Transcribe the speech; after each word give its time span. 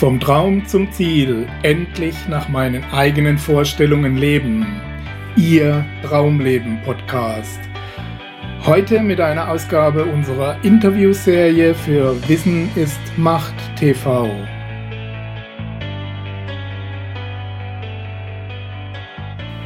Vom 0.00 0.18
Traum 0.18 0.66
zum 0.66 0.90
Ziel, 0.92 1.46
endlich 1.62 2.26
nach 2.26 2.48
meinen 2.48 2.82
eigenen 2.90 3.36
Vorstellungen 3.36 4.16
leben. 4.16 4.80
Ihr 5.36 5.84
Traumleben 6.02 6.80
Podcast. 6.86 7.60
Heute 8.64 9.00
mit 9.00 9.20
einer 9.20 9.50
Ausgabe 9.50 10.06
unserer 10.06 10.56
Interviewserie 10.64 11.74
für 11.74 12.16
Wissen 12.30 12.70
ist 12.76 12.98
Macht 13.18 13.52
TV. 13.78 14.30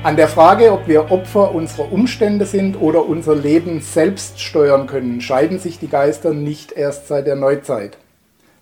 An 0.02 0.16
der 0.16 0.26
Frage, 0.26 0.72
ob 0.72 0.88
wir 0.88 1.12
Opfer 1.12 1.54
unserer 1.54 1.92
Umstände 1.92 2.44
sind 2.44 2.74
oder 2.74 3.06
unser 3.06 3.36
Leben 3.36 3.80
selbst 3.80 4.40
steuern 4.40 4.88
können, 4.88 5.20
scheiden 5.20 5.60
sich 5.60 5.78
die 5.78 5.88
Geister 5.88 6.34
nicht 6.34 6.72
erst 6.72 7.06
seit 7.06 7.28
der 7.28 7.36
Neuzeit. 7.36 7.98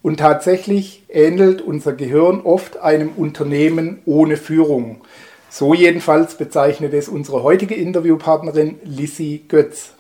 Und 0.03 0.19
tatsächlich 0.19 1.05
ähnelt 1.09 1.63
unser 1.63 1.93
Gehirn 1.93 2.41
oft 2.43 2.79
einem 2.79 3.11
Unternehmen 3.17 4.01
ohne 4.05 4.37
Führung. 4.37 5.01
So 5.49 5.75
jedenfalls 5.75 6.35
bezeichnet 6.35 6.93
es 6.93 7.09
unsere 7.09 7.43
heutige 7.43 7.75
Interviewpartnerin 7.75 8.81
Lissy 8.85 9.45
Götz. 9.49 9.93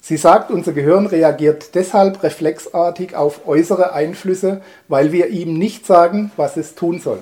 Sie 0.00 0.16
sagt, 0.16 0.50
unser 0.50 0.72
Gehirn 0.72 1.06
reagiert 1.06 1.74
deshalb 1.74 2.22
reflexartig 2.22 3.14
auf 3.14 3.46
äußere 3.46 3.92
Einflüsse, 3.92 4.60
weil 4.88 5.12
wir 5.12 5.28
ihm 5.28 5.56
nicht 5.56 5.86
sagen, 5.86 6.32
was 6.36 6.56
es 6.56 6.74
tun 6.74 7.00
soll. 7.00 7.20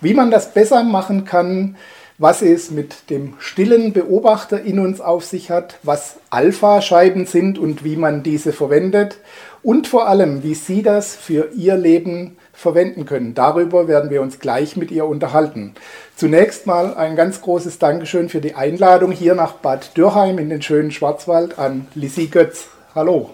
Wie 0.00 0.14
man 0.14 0.30
das 0.30 0.54
besser 0.54 0.84
machen 0.84 1.24
kann, 1.24 1.76
was 2.16 2.42
es 2.42 2.70
mit 2.70 3.10
dem 3.10 3.34
stillen 3.38 3.92
Beobachter 3.92 4.62
in 4.62 4.78
uns 4.78 5.00
auf 5.00 5.24
sich 5.24 5.50
hat, 5.50 5.78
was 5.82 6.16
Alpha-Scheiben 6.30 7.26
sind 7.26 7.58
und 7.58 7.82
wie 7.82 7.96
man 7.96 8.22
diese 8.22 8.52
verwendet 8.52 9.18
und 9.64 9.88
vor 9.88 10.06
allem, 10.06 10.42
wie 10.42 10.54
Sie 10.54 10.82
das 10.82 11.16
für 11.16 11.50
Ihr 11.56 11.76
Leben 11.76 12.36
verwenden 12.52 13.06
können. 13.06 13.34
Darüber 13.34 13.88
werden 13.88 14.10
wir 14.10 14.22
uns 14.22 14.38
gleich 14.38 14.76
mit 14.76 14.90
ihr 14.90 15.06
unterhalten. 15.06 15.74
Zunächst 16.14 16.66
mal 16.66 16.94
ein 16.94 17.16
ganz 17.16 17.40
großes 17.40 17.78
Dankeschön 17.78 18.28
für 18.28 18.40
die 18.40 18.54
Einladung 18.54 19.10
hier 19.10 19.34
nach 19.34 19.54
Bad 19.54 19.96
Dürrheim 19.96 20.38
in 20.38 20.50
den 20.50 20.62
schönen 20.62 20.92
Schwarzwald 20.92 21.58
an 21.58 21.88
Lissy 21.94 22.26
Götz. 22.26 22.68
Hallo. 22.94 23.30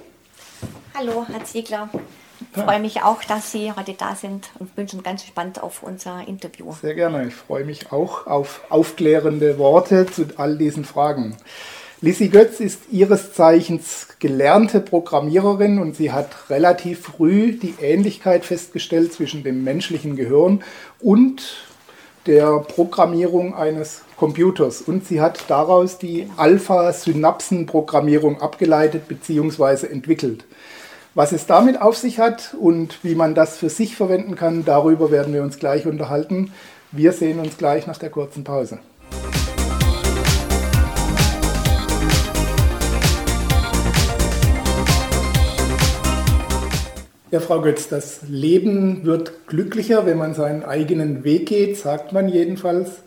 Hallo, 0.96 1.26
Herr 1.30 1.44
Ziegler. 1.44 1.90
Ich 2.54 2.62
freue 2.62 2.80
mich 2.80 3.02
auch, 3.02 3.22
dass 3.24 3.52
Sie 3.52 3.72
heute 3.72 3.92
da 3.92 4.14
sind 4.14 4.50
und 4.58 4.74
bin 4.74 4.88
schon 4.88 5.02
ganz 5.02 5.22
gespannt 5.22 5.62
auf 5.62 5.82
unser 5.82 6.26
Interview. 6.26 6.72
Sehr 6.80 6.94
gerne. 6.94 7.26
Ich 7.26 7.34
freue 7.34 7.64
mich 7.64 7.92
auch 7.92 8.26
auf 8.26 8.62
aufklärende 8.70 9.58
Worte 9.58 10.06
zu 10.06 10.26
all 10.36 10.56
diesen 10.56 10.84
Fragen. 10.84 11.36
Lissy 12.02 12.28
Götz 12.28 12.60
ist 12.60 12.80
ihres 12.90 13.34
Zeichens 13.34 14.08
gelernte 14.20 14.80
Programmiererin 14.80 15.78
und 15.78 15.94
sie 15.94 16.12
hat 16.12 16.48
relativ 16.48 17.00
früh 17.00 17.52
die 17.52 17.74
Ähnlichkeit 17.78 18.46
festgestellt 18.46 19.12
zwischen 19.12 19.44
dem 19.44 19.64
menschlichen 19.64 20.16
Gehirn 20.16 20.64
und 21.00 21.66
der 22.24 22.60
Programmierung 22.60 23.54
eines 23.54 24.00
Computers. 24.16 24.80
Und 24.80 25.06
sie 25.06 25.20
hat 25.20 25.44
daraus 25.48 25.98
die 25.98 26.26
Alpha-Synapsen-Programmierung 26.38 28.40
abgeleitet 28.40 29.06
bzw. 29.06 29.86
entwickelt. 29.86 30.46
Was 31.14 31.32
es 31.32 31.44
damit 31.44 31.82
auf 31.82 31.98
sich 31.98 32.18
hat 32.18 32.56
und 32.58 33.04
wie 33.04 33.14
man 33.14 33.34
das 33.34 33.58
für 33.58 33.68
sich 33.68 33.94
verwenden 33.94 34.36
kann, 34.36 34.64
darüber 34.64 35.10
werden 35.10 35.34
wir 35.34 35.42
uns 35.42 35.58
gleich 35.58 35.86
unterhalten. 35.86 36.50
Wir 36.92 37.12
sehen 37.12 37.40
uns 37.40 37.58
gleich 37.58 37.86
nach 37.86 37.98
der 37.98 38.08
kurzen 38.08 38.42
Pause. 38.42 38.78
Ja, 47.32 47.38
Frau 47.38 47.60
Götz, 47.60 47.86
das 47.86 48.22
Leben 48.28 49.04
wird 49.04 49.46
glücklicher, 49.46 50.04
wenn 50.04 50.18
man 50.18 50.34
seinen 50.34 50.64
eigenen 50.64 51.22
Weg 51.22 51.46
geht, 51.46 51.76
sagt 51.76 52.12
man 52.12 52.28
jedenfalls. 52.28 53.02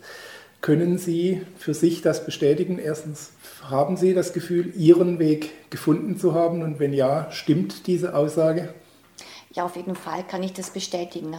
Können 0.62 0.96
Sie 0.96 1.42
für 1.58 1.74
sich 1.74 2.00
das 2.00 2.24
bestätigen? 2.24 2.78
Erstens, 2.78 3.32
haben 3.68 3.98
Sie 3.98 4.14
das 4.14 4.32
Gefühl, 4.32 4.72
Ihren 4.76 5.18
Weg 5.18 5.68
gefunden 5.68 6.16
zu 6.18 6.32
haben? 6.32 6.62
Und 6.62 6.80
wenn 6.80 6.94
ja, 6.94 7.30
stimmt 7.32 7.86
diese 7.86 8.14
Aussage? 8.14 8.72
Ja, 9.52 9.66
auf 9.66 9.76
jeden 9.76 9.94
Fall 9.94 10.24
kann 10.26 10.42
ich 10.42 10.54
das 10.54 10.70
bestätigen. 10.70 11.36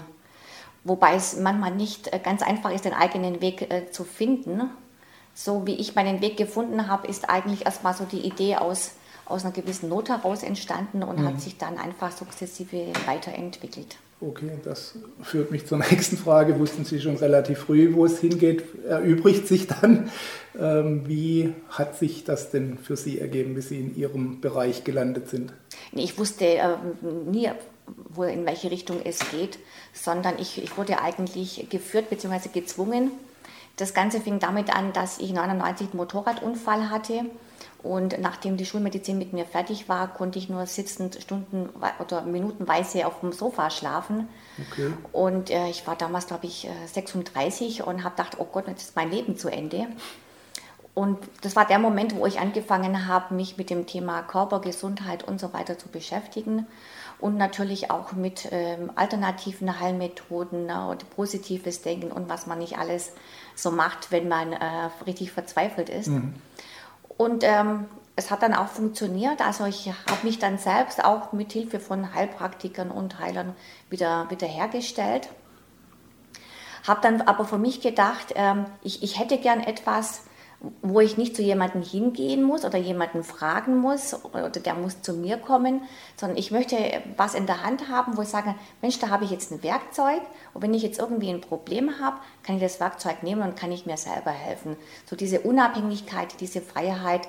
Wobei 0.84 1.16
es 1.16 1.40
manchmal 1.40 1.74
nicht 1.74 2.14
äh, 2.14 2.20
ganz 2.20 2.44
einfach 2.44 2.70
ist, 2.70 2.86
den 2.86 2.94
eigenen 2.94 3.42
Weg 3.42 3.64
äh, 3.64 3.90
zu 3.90 4.04
finden. 4.04 4.70
So 5.34 5.66
wie 5.66 5.74
ich 5.74 5.96
meinen 5.96 6.22
Weg 6.22 6.38
gefunden 6.38 6.88
habe, 6.88 7.08
ist 7.08 7.30
eigentlich 7.32 7.66
erstmal 7.66 7.96
so 7.96 8.06
die 8.06 8.22
Idee 8.28 8.58
aus, 8.58 8.92
aus 9.26 9.44
einer 9.44 9.54
gewissen 9.54 9.90
Not 9.90 10.10
heraus 10.10 10.44
entstanden 10.44 11.04
und 11.04 11.20
mhm. 11.20 11.26
hat 11.26 11.42
sich 11.42 11.58
dann 11.58 11.78
einfach 11.78 12.12
sukzessive 12.12 12.94
weiterentwickelt. 13.06 13.98
Okay, 14.22 14.52
das 14.64 14.96
führt 15.22 15.52
mich 15.52 15.66
zur 15.66 15.78
nächsten 15.92 16.18
Frage. 16.18 16.58
Wussten 16.60 16.86
Sie 16.86 17.02
schon 17.02 17.18
relativ 17.18 17.60
früh, 17.60 17.94
wo 17.94 18.06
es 18.06 18.20
hingeht? 18.20 18.64
Erübrigt 18.88 19.48
sich 19.48 19.68
dann, 19.68 20.10
ähm, 20.60 21.08
wie 21.08 21.54
hat 21.70 21.98
sich 21.98 22.24
das 22.24 22.50
denn 22.50 22.78
für 22.78 22.96
Sie 22.96 23.20
ergeben, 23.20 23.56
bis 23.56 23.70
Sie 23.70 23.80
in 23.80 23.96
Ihrem 23.96 24.40
Bereich 24.42 24.84
gelandet 24.84 25.30
sind? 25.30 25.54
Nee, 25.92 26.04
ich 26.04 26.18
wusste 26.18 26.46
äh, 26.46 26.78
nie, 27.30 27.50
wo, 28.10 28.24
in 28.24 28.46
welche 28.46 28.72
Richtung 28.72 29.02
es 29.04 29.20
geht, 29.32 29.60
sondern 29.94 30.40
ich, 30.40 30.64
ich 30.64 30.78
wurde 30.78 31.02
eigentlich 31.02 31.68
geführt 31.70 32.10
bzw. 32.10 32.50
gezwungen. 32.54 33.12
Das 33.76 33.94
Ganze 33.94 34.22
fing 34.22 34.40
damit 34.40 34.74
an, 34.74 34.94
dass 34.94 35.20
ich 35.20 35.34
99 35.34 35.88
einen 35.90 35.98
Motorradunfall 35.98 36.90
hatte 36.90 37.26
und 37.86 38.20
nachdem 38.20 38.58
die 38.58 38.66
Schulmedizin 38.66 39.20
mit 39.20 39.32
mir 39.32 39.46
fertig 39.46 39.88
war, 39.88 40.08
konnte 40.08 40.40
ich 40.40 40.50
nur 40.50 40.66
sitzend 40.66 41.20
Stunden 41.22 41.70
oder 42.00 42.24
minutenweise 42.24 43.06
auf 43.06 43.20
dem 43.20 43.32
Sofa 43.32 43.70
schlafen. 43.70 44.28
Okay. 44.72 44.92
Und 45.12 45.52
äh, 45.52 45.70
ich 45.70 45.86
war 45.86 45.96
damals, 45.96 46.26
glaube 46.26 46.48
ich, 46.48 46.68
36 46.92 47.80
äh, 47.80 47.84
und 47.84 48.04
habe 48.04 48.16
gedacht, 48.16 48.38
oh 48.40 48.48
Gott, 48.52 48.68
jetzt 48.68 48.82
ist 48.82 48.96
mein 48.96 49.12
Leben 49.12 49.38
zu 49.38 49.50
Ende. 49.50 49.86
Und 50.96 51.20
das 51.42 51.56
war 51.56 51.68
der 51.68 51.78
Moment, 51.78 52.16
wo 52.16 52.26
ich 52.26 52.40
angefangen 52.40 53.08
habe, 53.08 53.36
mich 53.36 53.56
mit 53.56 53.70
dem 53.70 53.86
Thema 53.86 54.24
Körper, 54.24 54.62
Gesundheit 54.62 55.24
und 55.24 55.40
so 55.40 55.54
weiter 55.54 55.78
zu 55.78 55.88
beschäftigen. 55.88 56.66
Und 57.20 57.38
natürlich 57.38 57.92
auch 57.92 58.14
mit 58.14 58.48
ähm, 58.52 58.92
alternativen 58.96 59.80
Heilmethoden 59.80 60.66
ne, 60.66 60.88
und 60.88 61.08
positives 61.12 61.84
Denken 61.84 62.12
und 62.12 62.30
was 62.30 62.48
man 62.48 62.58
nicht 62.58 62.80
alles 62.80 63.12
so 63.56 63.70
macht, 63.70 64.12
wenn 64.12 64.28
man 64.28 64.54
äh, 64.54 64.90
richtig 65.06 65.32
verzweifelt 65.32 65.90
ist. 65.90 66.08
Mhm. 66.08 66.34
Und 67.18 67.44
ähm, 67.44 67.86
es 68.16 68.32
hat 68.32 68.42
dann 68.42 68.54
auch 68.54 68.68
funktioniert. 68.68 69.42
Also 69.42 69.66
ich 69.66 69.88
habe 69.88 70.24
mich 70.24 70.40
dann 70.40 70.58
selbst 70.58 71.04
auch 71.04 71.34
mit 71.34 71.52
Hilfe 71.52 71.80
von 71.80 72.14
Heilpraktikern 72.14 72.92
und 72.92 73.20
Heilern 73.20 73.56
wieder, 73.90 74.30
wieder 74.30 74.48
hergestellt. 74.48 75.30
Habe 76.88 77.02
dann 77.02 77.22
aber 77.22 77.46
für 77.46 77.58
mich 77.58 77.82
gedacht, 77.82 78.34
ähm, 78.36 78.66
ich, 78.84 79.04
ich 79.04 79.20
hätte 79.20 79.38
gern 79.38 79.60
etwas, 79.60 80.24
wo 80.82 81.00
ich 81.00 81.18
nicht 81.18 81.36
zu 81.36 81.42
jemandem 81.42 81.82
hingehen 81.82 82.44
muss 82.44 82.66
oder 82.66 82.78
jemanden 82.78 83.24
fragen 83.24 83.78
muss 83.78 84.16
oder 84.26 84.50
der 84.50 84.74
muss 84.74 85.02
zu 85.02 85.14
mir 85.14 85.38
kommen, 85.38 85.82
sondern 86.16 86.38
ich 86.38 86.52
möchte 86.52 86.78
was 87.18 87.36
in 87.36 87.46
der 87.46 87.64
Hand 87.64 87.90
haben, 87.90 88.18
wo 88.18 88.22
ich 88.22 88.30
sage, 88.30 88.56
Mensch, 88.82 89.00
da 89.00 89.10
habe 89.10 89.26
ich 89.26 89.32
jetzt 89.32 89.52
ein 89.52 89.62
Werkzeug 89.64 90.22
und 90.54 90.62
wenn 90.62 90.74
ich 90.74 90.82
jetzt 90.82 91.00
irgendwie 91.00 91.30
ein 91.30 91.42
Problem 91.42 92.00
habe, 92.00 92.18
kann 92.44 92.56
ich 92.56 92.62
das 92.62 92.80
Werkzeug 92.80 93.22
nehmen 93.22 93.42
und 93.42 93.56
kann 93.56 93.72
ich 93.72 93.86
mir 93.86 93.98
selber 93.98 94.32
helfen. 94.32 94.78
So 95.10 95.16
diese 95.16 95.42
Unabhängigkeit, 95.42 96.40
diese 96.40 96.62
Freiheit 96.62 97.28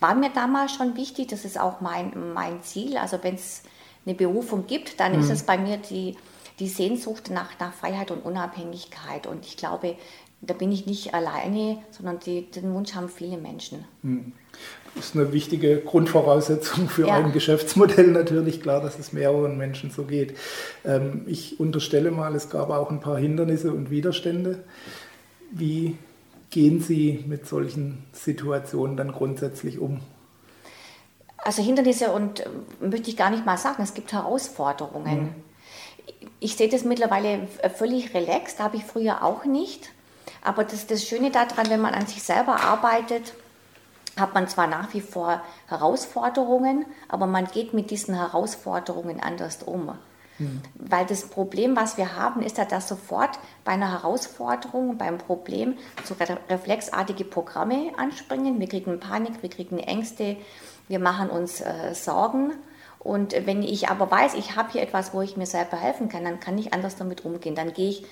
war 0.00 0.14
mir 0.14 0.30
damals 0.30 0.72
schon 0.72 0.96
wichtig, 0.96 1.28
das 1.28 1.44
ist 1.44 1.58
auch 1.58 1.80
mein, 1.80 2.32
mein 2.34 2.62
Ziel. 2.62 2.96
Also 2.96 3.18
wenn 3.22 3.34
es 3.34 3.62
eine 4.04 4.14
Berufung 4.14 4.66
gibt, 4.66 5.00
dann 5.00 5.12
mhm. 5.12 5.20
ist 5.20 5.30
es 5.30 5.44
bei 5.44 5.58
mir 5.58 5.76
die, 5.76 6.16
die 6.58 6.68
Sehnsucht 6.68 7.30
nach, 7.30 7.58
nach 7.60 7.72
Freiheit 7.72 8.10
und 8.10 8.24
Unabhängigkeit. 8.24 9.26
Und 9.26 9.46
ich 9.46 9.56
glaube, 9.56 9.96
da 10.42 10.54
bin 10.54 10.72
ich 10.72 10.86
nicht 10.86 11.14
alleine, 11.14 11.78
sondern 11.92 12.18
die, 12.18 12.50
den 12.50 12.74
Wunsch 12.74 12.94
haben 12.94 13.08
viele 13.08 13.38
Menschen. 13.38 13.84
Hm. 14.02 14.32
Das 14.94 15.06
ist 15.06 15.16
eine 15.16 15.32
wichtige 15.32 15.78
Grundvoraussetzung 15.78 16.88
für 16.88 17.06
ja. 17.06 17.14
ein 17.14 17.32
Geschäftsmodell 17.32 18.08
natürlich, 18.10 18.60
klar, 18.60 18.80
dass 18.82 18.98
es 18.98 19.12
mehreren 19.12 19.56
Menschen 19.56 19.90
so 19.90 20.02
geht. 20.02 20.36
Ähm, 20.84 21.22
ich 21.26 21.60
unterstelle 21.60 22.10
mal, 22.10 22.34
es 22.34 22.50
gab 22.50 22.70
auch 22.70 22.90
ein 22.90 23.00
paar 23.00 23.18
Hindernisse 23.18 23.72
und 23.72 23.90
Widerstände. 23.90 24.64
Wie 25.52 25.96
gehen 26.50 26.80
Sie 26.80 27.24
mit 27.26 27.46
solchen 27.46 28.04
Situationen 28.12 28.96
dann 28.96 29.12
grundsätzlich 29.12 29.78
um? 29.78 30.00
Also 31.38 31.62
Hindernisse 31.62 32.10
und 32.10 32.40
äh, 32.40 32.48
möchte 32.80 33.10
ich 33.10 33.16
gar 33.16 33.30
nicht 33.30 33.46
mal 33.46 33.58
sagen, 33.58 33.82
es 33.82 33.94
gibt 33.94 34.12
Herausforderungen. 34.12 35.22
Mhm. 35.22 35.34
Ich 36.40 36.56
sehe 36.56 36.68
das 36.68 36.84
mittlerweile 36.84 37.46
völlig 37.76 38.12
relaxed, 38.12 38.58
habe 38.58 38.76
ich 38.76 38.84
früher 38.84 39.22
auch 39.22 39.44
nicht. 39.44 39.92
Aber 40.42 40.64
das, 40.64 40.86
das 40.86 41.04
Schöne 41.04 41.30
daran, 41.30 41.70
wenn 41.70 41.80
man 41.80 41.94
an 41.94 42.06
sich 42.06 42.22
selber 42.22 42.60
arbeitet, 42.60 43.32
hat 44.18 44.34
man 44.34 44.48
zwar 44.48 44.66
nach 44.66 44.92
wie 44.92 45.00
vor 45.00 45.40
Herausforderungen, 45.68 46.84
aber 47.08 47.26
man 47.26 47.46
geht 47.46 47.72
mit 47.72 47.90
diesen 47.90 48.14
Herausforderungen 48.14 49.20
anders 49.20 49.62
um. 49.62 49.92
Mhm. 50.38 50.60
Weil 50.74 51.06
das 51.06 51.28
Problem, 51.28 51.76
was 51.76 51.96
wir 51.96 52.16
haben, 52.16 52.42
ist 52.42 52.58
ja, 52.58 52.64
dass 52.64 52.88
sofort 52.88 53.38
bei 53.64 53.72
einer 53.72 53.90
Herausforderung, 53.90 54.98
beim 54.98 55.18
Problem 55.18 55.78
so 56.04 56.14
reflexartige 56.48 57.24
Programme 57.24 57.92
anspringen. 57.96 58.60
Wir 58.60 58.68
kriegen 58.68 59.00
Panik, 59.00 59.42
wir 59.42 59.50
kriegen 59.50 59.78
Ängste, 59.78 60.36
wir 60.88 60.98
machen 60.98 61.30
uns 61.30 61.60
äh, 61.60 61.94
Sorgen 61.94 62.52
Und 62.98 63.34
wenn 63.46 63.62
ich 63.62 63.88
aber 63.88 64.10
weiß, 64.10 64.34
ich 64.34 64.56
habe 64.56 64.72
hier 64.72 64.82
etwas, 64.82 65.12
wo 65.12 65.22
ich 65.22 65.36
mir 65.36 65.46
selber 65.46 65.76
helfen 65.76 66.08
kann, 66.08 66.24
dann 66.24 66.38
kann 66.38 66.58
ich 66.58 66.72
anders 66.72 66.96
damit 66.96 67.24
umgehen. 67.24 67.54
Dann 67.54 67.72
gehe 67.72 67.90
ich 67.90 68.04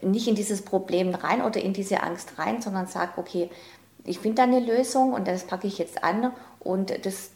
nicht 0.00 0.28
in 0.28 0.34
dieses 0.34 0.62
Problem 0.62 1.14
rein 1.14 1.42
oder 1.42 1.60
in 1.60 1.72
diese 1.72 2.02
Angst 2.02 2.38
rein, 2.38 2.62
sondern 2.62 2.86
sage, 2.86 3.12
okay, 3.16 3.50
ich 4.04 4.18
finde 4.18 4.36
da 4.36 4.42
eine 4.44 4.60
Lösung 4.60 5.12
und 5.12 5.28
das 5.28 5.44
packe 5.44 5.66
ich 5.66 5.78
jetzt 5.78 6.02
an 6.02 6.32
und 6.60 7.04
das 7.04 7.30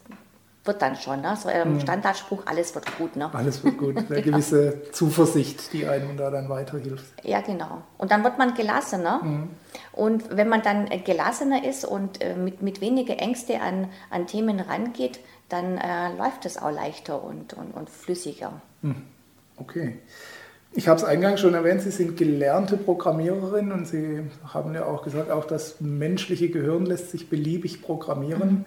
wird 0.67 0.81
dann 0.81 0.95
schon. 0.95 1.21
Ne? 1.21 1.35
So 1.41 1.49
ein 1.49 1.75
ähm. 1.75 1.79
Standardspruch, 1.79 2.43
alles 2.45 2.75
wird 2.75 2.97
gut. 2.97 3.15
Ne? 3.15 3.33
Alles 3.33 3.63
wird 3.63 3.77
gut. 3.77 3.97
Eine 4.09 4.21
genau. 4.21 4.37
gewisse 4.37 4.91
Zuversicht, 4.91 5.73
die 5.73 5.87
einem 5.87 6.17
da 6.17 6.29
dann 6.29 6.49
weiterhilft. 6.49 7.05
Ja, 7.23 7.41
genau. 7.41 7.81
Und 7.97 8.11
dann 8.11 8.23
wird 8.23 8.37
man 8.37 8.53
gelassener. 8.53 9.23
Mhm. 9.23 9.49
Und 9.93 10.35
wenn 10.35 10.49
man 10.49 10.61
dann 10.61 10.89
gelassener 11.03 11.63
ist 11.63 11.85
und 11.85 12.21
äh, 12.21 12.35
mit, 12.35 12.61
mit 12.61 12.81
weniger 12.81 13.17
Ängste 13.17 13.61
an, 13.61 13.89
an 14.09 14.27
Themen 14.27 14.59
rangeht, 14.59 15.19
dann 15.49 15.77
äh, 15.77 16.13
läuft 16.17 16.45
es 16.45 16.57
auch 16.57 16.71
leichter 16.71 17.23
und, 17.23 17.53
und, 17.53 17.71
und 17.71 17.89
flüssiger. 17.89 18.61
Mhm. 18.81 19.03
Okay. 19.55 19.97
Ich 20.73 20.87
habe 20.87 20.99
es 20.99 21.03
eingangs 21.03 21.39
schon 21.39 21.53
erwähnt, 21.53 21.81
Sie 21.81 21.91
sind 21.91 22.17
gelernte 22.17 22.77
Programmiererin 22.77 23.71
und 23.71 23.87
Sie 23.87 24.23
haben 24.53 24.73
ja 24.73 24.85
auch 24.85 25.03
gesagt, 25.03 25.31
auch 25.31 25.45
das 25.45 25.79
menschliche 25.79 26.49
Gehirn 26.49 26.85
lässt 26.85 27.11
sich 27.11 27.29
beliebig 27.29 27.81
programmieren. 27.81 28.65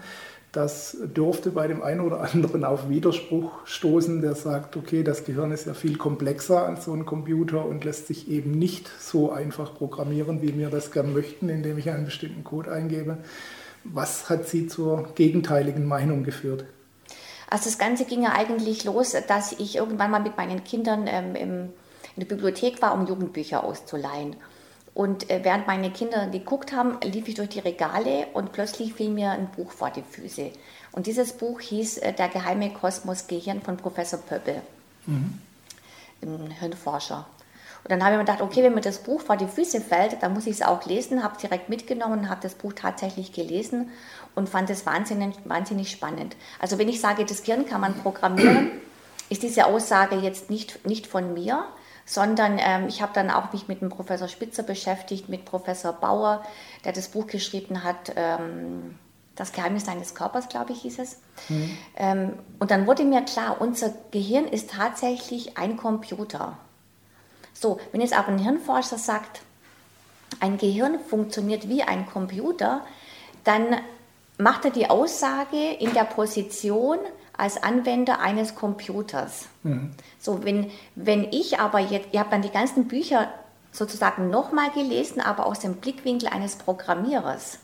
Das 0.52 0.96
dürfte 1.16 1.50
bei 1.50 1.68
dem 1.68 1.80
einen 1.82 2.00
oder 2.00 2.20
anderen 2.32 2.64
auf 2.64 2.88
Widerspruch 2.88 3.52
stoßen, 3.64 4.20
der 4.20 4.34
sagt, 4.34 4.76
okay, 4.76 5.04
das 5.04 5.24
Gehirn 5.24 5.52
ist 5.52 5.66
ja 5.66 5.74
viel 5.74 5.96
komplexer 5.96 6.66
als 6.66 6.86
so 6.86 6.92
ein 6.92 7.06
Computer 7.06 7.64
und 7.64 7.84
lässt 7.84 8.08
sich 8.08 8.28
eben 8.28 8.50
nicht 8.50 8.90
so 8.98 9.30
einfach 9.30 9.74
programmieren, 9.74 10.42
wie 10.42 10.58
wir 10.58 10.70
das 10.70 10.90
gern 10.90 11.12
möchten, 11.12 11.48
indem 11.48 11.78
ich 11.78 11.90
einen 11.90 12.06
bestimmten 12.06 12.42
Code 12.42 12.72
eingebe. 12.72 13.18
Was 13.84 14.28
hat 14.28 14.48
Sie 14.48 14.66
zur 14.66 15.10
gegenteiligen 15.14 15.86
Meinung 15.86 16.24
geführt? 16.24 16.64
Also 17.48 17.64
das 17.64 17.78
Ganze 17.78 18.04
ging 18.04 18.22
ja 18.22 18.32
eigentlich 18.32 18.84
los, 18.84 19.14
dass 19.28 19.52
ich 19.52 19.76
irgendwann 19.76 20.10
mal 20.10 20.20
mit 20.20 20.36
meinen 20.36 20.64
Kindern 20.64 21.06
ähm, 21.06 21.34
im 21.36 21.68
in 22.16 22.20
der 22.20 22.28
Bibliothek 22.34 22.82
war, 22.82 22.94
um 22.94 23.06
Jugendbücher 23.06 23.64
auszuleihen. 23.64 24.36
Und 24.94 25.30
äh, 25.30 25.40
während 25.42 25.66
meine 25.66 25.90
Kinder 25.90 26.26
geguckt 26.26 26.72
haben, 26.72 26.98
lief 27.02 27.28
ich 27.28 27.34
durch 27.34 27.50
die 27.50 27.60
Regale 27.60 28.26
und 28.34 28.52
plötzlich 28.52 28.94
fiel 28.94 29.10
mir 29.10 29.30
ein 29.30 29.50
Buch 29.50 29.70
vor 29.70 29.90
die 29.90 30.02
Füße. 30.02 30.50
Und 30.92 31.06
dieses 31.06 31.32
Buch 31.34 31.60
hieß 31.60 31.98
äh, 31.98 32.12
Der 32.12 32.28
geheime 32.28 32.70
Kosmos 32.72 33.26
Gehirn 33.26 33.62
von 33.62 33.76
Professor 33.76 34.18
Pöppel, 34.18 34.62
mhm. 35.06 35.38
ein 36.22 36.50
Hirnforscher. 36.50 37.26
Und 37.82 37.90
dann 37.90 38.02
habe 38.04 38.12
ich 38.12 38.18
mir 38.18 38.24
gedacht, 38.24 38.42
okay, 38.42 38.62
wenn 38.62 38.74
mir 38.74 38.82
das 38.82 38.98
Buch 38.98 39.22
vor 39.22 39.36
die 39.36 39.46
Füße 39.46 39.80
fällt, 39.80 40.22
dann 40.22 40.34
muss 40.34 40.46
ich 40.46 40.56
es 40.56 40.62
auch 40.62 40.84
lesen, 40.84 41.22
habe 41.22 41.36
es 41.36 41.40
direkt 41.40 41.70
mitgenommen, 41.70 42.28
habe 42.28 42.40
das 42.42 42.54
Buch 42.54 42.74
tatsächlich 42.74 43.32
gelesen 43.32 43.90
und 44.34 44.48
fand 44.48 44.68
es 44.68 44.84
wahnsinnig, 44.84 45.34
wahnsinnig 45.44 45.90
spannend. 45.90 46.36
Also 46.58 46.78
wenn 46.78 46.88
ich 46.88 47.00
sage, 47.00 47.24
das 47.24 47.42
Gehirn 47.42 47.64
kann 47.64 47.80
man 47.80 47.94
programmieren, 47.94 48.70
ist 49.30 49.42
diese 49.42 49.66
Aussage 49.66 50.16
jetzt 50.16 50.50
nicht, 50.50 50.84
nicht 50.86 51.06
von 51.06 51.32
mir, 51.32 51.64
sondern 52.04 52.58
ähm, 52.58 52.88
ich 52.88 53.02
habe 53.02 53.12
dann 53.14 53.30
auch 53.30 53.52
mich 53.52 53.68
mit 53.68 53.80
dem 53.80 53.88
Professor 53.88 54.28
Spitzer 54.28 54.62
beschäftigt, 54.62 55.28
mit 55.28 55.44
Professor 55.44 55.92
Bauer, 55.92 56.44
der 56.84 56.92
das 56.92 57.08
Buch 57.08 57.26
geschrieben 57.26 57.84
hat, 57.84 58.12
ähm, 58.16 58.98
Das 59.36 59.52
Geheimnis 59.52 59.84
deines 59.84 60.14
Körpers, 60.14 60.48
glaube 60.48 60.72
ich, 60.72 60.82
hieß 60.82 60.98
es. 60.98 61.16
Mhm. 61.48 61.78
Ähm, 61.96 62.32
und 62.58 62.70
dann 62.70 62.86
wurde 62.86 63.04
mir 63.04 63.22
klar, 63.22 63.60
unser 63.60 63.94
Gehirn 64.10 64.46
ist 64.46 64.70
tatsächlich 64.70 65.56
ein 65.56 65.76
Computer. 65.76 66.58
So, 67.54 67.78
wenn 67.92 68.00
jetzt 68.00 68.12
aber 68.12 68.28
ein 68.28 68.38
Hirnforscher 68.38 68.98
sagt, 68.98 69.40
ein 70.40 70.58
Gehirn 70.58 70.98
funktioniert 70.98 71.68
wie 71.68 71.82
ein 71.82 72.06
Computer, 72.06 72.82
dann 73.44 73.80
macht 74.38 74.64
er 74.64 74.70
die 74.70 74.88
Aussage 74.90 75.72
in 75.78 75.92
der 75.94 76.04
Position, 76.04 76.98
als 77.40 77.62
Anwender 77.62 78.20
eines 78.20 78.54
Computers. 78.54 79.46
Mhm. 79.62 79.90
So, 80.18 80.44
wenn, 80.44 80.70
wenn 80.94 81.24
ich 81.24 81.58
aber 81.58 81.78
jetzt, 81.78 82.08
ihr 82.12 82.20
habt 82.20 82.32
dann 82.32 82.42
die 82.42 82.50
ganzen 82.50 82.86
Bücher 82.86 83.28
sozusagen 83.72 84.30
nochmal 84.30 84.70
gelesen, 84.70 85.20
aber 85.20 85.46
aus 85.46 85.60
dem 85.60 85.76
Blickwinkel 85.76 86.28
eines 86.28 86.56
Programmierers. 86.56 87.58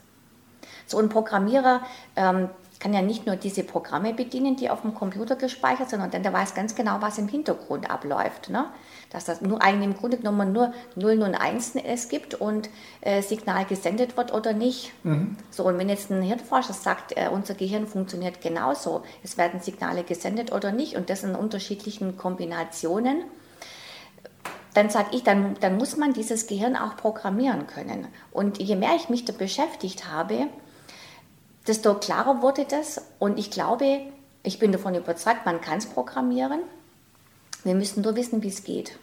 So 0.87 0.99
ein 0.99 1.08
Programmierer 1.08 1.82
ähm, 2.14 2.49
kann 2.81 2.93
ja 2.93 3.02
nicht 3.02 3.26
nur 3.26 3.37
diese 3.37 3.62
Programme 3.62 4.12
bedienen, 4.12 4.56
die 4.56 4.69
auf 4.70 4.82
dem 4.82 4.94
Computer 4.94 5.37
gespeichert 5.37 5.90
sind, 5.90 6.00
sondern 6.00 6.23
der 6.23 6.32
weiß 6.32 6.55
ganz 6.55 6.75
genau, 6.75 6.99
was 7.00 7.19
im 7.19 7.28
Hintergrund 7.28 7.90
abläuft. 7.90 8.50
Ne? 8.50 8.67
Dass 9.11 9.25
das 9.25 9.40
nur 9.40 9.62
eigentlich 9.62 9.90
im 9.90 9.96
Grunde 9.96 10.19
genommen 10.19 10.52
nur 10.52 10.73
Nullen 10.94 11.23
und 11.23 11.34
Einsen 11.34 11.82
es 11.84 12.08
gibt 12.08 12.34
und 12.34 12.69
äh, 13.00 13.23
Signal 13.23 13.64
gesendet 13.64 14.17
wird 14.17 14.34
oder 14.34 14.52
nicht. 14.52 14.93
Mhm. 15.05 15.37
So, 15.50 15.64
und 15.64 15.78
wenn 15.78 15.88
jetzt 15.88 16.11
ein 16.11 16.23
Hirnforscher 16.23 16.75
sagt, 16.75 17.17
äh, 17.17 17.28
unser 17.32 17.55
Gehirn 17.55 17.87
funktioniert 17.87 18.40
genauso, 18.40 19.02
es 19.22 19.38
werden 19.38 19.61
Signale 19.61 20.02
gesendet 20.02 20.52
oder 20.52 20.72
nicht 20.72 20.96
und 20.96 21.08
das 21.08 21.25
in 21.25 21.34
unterschiedlichen 21.34 22.17
Kombinationen, 22.17 23.22
dann 24.75 24.90
sage 24.90 25.08
ich, 25.12 25.22
dann, 25.22 25.56
dann 25.61 25.79
muss 25.79 25.96
man 25.96 26.12
dieses 26.12 26.46
Gehirn 26.46 26.76
auch 26.76 26.96
programmieren 26.96 27.67
können. 27.67 28.08
Und 28.31 28.58
je 28.58 28.76
mehr 28.76 28.94
ich 28.96 29.08
mich 29.08 29.25
da 29.25 29.32
beschäftigt 29.32 30.11
habe, 30.11 30.49
desto 31.66 31.94
klarer 31.94 32.42
wurde 32.42 32.64
das. 32.64 33.02
Und 33.18 33.38
ich 33.38 33.50
glaube, 33.50 34.00
ich 34.42 34.58
bin 34.58 34.72
davon 34.72 34.94
überzeugt, 34.94 35.44
man 35.44 35.60
kann 35.60 35.78
es 35.78 35.86
programmieren. 35.86 36.60
Wir 37.64 37.74
müssen 37.74 38.02
nur 38.02 38.14
wissen, 38.16 38.42
wie 38.42 38.48
es 38.48 38.64
geht. 38.64 38.98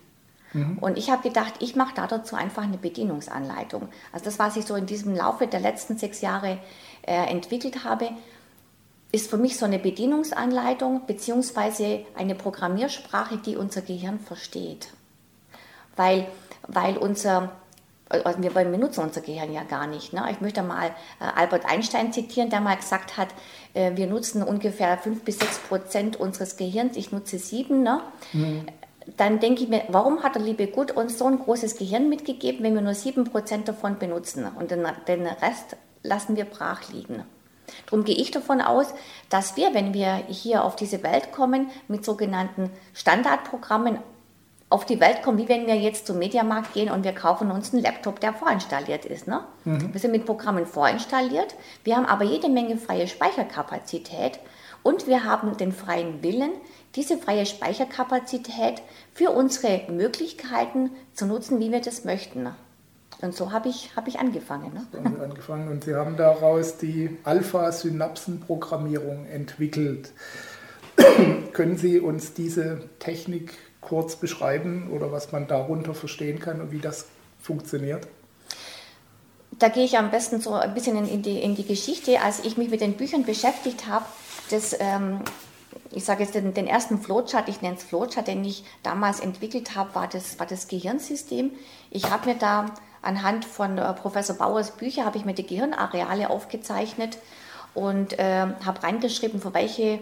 Mhm. 0.54 0.78
Und 0.80 0.98
ich 0.98 1.10
habe 1.10 1.28
gedacht, 1.28 1.56
ich 1.60 1.76
mache 1.76 1.96
da 1.96 2.08
dazu 2.08 2.36
einfach 2.36 2.64
eine 2.64 2.78
Bedienungsanleitung. 2.78 3.90
Also 4.12 4.26
das, 4.26 4.40
was 4.40 4.56
ich 4.56 4.66
so 4.66 4.76
in 4.76 4.86
diesem 4.86 5.16
Laufe 5.16 5.48
der 5.48 5.60
letzten 5.60 5.98
sechs 5.98 6.22
Jahre 6.22 6.60
äh, 7.02 7.30
entwickelt 7.30 7.84
habe, 7.84 8.10
ist 9.12 9.30
für 9.30 9.38
mich 9.38 9.58
so 9.58 9.66
eine 9.66 9.80
Bedienungsanleitung 9.80 11.06
beziehungsweise 11.06 12.06
eine 12.16 12.36
Programmiersprache, 12.36 13.38
die 13.38 13.58
unser 13.58 13.82
Gehirn 13.82 14.20
versteht. 14.20 14.90
Weil, 15.96 16.28
weil 16.68 16.98
unser 16.98 17.52
wir 18.14 18.52
benutzen 18.52 19.02
unser 19.02 19.22
Gehirn 19.22 19.54
ja 19.54 19.64
gar 19.64 19.88
nicht. 19.88 20.14
Ne? 20.14 20.24
Ich 20.32 20.42
möchte 20.42 20.64
mal 20.64 20.88
äh, 21.20 21.26
Albert 21.36 21.66
Einstein 21.66 22.14
zitieren, 22.14 22.50
der 22.50 22.62
mal 22.62 22.76
gesagt 22.76 23.18
hat, 23.18 23.30
äh, 23.74 23.96
wir 23.96 24.08
nutzen 24.08 24.44
ungefähr 24.44 24.98
5 24.98 25.24
bis 25.24 25.40
6 25.40 25.60
Prozent 25.60 26.16
unseres 26.20 26.58
Gehirns, 26.58 26.96
ich 26.98 27.12
nutze 27.12 27.40
sieben. 27.40 27.84
Ne? 27.84 28.02
Mhm. 28.34 28.66
Dann 29.18 29.40
denke 29.40 29.64
ich 29.64 29.70
mir, 29.70 29.84
warum 29.90 30.24
hat 30.24 30.36
der 30.36 30.42
liebe 30.42 30.68
Gott 30.68 30.92
uns 30.92 31.18
so 31.18 31.26
ein 31.26 31.40
großes 31.40 31.78
Gehirn 31.78 32.10
mitgegeben, 32.10 32.64
wenn 32.64 32.76
wir 32.76 32.82
nur 32.82 32.94
7 32.94 33.26
Prozent 33.26 33.68
davon 33.68 34.00
benutzen 34.00 34.46
und 34.58 34.72
den, 34.72 34.88
den 35.08 35.28
Rest 35.28 35.76
lassen 36.04 36.36
wir 36.36 36.46
brach 36.46 36.90
liegen? 36.92 37.24
Darum 37.86 38.06
gehe 38.06 38.16
ich 38.16 38.32
davon 38.32 38.62
aus, 38.62 38.94
dass 39.30 39.56
wir, 39.58 39.74
wenn 39.74 39.94
wir 39.94 40.16
hier 40.28 40.64
auf 40.64 40.76
diese 40.76 41.04
Welt 41.04 41.32
kommen, 41.32 41.70
mit 41.88 42.06
sogenannten 42.06 42.70
Standardprogrammen 42.94 44.00
auf 44.74 44.86
die 44.86 45.00
Welt 45.00 45.22
kommen, 45.22 45.38
wie 45.38 45.48
wenn 45.48 45.68
wir 45.68 45.76
jetzt 45.76 46.08
zum 46.08 46.18
Mediamarkt 46.18 46.74
gehen 46.74 46.90
und 46.90 47.04
wir 47.04 47.14
kaufen 47.14 47.52
uns 47.52 47.74
einen 47.74 47.84
Laptop, 47.84 48.20
der 48.20 48.34
vorinstalliert 48.34 49.06
ist. 49.06 49.28
Ne? 49.28 49.42
Mhm. 49.66 49.94
Wir 49.94 50.02
sind 50.02 50.10
mit 50.10 50.26
Programmen 50.26 50.66
vorinstalliert, 50.66 51.54
wir 51.84 51.96
haben 51.96 52.08
aber 52.08 52.24
jede 52.24 52.50
Menge 52.50 52.78
freie 52.78 53.08
Speicherkapazität 53.08 54.40
und 54.82 55.06
wir 55.06 55.26
haben 55.26 55.58
den 55.58 55.74
freien 55.74 56.24
Willen, 56.24 56.54
diese 56.96 57.20
freie 57.20 57.46
Speicherkapazität 57.46 58.82
für 59.14 59.30
unsere 59.30 59.84
Möglichkeiten 59.92 60.90
zu 61.14 61.28
nutzen, 61.28 61.60
wie 61.60 61.72
wir 61.72 61.82
das 61.82 62.04
möchten. 62.04 62.50
Und 63.22 63.36
so 63.36 63.52
habe 63.52 63.70
ich, 63.70 63.96
hab 63.96 64.08
ich 64.08 64.18
angefangen. 64.18 64.74
Ne? 64.74 64.88
Haben 64.92 65.16
Sie 65.16 65.24
angefangen 65.24 65.68
und 65.68 65.84
Sie 65.84 65.94
haben 65.94 66.18
daraus 66.18 66.78
die 66.78 67.16
Alpha-Synapsen-Programmierung 67.26 69.28
entwickelt. 69.28 70.14
Können 71.54 71.78
Sie 71.78 72.00
uns 72.00 72.34
diese 72.34 72.90
Technik 72.98 73.54
kurz 73.88 74.16
beschreiben 74.16 74.90
oder 74.92 75.12
was 75.12 75.32
man 75.32 75.48
darunter 75.48 75.94
verstehen 75.94 76.40
kann 76.40 76.62
und 76.62 76.72
wie 76.72 76.80
das 76.80 77.06
funktioniert? 77.42 78.08
Da 79.60 79.70
gehe 79.70 79.86
ich 79.86 79.98
am 79.98 80.12
besten 80.12 80.42
so 80.42 80.54
ein 80.54 80.74
bisschen 80.74 81.08
in 81.08 81.22
die, 81.22 81.40
in 81.40 81.56
die 81.56 81.66
Geschichte. 81.66 82.22
Als 82.22 82.44
ich 82.44 82.58
mich 82.58 82.70
mit 82.70 82.82
den 82.82 82.94
Büchern 82.94 83.24
beschäftigt 83.24 83.88
habe, 83.88 84.06
das, 84.50 84.76
ähm, 84.80 85.20
ich 85.92 86.06
sage 86.06 86.24
jetzt 86.24 86.36
den, 86.36 86.54
den, 86.54 86.68
ersten 86.68 87.00
Flowchart, 87.00 87.50
ich 87.50 87.62
nenne 87.62 87.76
es 87.78 87.84
Flowchart, 87.84 88.28
den 88.28 88.44
ich 88.44 88.64
damals 88.82 89.20
entwickelt 89.20 89.76
habe, 89.76 89.94
war 89.96 90.08
das, 90.08 90.40
war 90.40 90.48
das 90.48 90.68
Gehirnsystem. 90.68 91.52
Ich 91.92 92.10
habe 92.10 92.30
mir 92.30 92.36
da 92.36 92.66
anhand 93.02 93.46
von 93.46 93.78
äh, 93.78 93.94
Professor 93.94 94.36
Bauers 94.36 94.72
Bücher, 94.72 95.06
habe 95.06 95.18
ich 95.18 95.26
mir 95.26 95.34
die 95.34 95.46
Gehirnareale 95.46 96.30
aufgezeichnet 96.30 97.18
und 97.74 98.18
äh, 98.18 98.48
habe 98.66 98.84
reingeschrieben, 98.84 99.40
für 99.40 99.54
welche 99.54 100.00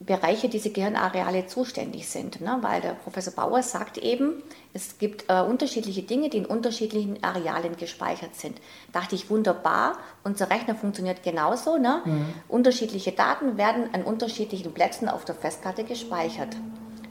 Bereiche 0.00 0.48
diese 0.48 0.70
Gehirnareale 0.70 1.46
zuständig 1.46 2.08
sind. 2.08 2.40
Ne? 2.40 2.58
Weil 2.60 2.80
der 2.80 2.92
Professor 2.92 3.32
Bauer 3.32 3.62
sagt 3.62 3.98
eben, 3.98 4.42
es 4.72 4.98
gibt 4.98 5.24
äh, 5.28 5.40
unterschiedliche 5.40 6.02
Dinge, 6.02 6.28
die 6.30 6.38
in 6.38 6.46
unterschiedlichen 6.46 7.22
Arealen 7.24 7.76
gespeichert 7.76 8.36
sind. 8.36 8.60
Dachte 8.92 9.16
ich, 9.16 9.28
wunderbar, 9.28 9.98
unser 10.22 10.50
Rechner 10.50 10.76
funktioniert 10.76 11.24
genauso. 11.24 11.78
Ne? 11.78 12.02
Mhm. 12.04 12.26
Unterschiedliche 12.46 13.10
Daten 13.10 13.58
werden 13.58 13.92
an 13.92 14.04
unterschiedlichen 14.04 14.72
Plätzen 14.72 15.08
auf 15.08 15.24
der 15.24 15.34
Festplatte 15.34 15.82
gespeichert. 15.82 16.56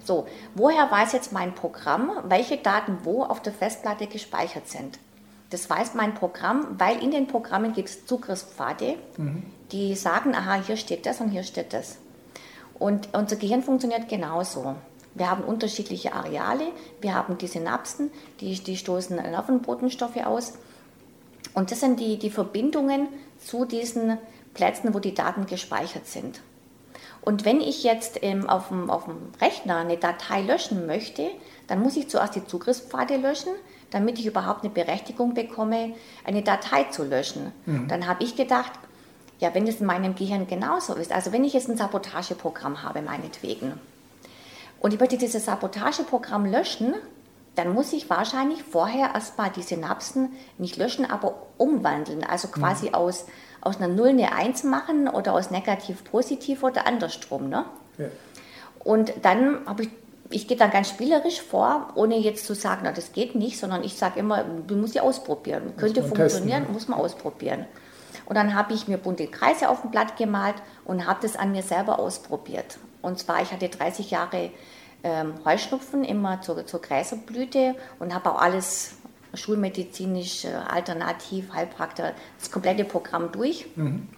So, 0.05 0.25
woher 0.55 0.89
weiß 0.89 1.11
jetzt 1.11 1.33
mein 1.33 1.53
Programm, 1.53 2.11
welche 2.29 2.55
Daten 2.55 2.99
wo 3.03 3.23
auf 3.23 3.41
der 3.41 3.51
Festplatte 3.51 4.07
gespeichert 4.07 4.69
sind? 4.69 4.97
Das 5.49 5.69
weiß 5.69 5.93
mein 5.93 6.13
Programm, 6.13 6.75
weil 6.77 7.03
in 7.03 7.11
den 7.11 7.27
Programmen 7.27 7.73
gibt 7.73 7.89
es 7.89 8.05
Zugriffspfade, 8.05 8.95
mhm. 9.17 9.43
die 9.73 9.95
sagen, 9.95 10.33
aha, 10.33 10.61
hier 10.65 10.77
steht 10.77 11.05
das 11.05 11.19
und 11.19 11.29
hier 11.29 11.43
steht 11.43 11.73
das. 11.73 11.97
Und 12.79 13.09
unser 13.13 13.35
Gehirn 13.35 13.63
funktioniert 13.63 14.07
genauso. 14.07 14.75
Wir 15.15 15.31
haben 15.31 15.43
unterschiedliche 15.43 16.13
Areale, 16.13 16.65
wir 17.01 17.15
haben 17.15 17.37
die 17.37 17.47
Synapsen, 17.47 18.11
die, 18.39 18.53
die 18.53 18.77
stoßen 18.77 19.15
Nervenbotenstoffe 19.15 20.17
aus. 20.17 20.53
Und 21.55 21.71
das 21.71 21.79
sind 21.79 21.99
die, 21.99 22.19
die 22.19 22.29
Verbindungen 22.29 23.07
zu 23.43 23.65
diesen 23.65 24.19
Plätzen, 24.53 24.93
wo 24.93 24.99
die 24.99 25.15
Daten 25.15 25.47
gespeichert 25.47 26.05
sind. 26.05 26.41
Und 27.21 27.45
wenn 27.45 27.61
ich 27.61 27.83
jetzt 27.83 28.19
ähm, 28.21 28.47
auf, 28.47 28.69
dem, 28.69 28.89
auf 28.89 29.05
dem 29.05 29.17
Rechner 29.41 29.77
eine 29.77 29.97
Datei 29.97 30.41
löschen 30.41 30.85
möchte, 30.85 31.29
dann 31.67 31.81
muss 31.81 31.97
ich 31.97 32.09
zuerst 32.09 32.35
die 32.35 32.45
Zugriffspfade 32.45 33.17
löschen, 33.17 33.51
damit 33.89 34.19
ich 34.19 34.25
überhaupt 34.27 34.63
eine 34.63 34.73
Berechtigung 34.73 35.33
bekomme, 35.33 35.93
eine 36.25 36.43
Datei 36.43 36.85
zu 36.85 37.03
löschen. 37.03 37.51
Mhm. 37.65 37.87
Dann 37.87 38.07
habe 38.07 38.23
ich 38.23 38.35
gedacht, 38.35 38.71
ja, 39.39 39.53
wenn 39.53 39.67
es 39.67 39.79
in 39.81 39.85
meinem 39.85 40.15
Gehirn 40.15 40.47
genauso 40.47 40.93
ist, 40.93 41.11
also 41.11 41.31
wenn 41.31 41.43
ich 41.43 41.53
jetzt 41.53 41.69
ein 41.69 41.77
Sabotageprogramm 41.77 42.83
habe, 42.83 43.01
meinetwegen, 43.01 43.73
und 44.79 44.93
ich 44.93 44.99
möchte 44.99 45.17
dieses 45.17 45.45
Sabotageprogramm 45.45 46.45
löschen, 46.45 46.93
dann 47.55 47.73
muss 47.73 47.91
ich 47.93 48.09
wahrscheinlich 48.09 48.61
vorher 48.63 49.15
erstmal 49.15 49.49
die 49.49 49.63
Synapsen 49.63 50.29
nicht 50.59 50.77
löschen, 50.77 51.09
aber 51.09 51.35
umwandeln. 51.57 52.23
Also 52.23 52.49
quasi 52.49 52.89
mhm. 52.89 52.93
aus, 52.93 53.25
aus 53.61 53.77
einer 53.77 53.87
0 53.87 54.09
eine 54.09 54.31
1 54.33 54.63
machen 54.63 55.07
oder 55.07 55.33
aus 55.33 55.49
negativ 55.49 56.03
positiv 56.03 56.61
oder 56.61 56.85
andersrum. 56.85 57.49
Ne? 57.49 57.65
Ja. 57.97 58.05
Und 58.83 59.13
dann 59.23 59.65
habe 59.65 59.83
ich, 59.83 59.89
ich 60.29 60.47
gehe 60.47 60.55
dann 60.55 60.69
ganz 60.69 60.89
spielerisch 60.89 61.41
vor, 61.41 61.93
ohne 61.95 62.19
jetzt 62.19 62.45
zu 62.45 62.53
sagen, 62.53 62.81
na, 62.83 62.91
das 62.91 63.11
geht 63.11 63.33
nicht, 63.33 63.57
sondern 63.57 63.83
ich 63.83 63.95
sage 63.95 64.19
immer, 64.19 64.43
du 64.43 64.75
musst 64.75 64.93
ja 64.93 65.01
ausprobieren. 65.01 65.65
Muss 65.65 65.77
Könnte 65.77 66.03
funktionieren, 66.03 66.59
testen, 66.59 66.73
muss 66.73 66.87
man 66.87 66.99
ausprobieren. 66.99 67.65
Und 68.27 68.35
dann 68.35 68.55
habe 68.55 68.73
ich 68.73 68.89
mir 68.89 68.97
bunte 68.97 69.27
Kreise 69.27 69.69
auf 69.69 69.81
dem 69.81 69.91
Blatt 69.91 70.17
gemalt 70.17 70.55
und 70.83 71.07
habe 71.07 71.19
das 71.21 71.37
an 71.37 71.53
mir 71.53 71.63
selber 71.63 71.97
ausprobiert. 71.97 72.77
Und 73.01 73.19
zwar, 73.19 73.41
ich 73.41 73.53
hatte 73.53 73.69
30 73.69 74.11
Jahre 74.11 74.51
ähm, 75.03 75.35
Heuschnupfen, 75.45 76.03
immer 76.03 76.41
zur, 76.41 76.65
zur 76.65 76.81
Gräserblüte 76.81 77.75
und 77.99 78.13
habe 78.13 78.31
auch 78.31 78.41
alles 78.41 78.95
schulmedizinisch, 79.33 80.43
äh, 80.43 80.49
alternativ, 80.49 81.53
Heilpraktiker, 81.53 82.13
das 82.37 82.51
komplette 82.51 82.83
Programm 82.83 83.31
durch. 83.31 83.67
Mhm. 83.77 84.09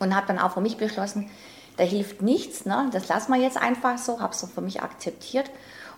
Und 0.00 0.16
habe 0.16 0.26
dann 0.26 0.40
auch 0.40 0.52
für 0.52 0.60
mich 0.60 0.76
beschlossen, 0.76 1.30
da 1.76 1.84
hilft 1.84 2.22
nichts, 2.22 2.66
ne? 2.66 2.88
das 2.92 3.08
lassen 3.08 3.32
wir 3.32 3.40
jetzt 3.40 3.56
einfach 3.56 3.98
so, 3.98 4.20
habe 4.20 4.32
es 4.32 4.40
so 4.40 4.48
für 4.48 4.62
mich 4.62 4.82
akzeptiert. 4.82 5.50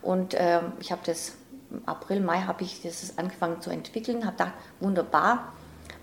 Und 0.02 0.34
äh, 0.34 0.60
ich 0.80 0.92
habe 0.92 1.00
das 1.06 1.32
im 1.70 1.86
April, 1.86 2.20
Mai 2.20 2.42
habe 2.42 2.64
ich 2.64 2.82
das 2.82 3.16
angefangen 3.16 3.62
zu 3.62 3.70
entwickeln, 3.70 4.26
habe 4.26 4.36
gedacht, 4.36 4.52
wunderbar, 4.80 5.52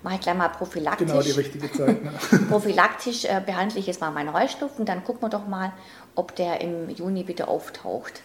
mache 0.04 0.16
ich 0.16 0.20
gleich 0.20 0.36
mal 0.36 0.48
prophylaktisch. 0.50 1.08
Genau 1.08 1.22
die 1.22 1.30
richtige 1.32 1.72
Zeit. 1.72 2.04
Ne? 2.04 2.12
prophylaktisch 2.48 3.24
äh, 3.24 3.42
behandle 3.44 3.80
ich 3.80 3.86
jetzt 3.86 4.00
mal 4.00 4.10
meinen 4.10 4.32
Heuschnupfen, 4.32 4.84
dann 4.84 5.02
gucken 5.02 5.22
wir 5.22 5.30
doch 5.30 5.48
mal, 5.48 5.72
ob 6.14 6.36
der 6.36 6.60
im 6.60 6.90
Juni 6.90 7.26
wieder 7.26 7.48
auftaucht. 7.48 8.22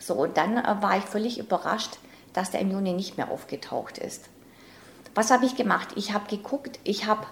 So, 0.00 0.14
und 0.14 0.36
dann 0.36 0.56
äh, 0.56 0.82
war 0.82 0.96
ich 0.96 1.04
völlig 1.04 1.38
überrascht, 1.38 1.98
dass 2.32 2.50
der 2.50 2.60
im 2.60 2.70
Juni 2.70 2.94
nicht 2.94 3.18
mehr 3.18 3.30
aufgetaucht 3.30 3.98
ist. 3.98 4.24
Was 5.14 5.30
habe 5.30 5.44
ich 5.44 5.54
gemacht? 5.54 5.88
Ich 5.96 6.12
habe 6.12 6.28
geguckt, 6.28 6.78
ich 6.84 7.06
habe 7.06 7.26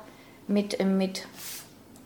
mit, 0.46 0.78
äh, 0.78 0.84
mit 0.84 1.26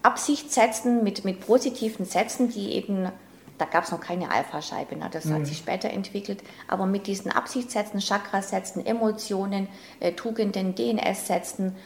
Absichtssätzen, 0.03 1.03
mit, 1.03 1.25
mit 1.25 1.45
positiven 1.45 2.07
Sätzen, 2.07 2.51
die 2.51 2.73
eben 2.73 3.11
da 3.61 3.67
gab 3.67 3.85
es 3.85 3.93
noch 3.93 4.01
keine 4.01 4.31
Alpha-Scheibe, 4.31 4.97
ne? 4.97 5.09
das 5.11 5.27
mhm. 5.27 5.35
hat 5.35 5.47
sich 5.47 5.59
später 5.59 5.91
entwickelt. 5.91 6.43
Aber 6.69 6.87
mit 6.87 7.07
diesen 7.07 7.31
Absichtssätzen, 7.31 8.01
Chakrasätzen, 8.01 8.85
Emotionen, 8.85 9.69
äh, 10.01 10.13
Tugenden, 10.13 10.75
DNS-Sätzen, 10.75 11.77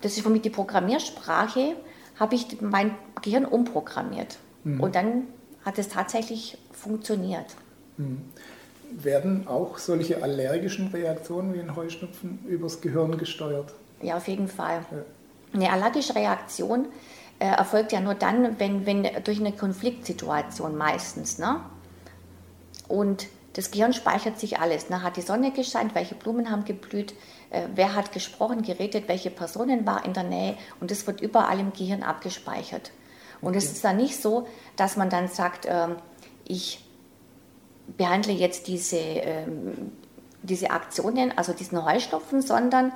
das 0.00 0.16
ist 0.16 0.22
für 0.22 0.30
mich 0.30 0.42
die 0.42 0.50
Programmiersprache, 0.50 1.76
habe 2.18 2.34
ich 2.34 2.60
mein 2.60 2.94
Gehirn 3.22 3.44
umprogrammiert. 3.44 4.38
Mhm. 4.64 4.80
Und 4.80 4.94
dann 4.94 5.22
hat 5.64 5.78
es 5.78 5.88
tatsächlich 5.88 6.58
funktioniert. 6.72 7.46
Mhm. 7.96 8.20
Werden 8.92 9.48
auch 9.48 9.78
solche 9.78 10.22
allergischen 10.22 10.88
Reaktionen 10.88 11.54
wie 11.54 11.60
ein 11.60 11.74
Heuschnupfen 11.74 12.44
übers 12.46 12.80
Gehirn 12.80 13.18
gesteuert? 13.18 13.74
Ja, 14.02 14.18
auf 14.18 14.28
jeden 14.28 14.48
Fall. 14.48 14.84
Ja. 14.90 14.98
Eine 15.52 15.72
allergische 15.72 16.14
Reaktion 16.14 16.86
äh, 17.38 17.46
erfolgt 17.46 17.92
ja 17.92 18.00
nur 18.00 18.14
dann, 18.14 18.58
wenn, 18.58 18.86
wenn 18.86 19.08
durch 19.24 19.40
eine 19.40 19.52
Konfliktsituation 19.52 20.76
meistens. 20.76 21.38
Ne? 21.38 21.60
Und 22.88 23.26
das 23.54 23.70
Gehirn 23.70 23.92
speichert 23.92 24.38
sich 24.38 24.58
alles. 24.58 24.90
Ne? 24.90 25.02
Hat 25.02 25.16
die 25.16 25.22
Sonne 25.22 25.52
gescheint, 25.52 25.94
welche 25.94 26.14
Blumen 26.14 26.50
haben 26.50 26.64
geblüht, 26.64 27.14
äh, 27.50 27.62
wer 27.74 27.94
hat 27.94 28.12
gesprochen, 28.12 28.62
geredet, 28.62 29.04
welche 29.06 29.30
Personen 29.30 29.86
war 29.86 30.04
in 30.04 30.12
der 30.12 30.24
Nähe 30.24 30.56
und 30.80 30.90
das 30.90 31.06
wird 31.06 31.20
überall 31.20 31.60
im 31.60 31.72
Gehirn 31.72 32.02
abgespeichert. 32.02 32.90
Und 33.40 33.54
es 33.54 33.64
ist 33.64 33.84
dann 33.84 33.96
nicht 33.96 34.20
so, 34.20 34.46
dass 34.76 34.96
man 34.96 35.10
dann 35.10 35.28
sagt, 35.28 35.66
äh, 35.66 35.88
ich 36.46 36.84
behandle 37.96 38.32
jetzt 38.32 38.66
diese, 38.66 38.96
ähm, 38.96 39.92
diese 40.42 40.70
Aktionen, 40.70 41.36
also 41.36 41.52
diesen 41.52 41.84
Heustopfen, 41.84 42.42
sondern 42.42 42.92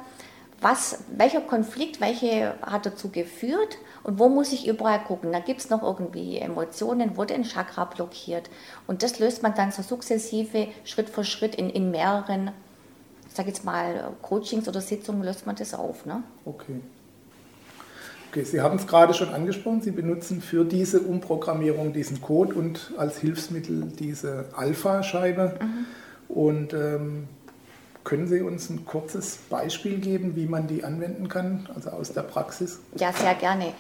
was, 0.61 0.99
welcher 1.17 1.41
Konflikt, 1.41 2.01
welche 2.01 2.55
hat 2.63 2.87
dazu 2.87 3.11
geführt 3.11 3.79
und 4.03 4.19
wo 4.19 4.29
muss 4.29 4.53
ich 4.53 4.67
überall 4.67 5.01
gucken. 5.01 5.33
Da 5.33 5.41
gibt 5.41 5.61
es 5.61 5.71
noch 5.71 5.83
irgendwie 5.83 6.39
Emotionen, 6.39 7.17
wurde 7.17 7.35
ein 7.35 7.45
Chakra 7.45 7.85
blockiert. 7.85 8.51
Und 8.87 9.03
das 9.03 9.19
löst 9.19 9.43
man 9.43 9.55
dann 9.55 9.71
so 9.71 9.83
sukzessive, 9.83 10.69
Schritt 10.85 11.11
für 11.11 11.25
Schritt 11.25 11.55
in, 11.55 11.71
in 11.71 11.91
mehreren, 11.91 12.51
ich 13.29 13.35
sage 13.35 13.49
jetzt 13.49 13.65
mal, 13.65 14.13
Coachings 14.23 14.69
oder 14.69 14.81
Sitzungen 14.81 15.23
löst 15.23 15.47
man 15.47 15.55
das 15.55 15.75
auf. 15.75 16.07
Ne? 16.07 16.23
Okay. 16.45 16.81
Okay, 18.31 18.45
Sie 18.45 18.61
haben 18.61 18.77
es 18.77 18.87
gerade 18.87 19.15
schon 19.15 19.31
angesprochen, 19.31 19.81
Sie 19.81 19.91
benutzen 19.91 20.43
für 20.43 20.65
diese 20.65 21.01
Umprogrammierung 21.01 21.95
diesen 21.95 22.21
Code 22.21 22.55
und 22.55 22.93
als 22.99 23.19
Hilfsmittel 23.19 23.91
diese 23.99 24.47
Alpha-Scheibe. 24.55 25.59
Mhm. 25.61 26.35
Und 26.35 26.75
ähm, 26.75 27.29
können 28.09 28.27
Sie 28.27 28.41
uns 28.41 28.71
ein 28.71 28.87
kurzes 28.87 29.37
Beispiel 29.51 29.99
geben, 29.99 30.35
wie 30.35 30.47
man 30.47 30.67
die 30.67 30.83
anwenden 30.83 31.29
kann, 31.29 31.69
also 31.75 31.91
aus 31.91 32.11
der 32.15 32.23
Praxis? 32.23 32.81
Ja, 32.97 33.13
sehr 33.13 33.35
gerne. 33.35 33.75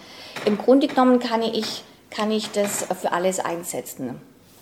Im 0.44 0.58
Grunde 0.58 0.86
genommen 0.86 1.18
kann 1.18 1.40
ich, 1.40 1.82
kann 2.10 2.30
ich 2.30 2.50
das 2.50 2.84
für 3.00 3.12
alles 3.12 3.40
einsetzen. 3.40 4.20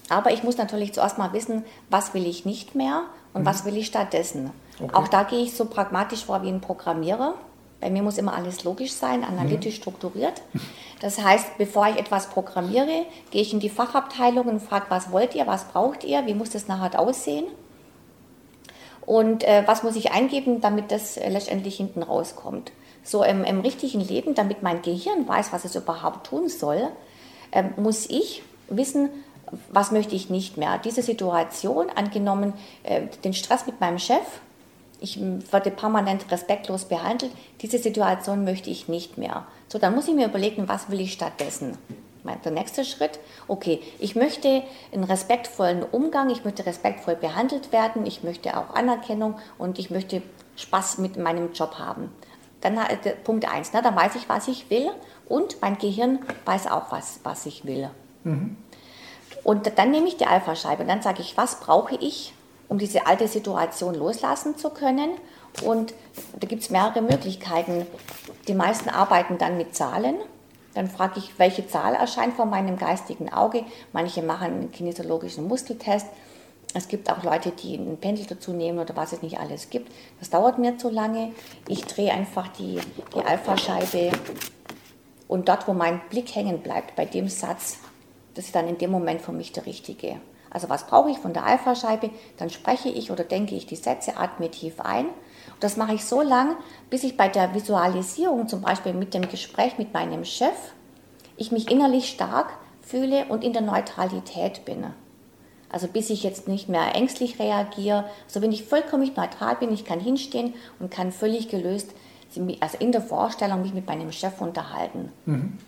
Aber 0.08 0.30
ich 0.30 0.44
muss 0.44 0.56
natürlich 0.56 0.94
zuerst 0.94 1.18
mal 1.18 1.32
wissen, 1.32 1.64
was 1.90 2.14
will 2.14 2.26
ich 2.26 2.44
nicht 2.44 2.76
mehr 2.76 3.06
und 3.34 3.42
mhm. 3.42 3.46
was 3.46 3.64
will 3.64 3.76
ich 3.76 3.88
stattdessen. 3.88 4.52
Okay. 4.78 4.94
Auch 4.94 5.08
da 5.08 5.24
gehe 5.24 5.42
ich 5.42 5.56
so 5.56 5.64
pragmatisch 5.64 6.26
vor 6.26 6.44
wie 6.44 6.48
ein 6.48 6.60
Programmierer. 6.60 7.34
Bei 7.80 7.90
mir 7.90 8.04
muss 8.04 8.18
immer 8.18 8.34
alles 8.34 8.62
logisch 8.62 8.92
sein, 8.92 9.24
analytisch 9.24 9.78
mhm. 9.78 9.80
strukturiert. 9.80 10.42
Das 11.00 11.20
heißt, 11.22 11.58
bevor 11.58 11.88
ich 11.88 11.96
etwas 11.96 12.28
programmiere, 12.28 13.04
gehe 13.32 13.42
ich 13.42 13.52
in 13.52 13.58
die 13.58 13.68
Fachabteilung 13.68 14.46
und 14.46 14.62
frage, 14.62 14.86
was 14.90 15.10
wollt 15.10 15.34
ihr, 15.34 15.48
was 15.48 15.64
braucht 15.64 16.04
ihr, 16.04 16.24
wie 16.24 16.34
muss 16.34 16.50
das 16.50 16.68
nachher 16.68 17.00
aussehen? 17.00 17.46
Und 19.06 19.44
äh, 19.44 19.62
was 19.66 19.84
muss 19.84 19.96
ich 19.96 20.10
eingeben, 20.10 20.60
damit 20.60 20.90
das 20.90 21.16
äh, 21.16 21.28
letztendlich 21.28 21.76
hinten 21.76 22.02
rauskommt. 22.02 22.72
So 23.04 23.22
im, 23.22 23.44
im, 23.44 23.60
richtigen 23.60 24.00
Leben, 24.00 24.34
damit 24.34 24.64
mein 24.64 24.82
Gehirn 24.82 25.28
weiß, 25.28 25.52
was 25.52 25.64
es 25.64 25.76
überhaupt 25.76 26.26
tun 26.26 26.48
soll, 26.48 26.88
äh, 27.52 27.62
muss 27.76 28.10
ich 28.10 28.42
wissen, 28.68 29.10
was 29.70 29.92
möchte 29.92 30.16
ich 30.16 30.28
nicht 30.28 30.56
mehr. 30.56 30.78
Diese 30.78 31.02
Situation, 31.02 31.86
angenommen 31.94 32.52
äh, 32.82 33.02
den 33.22 33.32
Stress 33.32 33.66
mit 33.66 33.80
meinem 33.80 34.00
Chef, 34.00 34.26
ich 34.98 35.20
werde 35.20 35.70
permanent 35.70 36.30
respektlos 36.32 36.86
behandelt, 36.86 37.30
diese 37.60 37.78
Situation 37.78 38.44
möchte 38.44 38.70
ich 38.70 38.88
nicht 38.88 39.18
mehr. 39.18 39.46
So, 39.68 39.78
dann 39.78 39.94
muss 39.94 40.08
ich 40.08 40.14
mir 40.14 40.26
überlegen, 40.26 40.68
was 40.68 40.90
will 40.90 41.00
ich 41.00 41.12
stattdessen 41.12 41.78
der 42.34 42.52
nächste 42.52 42.84
Schritt, 42.84 43.18
okay, 43.48 43.80
ich 43.98 44.16
möchte 44.16 44.62
einen 44.92 45.04
respektvollen 45.04 45.82
Umgang, 45.82 46.30
ich 46.30 46.44
möchte 46.44 46.66
respektvoll 46.66 47.16
behandelt 47.16 47.72
werden, 47.72 48.04
ich 48.06 48.22
möchte 48.22 48.56
auch 48.56 48.74
Anerkennung 48.74 49.36
und 49.58 49.78
ich 49.78 49.90
möchte 49.90 50.22
Spaß 50.56 50.98
mit 50.98 51.16
meinem 51.16 51.52
Job 51.52 51.78
haben. 51.78 52.10
Dann 52.60 52.76
äh, 52.78 52.96
Punkt 53.24 53.48
1, 53.48 53.72
ne, 53.72 53.82
dann 53.82 53.94
weiß 53.94 54.14
ich, 54.16 54.28
was 54.28 54.48
ich 54.48 54.70
will 54.70 54.90
und 55.28 55.60
mein 55.62 55.78
Gehirn 55.78 56.20
weiß 56.44 56.66
auch, 56.68 56.90
was, 56.90 57.20
was 57.22 57.46
ich 57.46 57.64
will. 57.64 57.90
Mhm. 58.24 58.56
Und 59.44 59.78
dann 59.78 59.90
nehme 59.90 60.08
ich 60.08 60.16
die 60.16 60.26
Alpha-Scheibe 60.26 60.82
und 60.82 60.88
dann 60.88 61.02
sage 61.02 61.20
ich, 61.20 61.36
was 61.36 61.60
brauche 61.60 61.94
ich, 61.94 62.34
um 62.68 62.78
diese 62.78 63.06
alte 63.06 63.28
Situation 63.28 63.94
loslassen 63.94 64.56
zu 64.56 64.70
können. 64.70 65.10
Und 65.62 65.94
da 66.38 66.46
gibt 66.46 66.62
es 66.62 66.70
mehrere 66.70 67.00
Möglichkeiten. 67.00 67.86
Die 68.48 68.54
meisten 68.54 68.88
arbeiten 68.88 69.38
dann 69.38 69.56
mit 69.56 69.74
Zahlen. 69.74 70.16
Dann 70.76 70.88
frage 70.90 71.20
ich, 71.20 71.38
welche 71.38 71.66
Zahl 71.66 71.94
erscheint 71.94 72.34
vor 72.34 72.44
meinem 72.44 72.76
geistigen 72.76 73.32
Auge. 73.32 73.64
Manche 73.94 74.22
machen 74.22 74.44
einen 74.44 74.70
kinesiologischen 74.70 75.48
Muskeltest. 75.48 76.06
Es 76.74 76.86
gibt 76.88 77.10
auch 77.10 77.22
Leute, 77.22 77.50
die 77.50 77.78
einen 77.78 77.96
Pendel 77.96 78.26
dazu 78.26 78.52
nehmen 78.52 78.78
oder 78.78 78.94
was 78.94 79.14
es 79.14 79.22
nicht 79.22 79.40
alles 79.40 79.70
gibt. 79.70 79.90
Das 80.18 80.28
dauert 80.28 80.58
mir 80.58 80.76
zu 80.76 80.90
lange. 80.90 81.32
Ich 81.66 81.86
drehe 81.86 82.12
einfach 82.12 82.48
die, 82.48 82.78
die 83.14 83.24
Alpha-Scheibe 83.24 84.12
und 85.28 85.48
dort, 85.48 85.66
wo 85.66 85.72
mein 85.72 86.02
Blick 86.10 86.34
hängen 86.34 86.60
bleibt, 86.60 86.94
bei 86.94 87.06
dem 87.06 87.30
Satz, 87.30 87.78
das 88.34 88.44
ist 88.44 88.54
dann 88.54 88.68
in 88.68 88.76
dem 88.76 88.90
Moment 88.90 89.22
für 89.22 89.32
mich 89.32 89.52
der 89.52 89.64
richtige. 89.64 90.20
Also 90.50 90.68
was 90.68 90.86
brauche 90.86 91.08
ich 91.08 91.16
von 91.16 91.32
der 91.32 91.46
Alpha-Scheibe? 91.46 92.10
Dann 92.36 92.50
spreche 92.50 92.90
ich 92.90 93.10
oder 93.10 93.24
denke 93.24 93.54
ich 93.54 93.64
die 93.64 93.76
Sätze, 93.76 94.18
atme 94.18 94.50
tief 94.50 94.78
ein 94.80 95.06
und 95.52 95.62
das 95.62 95.76
mache 95.76 95.94
ich 95.94 96.04
so 96.04 96.22
lang, 96.22 96.56
bis 96.90 97.04
ich 97.04 97.16
bei 97.16 97.28
der 97.28 97.54
Visualisierung, 97.54 98.48
zum 98.48 98.60
Beispiel 98.60 98.92
mit 98.92 99.14
dem 99.14 99.28
Gespräch 99.28 99.78
mit 99.78 99.92
meinem 99.94 100.24
Chef, 100.24 100.56
ich 101.36 101.52
mich 101.52 101.70
innerlich 101.70 102.08
stark 102.08 102.52
fühle 102.82 103.26
und 103.26 103.44
in 103.44 103.52
der 103.52 103.62
Neutralität 103.62 104.64
bin. 104.64 104.86
Also 105.68 105.88
bis 105.88 106.10
ich 106.10 106.22
jetzt 106.22 106.48
nicht 106.48 106.68
mehr 106.68 106.94
ängstlich 106.94 107.38
reagiere, 107.38 108.08
so 108.28 108.40
wenn 108.40 108.52
ich 108.52 108.64
vollkommen 108.64 109.10
neutral 109.14 109.56
bin, 109.56 109.72
ich 109.72 109.84
kann 109.84 110.00
hinstehen 110.00 110.54
und 110.78 110.90
kann 110.90 111.12
völlig 111.12 111.48
gelöst, 111.48 111.90
also 112.60 112.78
in 112.78 112.92
der 112.92 113.02
Vorstellung 113.02 113.62
mich 113.62 113.74
mit 113.74 113.86
meinem 113.86 114.12
Chef 114.12 114.40
unterhalten. 114.40 115.10
Mhm. 115.24 115.58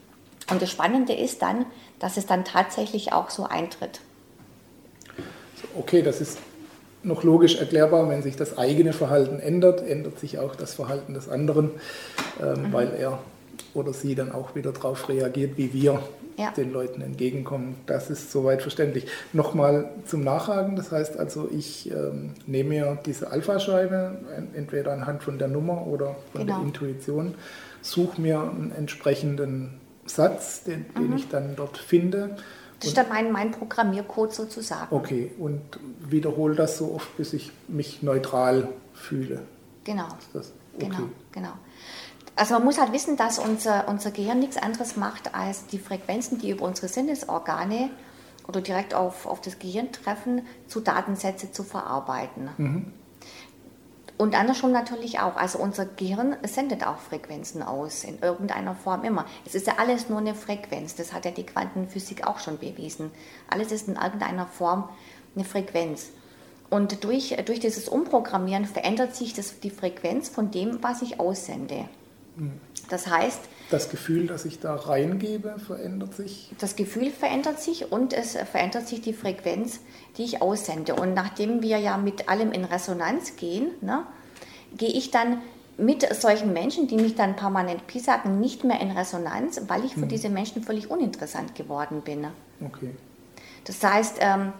Und 0.51 0.63
das 0.63 0.71
Spannende 0.71 1.13
ist 1.13 1.43
dann, 1.43 1.67
dass 1.99 2.17
es 2.17 2.27
dann 2.27 2.45
tatsächlich 2.45 3.13
auch 3.13 3.31
so 3.31 3.45
eintritt. 3.45 4.01
Okay, 5.77 6.03
das 6.03 6.21
ist 6.21 6.39
noch 7.09 7.25
logisch 7.25 7.57
erklärbar, 7.57 8.09
wenn 8.09 8.23
sich 8.23 8.37
das 8.37 8.57
eigene 8.59 8.93
Verhalten 8.93 9.41
ändert, 9.41 9.87
ändert 9.87 10.19
sich 10.19 10.39
auch 10.39 10.55
das 10.55 10.75
Verhalten 10.75 11.15
des 11.15 11.29
anderen, 11.29 11.71
ähm, 12.41 12.69
mhm. 12.69 12.73
weil 12.73 12.93
er 12.99 13.19
oder 13.75 13.93
sie 13.93 14.15
dann 14.15 14.33
auch 14.33 14.55
wieder 14.55 14.73
darauf 14.73 15.09
reagiert, 15.09 15.57
wie 15.57 15.73
wir 15.73 16.01
ja. 16.37 16.51
den 16.53 16.73
Leuten 16.73 17.01
entgegenkommen. 17.03 17.77
Das 17.87 18.11
ist 18.11 18.33
soweit 18.33 18.63
verständlich. 18.63 19.07
Nochmal 19.33 19.91
zum 20.07 20.23
Nachhaken, 20.23 20.77
das 20.77 20.93
heißt 20.93 21.19
also, 21.19 21.49
ich 21.51 21.91
ähm, 21.91 22.35
nehme 22.47 22.71
mir 22.71 22.99
diese 23.05 23.31
Alpha-Scheibe, 23.31 24.19
entweder 24.55 24.93
anhand 24.93 25.23
von 25.23 25.39
der 25.39 25.49
Nummer 25.49 25.87
oder 25.87 26.17
von 26.33 26.43
genau. 26.47 26.59
der 26.59 26.67
Intuition, 26.67 27.35
suche 27.83 28.21
mir 28.21 28.41
einen 28.41 28.73
entsprechenden 28.77 29.81
Satz, 30.07 30.65
den, 30.65 30.87
mhm. 30.95 31.01
den 31.01 31.17
ich 31.17 31.29
dann 31.29 31.57
dort 31.57 31.79
finde. 31.79 32.37
Das 32.81 32.89
ist 32.89 32.97
dann 32.97 33.09
mein, 33.09 33.33
mein 33.33 33.51
Programmiercode 33.51 34.33
sozusagen. 34.33 34.95
Okay, 34.95 35.33
und 35.39 35.61
wiederhole 36.01 36.55
das 36.55 36.79
so 36.79 36.95
oft, 36.95 37.17
bis 37.17 37.33
ich 37.33 37.51
mich 37.67 38.03
neutral 38.03 38.69
fühle. 38.95 39.43
Genau. 39.85 40.09
Okay. 40.35 40.87
Genau, 40.87 41.09
genau. 41.33 41.53
Also 42.37 42.55
man 42.55 42.65
muss 42.65 42.79
halt 42.79 42.93
wissen, 42.93 43.17
dass 43.17 43.41
unser, 43.41 43.89
unser 43.89 44.13
Gehirn 44.13 44.39
nichts 44.39 44.57
anderes 44.57 44.97
macht, 44.97 45.35
als 45.35 45.67
die 45.67 45.79
Frequenzen, 45.79 46.39
die 46.39 46.51
über 46.51 46.67
unsere 46.67 46.87
Sinnesorgane 46.87 47.91
oder 48.47 48.61
direkt 48.61 48.95
auf, 48.95 49.27
auf 49.27 49.41
das 49.41 49.59
Gehirn 49.59 49.91
treffen, 49.91 50.43
zu 50.69 50.81
Datensätze 50.81 51.51
zu 51.51 51.65
verarbeiten. 51.65 52.49
Mhm. 52.57 52.93
Und 54.19 54.35
andersrum 54.35 54.73
natürlich 54.73 55.21
auch. 55.21 55.37
Also 55.37 55.61
unser 55.61 55.87
Gehirn 55.87 56.37
sendet 56.43 56.85
auch 56.85 56.99
Frequenzen 56.99 57.63
aus, 57.63 58.03
in 58.03 58.19
irgendeiner 58.19 58.75
Form 58.75 59.05
immer. 59.05 59.25
Es 59.47 59.55
ist 59.55 59.69
ja 59.69 59.75
alles 59.79 60.09
nur 60.09 60.19
eine 60.19 60.35
Frequenz. 60.35 60.97
Das 60.97 61.13
hat 61.13 61.25
ja 61.25 61.31
die 61.31 61.47
Quantenphysik 61.47 62.27
auch 62.27 62.41
schon 62.41 62.59
bewiesen. 62.59 63.13
Alles 63.49 63.71
ist 63.71 63.87
in 63.87 63.95
irgendeiner 63.95 64.47
Form 64.47 64.89
eine 65.37 65.45
Frequenz. 65.45 66.09
Und 66.69 67.05
durch, 67.05 67.37
durch 67.47 67.61
dieses 67.61 67.89
Umprogrammieren 67.89 68.67
verändert 68.67 69.15
sich 69.15 69.35
das, 69.35 69.61
die 69.61 69.71
Frequenz 69.71 70.29
von 70.29 70.51
dem, 70.51 70.83
was 70.83 71.01
ich 71.01 71.21
aussende. 71.21 71.89
Das 72.89 73.07
heißt, 73.07 73.41
das 73.71 73.91
Gefühl, 73.91 74.27
das 74.27 74.47
ich 74.47 74.61
da 74.61 74.75
reingebe, 74.75 75.57
verändert 75.59 76.15
sich? 76.15 76.51
Das 76.59 76.75
Gefühl 76.75 77.11
verändert 77.11 77.61
sich 77.61 77.93
und 77.93 78.15
es 78.15 78.33
verändert 78.33 78.89
sich 78.89 79.03
die 79.03 79.13
Frequenz, 79.13 79.81
die 80.17 80.25
ich 80.25 80.41
aussende. 80.41 80.95
Und 80.95 81.13
nachdem 81.13 81.61
wir 81.61 81.77
ja 81.79 81.99
mit 81.99 82.31
allem 82.31 82.53
in 82.53 82.65
Resonanz 82.65 83.37
gehen, 83.37 83.69
ne, 83.83 84.05
gehe 84.77 84.89
ich 84.89 85.11
dann 85.11 85.43
mit 85.77 86.03
solchen 86.15 86.53
Menschen, 86.53 86.89
die 86.89 86.97
mich 86.97 87.15
dann 87.15 87.37
permanent 87.37 87.87
pisacken, 87.87 88.41
nicht 88.41 88.65
mehr 88.65 88.81
in 88.81 88.91
Resonanz, 88.91 89.61
weil 89.69 89.85
ich 89.85 89.95
für 89.95 90.03
hm. 90.03 90.09
diese 90.09 90.31
Menschen 90.31 90.63
völlig 90.63 90.91
uninteressant 90.91 91.55
geworden 91.55 92.01
bin. 92.01 92.27
Okay. 92.65 92.91
Das 93.65 93.83
heißt, 93.83 94.17
ähm, 94.21 94.53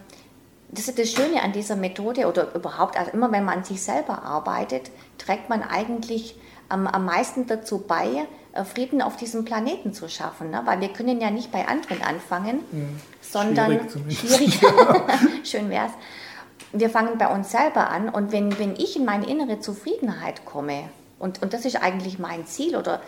das 0.71 0.87
ist 0.87 0.99
das 0.99 1.11
Schöne 1.11 1.41
an 1.41 1.51
dieser 1.51 1.75
Methode 1.75 2.27
oder 2.27 2.53
überhaupt, 2.53 2.97
also 2.97 3.11
immer 3.11 3.31
wenn 3.31 3.43
man 3.43 3.59
an 3.59 3.63
sich 3.63 3.81
selber 3.81 4.23
arbeitet, 4.23 4.91
trägt 5.17 5.49
man 5.49 5.63
eigentlich 5.63 6.35
am, 6.69 6.87
am 6.87 7.05
meisten 7.05 7.47
dazu 7.47 7.79
bei, 7.79 8.27
äh, 8.53 8.63
Frieden 8.63 9.01
auf 9.01 9.17
diesem 9.17 9.45
Planeten 9.45 9.93
zu 9.93 10.07
schaffen. 10.07 10.51
Ne? 10.51 10.61
Weil 10.65 10.81
wir 10.81 10.89
können 10.89 11.19
ja 11.19 11.31
nicht 11.31 11.51
bei 11.51 11.67
anderen 11.67 12.01
anfangen, 12.01 12.59
mhm. 12.71 12.99
sondern 13.21 13.89
schwierig, 13.89 14.19
schwierig 14.19 14.59
schön 15.43 15.69
wär's. 15.69 15.91
Wir 16.71 16.89
fangen 16.89 17.17
bei 17.17 17.27
uns 17.33 17.51
selber 17.51 17.89
an 17.89 18.09
und 18.09 18.31
wenn, 18.31 18.57
wenn 18.59 18.75
ich 18.75 18.95
in 18.95 19.05
meine 19.05 19.27
innere 19.27 19.59
Zufriedenheit 19.59 20.45
komme, 20.45 20.89
und, 21.17 21.41
und 21.41 21.53
das 21.53 21.65
ist 21.65 21.75
eigentlich 21.75 22.17
mein 22.17 22.45
Ziel 22.45 22.77
oder 22.77 23.01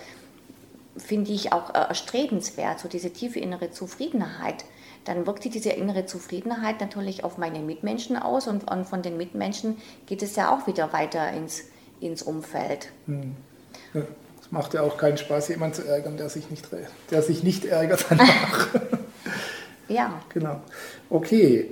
finde 0.97 1.31
ich 1.31 1.53
auch 1.53 1.73
äh, 1.73 1.87
erstrebenswert, 1.87 2.79
so 2.79 2.87
diese 2.87 3.11
tiefe 3.11 3.39
innere 3.39 3.71
Zufriedenheit, 3.71 4.65
dann 5.05 5.25
wirkt 5.25 5.43
sich 5.43 5.51
diese 5.51 5.71
innere 5.71 6.05
Zufriedenheit 6.05 6.81
natürlich 6.81 7.23
auf 7.23 7.37
meine 7.37 7.59
Mitmenschen 7.59 8.17
aus 8.17 8.47
und, 8.47 8.69
und 8.69 8.85
von 8.85 9.01
den 9.01 9.17
Mitmenschen 9.17 9.77
geht 10.05 10.21
es 10.21 10.35
ja 10.35 10.53
auch 10.53 10.67
wieder 10.67 10.91
weiter 10.93 11.31
ins, 11.31 11.63
ins 11.99 12.21
Umfeld. 12.21 12.89
Mhm. 13.07 13.35
Es 13.93 14.51
macht 14.51 14.73
ja 14.73 14.81
auch 14.81 14.97
keinen 14.97 15.17
Spaß, 15.17 15.49
jemanden 15.49 15.75
zu 15.75 15.87
ärgern, 15.87 16.17
der 16.17 16.29
sich 16.29 16.49
nicht, 16.49 16.67
der 17.09 17.21
sich 17.21 17.43
nicht 17.43 17.65
ärgert 17.65 18.05
danach. 18.09 18.67
ja. 19.87 20.21
Genau. 20.29 20.61
Okay. 21.09 21.71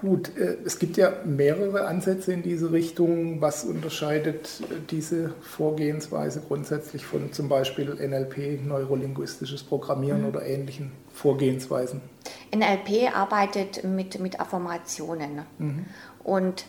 Gut, 0.00 0.36
äh, 0.36 0.58
es 0.64 0.78
gibt 0.78 0.98
ja 0.98 1.10
mehrere 1.24 1.86
Ansätze 1.86 2.32
in 2.32 2.42
diese 2.42 2.70
Richtung. 2.70 3.40
Was 3.40 3.64
unterscheidet 3.64 4.60
äh, 4.60 4.74
diese 4.90 5.34
Vorgehensweise 5.40 6.42
grundsätzlich 6.46 7.06
von 7.06 7.32
zum 7.32 7.48
Beispiel 7.48 7.94
NLP, 7.94 8.62
neurolinguistisches 8.64 9.62
Programmieren 9.62 10.22
mhm. 10.22 10.28
oder 10.28 10.44
ähnlichen 10.44 10.92
Vorgehensweisen? 11.14 12.02
NLP 12.54 13.16
arbeitet 13.16 13.84
mit, 13.84 14.20
mit 14.20 14.38
Affirmationen. 14.38 15.42
Mhm. 15.58 15.86
Und 16.22 16.66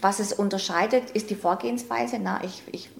was 0.00 0.18
es 0.18 0.32
unterscheidet, 0.32 1.10
ist 1.10 1.28
die 1.28 1.36
Vorgehensweise. 1.36 2.18
Na, 2.20 2.42
ich, 2.42 2.62
ich 2.72 2.90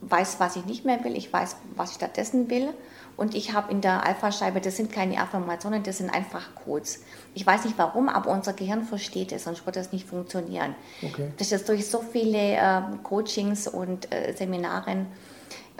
weiß, 0.00 0.40
was 0.40 0.56
ich 0.56 0.64
nicht 0.64 0.84
mehr 0.84 1.02
will, 1.04 1.16
ich 1.16 1.32
weiß, 1.32 1.56
was 1.76 1.90
ich 1.90 1.96
stattdessen 1.96 2.50
will. 2.50 2.72
Und 3.16 3.34
ich 3.34 3.52
habe 3.52 3.72
in 3.72 3.80
der 3.80 4.06
Alpha-Scheibe, 4.06 4.60
das 4.60 4.76
sind 4.76 4.92
keine 4.92 5.20
Affirmationen, 5.20 5.82
das 5.82 5.98
sind 5.98 6.08
einfach 6.08 6.54
Codes. 6.54 7.02
Ich 7.34 7.44
weiß 7.44 7.64
nicht 7.64 7.76
warum, 7.76 8.08
aber 8.08 8.30
unser 8.30 8.52
Gehirn 8.52 8.84
versteht 8.84 9.32
es, 9.32 9.44
sonst 9.44 9.66
würde 9.66 9.80
das 9.80 9.90
nicht 9.92 10.06
funktionieren. 10.06 10.76
Okay. 11.02 11.32
Das 11.36 11.50
ist 11.50 11.68
durch 11.68 11.88
so 11.88 12.00
viele 12.00 12.54
äh, 12.54 12.80
Coachings 13.02 13.66
und 13.66 14.12
äh, 14.14 14.34
Seminaren 14.36 15.08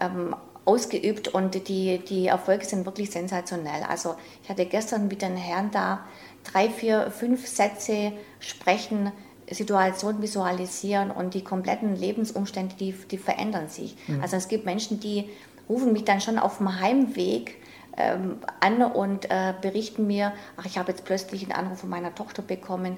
ähm, 0.00 0.34
ausgeübt 0.64 1.28
und 1.28 1.68
die, 1.68 1.98
die 1.98 2.26
Erfolge 2.26 2.64
sind 2.64 2.84
wirklich 2.84 3.10
sensationell. 3.10 3.84
Also 3.88 4.16
ich 4.42 4.50
hatte 4.50 4.66
gestern 4.66 5.06
mit 5.08 5.22
den 5.22 5.36
Herrn 5.36 5.70
da 5.70 6.04
drei, 6.44 6.68
vier, 6.68 7.10
fünf 7.10 7.46
Sätze 7.46 8.12
sprechen, 8.40 9.12
Situation 9.50 10.22
visualisieren 10.22 11.10
und 11.10 11.34
die 11.34 11.42
kompletten 11.42 11.96
Lebensumstände, 11.96 12.74
die, 12.76 12.92
die 12.92 13.18
verändern 13.18 13.68
sich. 13.68 13.96
Mhm. 14.06 14.20
Also 14.22 14.36
es 14.36 14.48
gibt 14.48 14.64
Menschen, 14.64 15.00
die 15.00 15.28
rufen 15.68 15.92
mich 15.92 16.04
dann 16.04 16.20
schon 16.20 16.38
auf 16.38 16.58
dem 16.58 16.80
Heimweg 16.80 17.56
ähm, 17.96 18.38
an 18.60 18.82
und 18.82 19.30
äh, 19.30 19.54
berichten 19.60 20.06
mir, 20.06 20.32
ach, 20.56 20.66
ich 20.66 20.78
habe 20.78 20.92
jetzt 20.92 21.04
plötzlich 21.04 21.42
einen 21.42 21.52
Anruf 21.52 21.80
von 21.80 21.90
meiner 21.90 22.14
Tochter 22.14 22.42
bekommen 22.42 22.96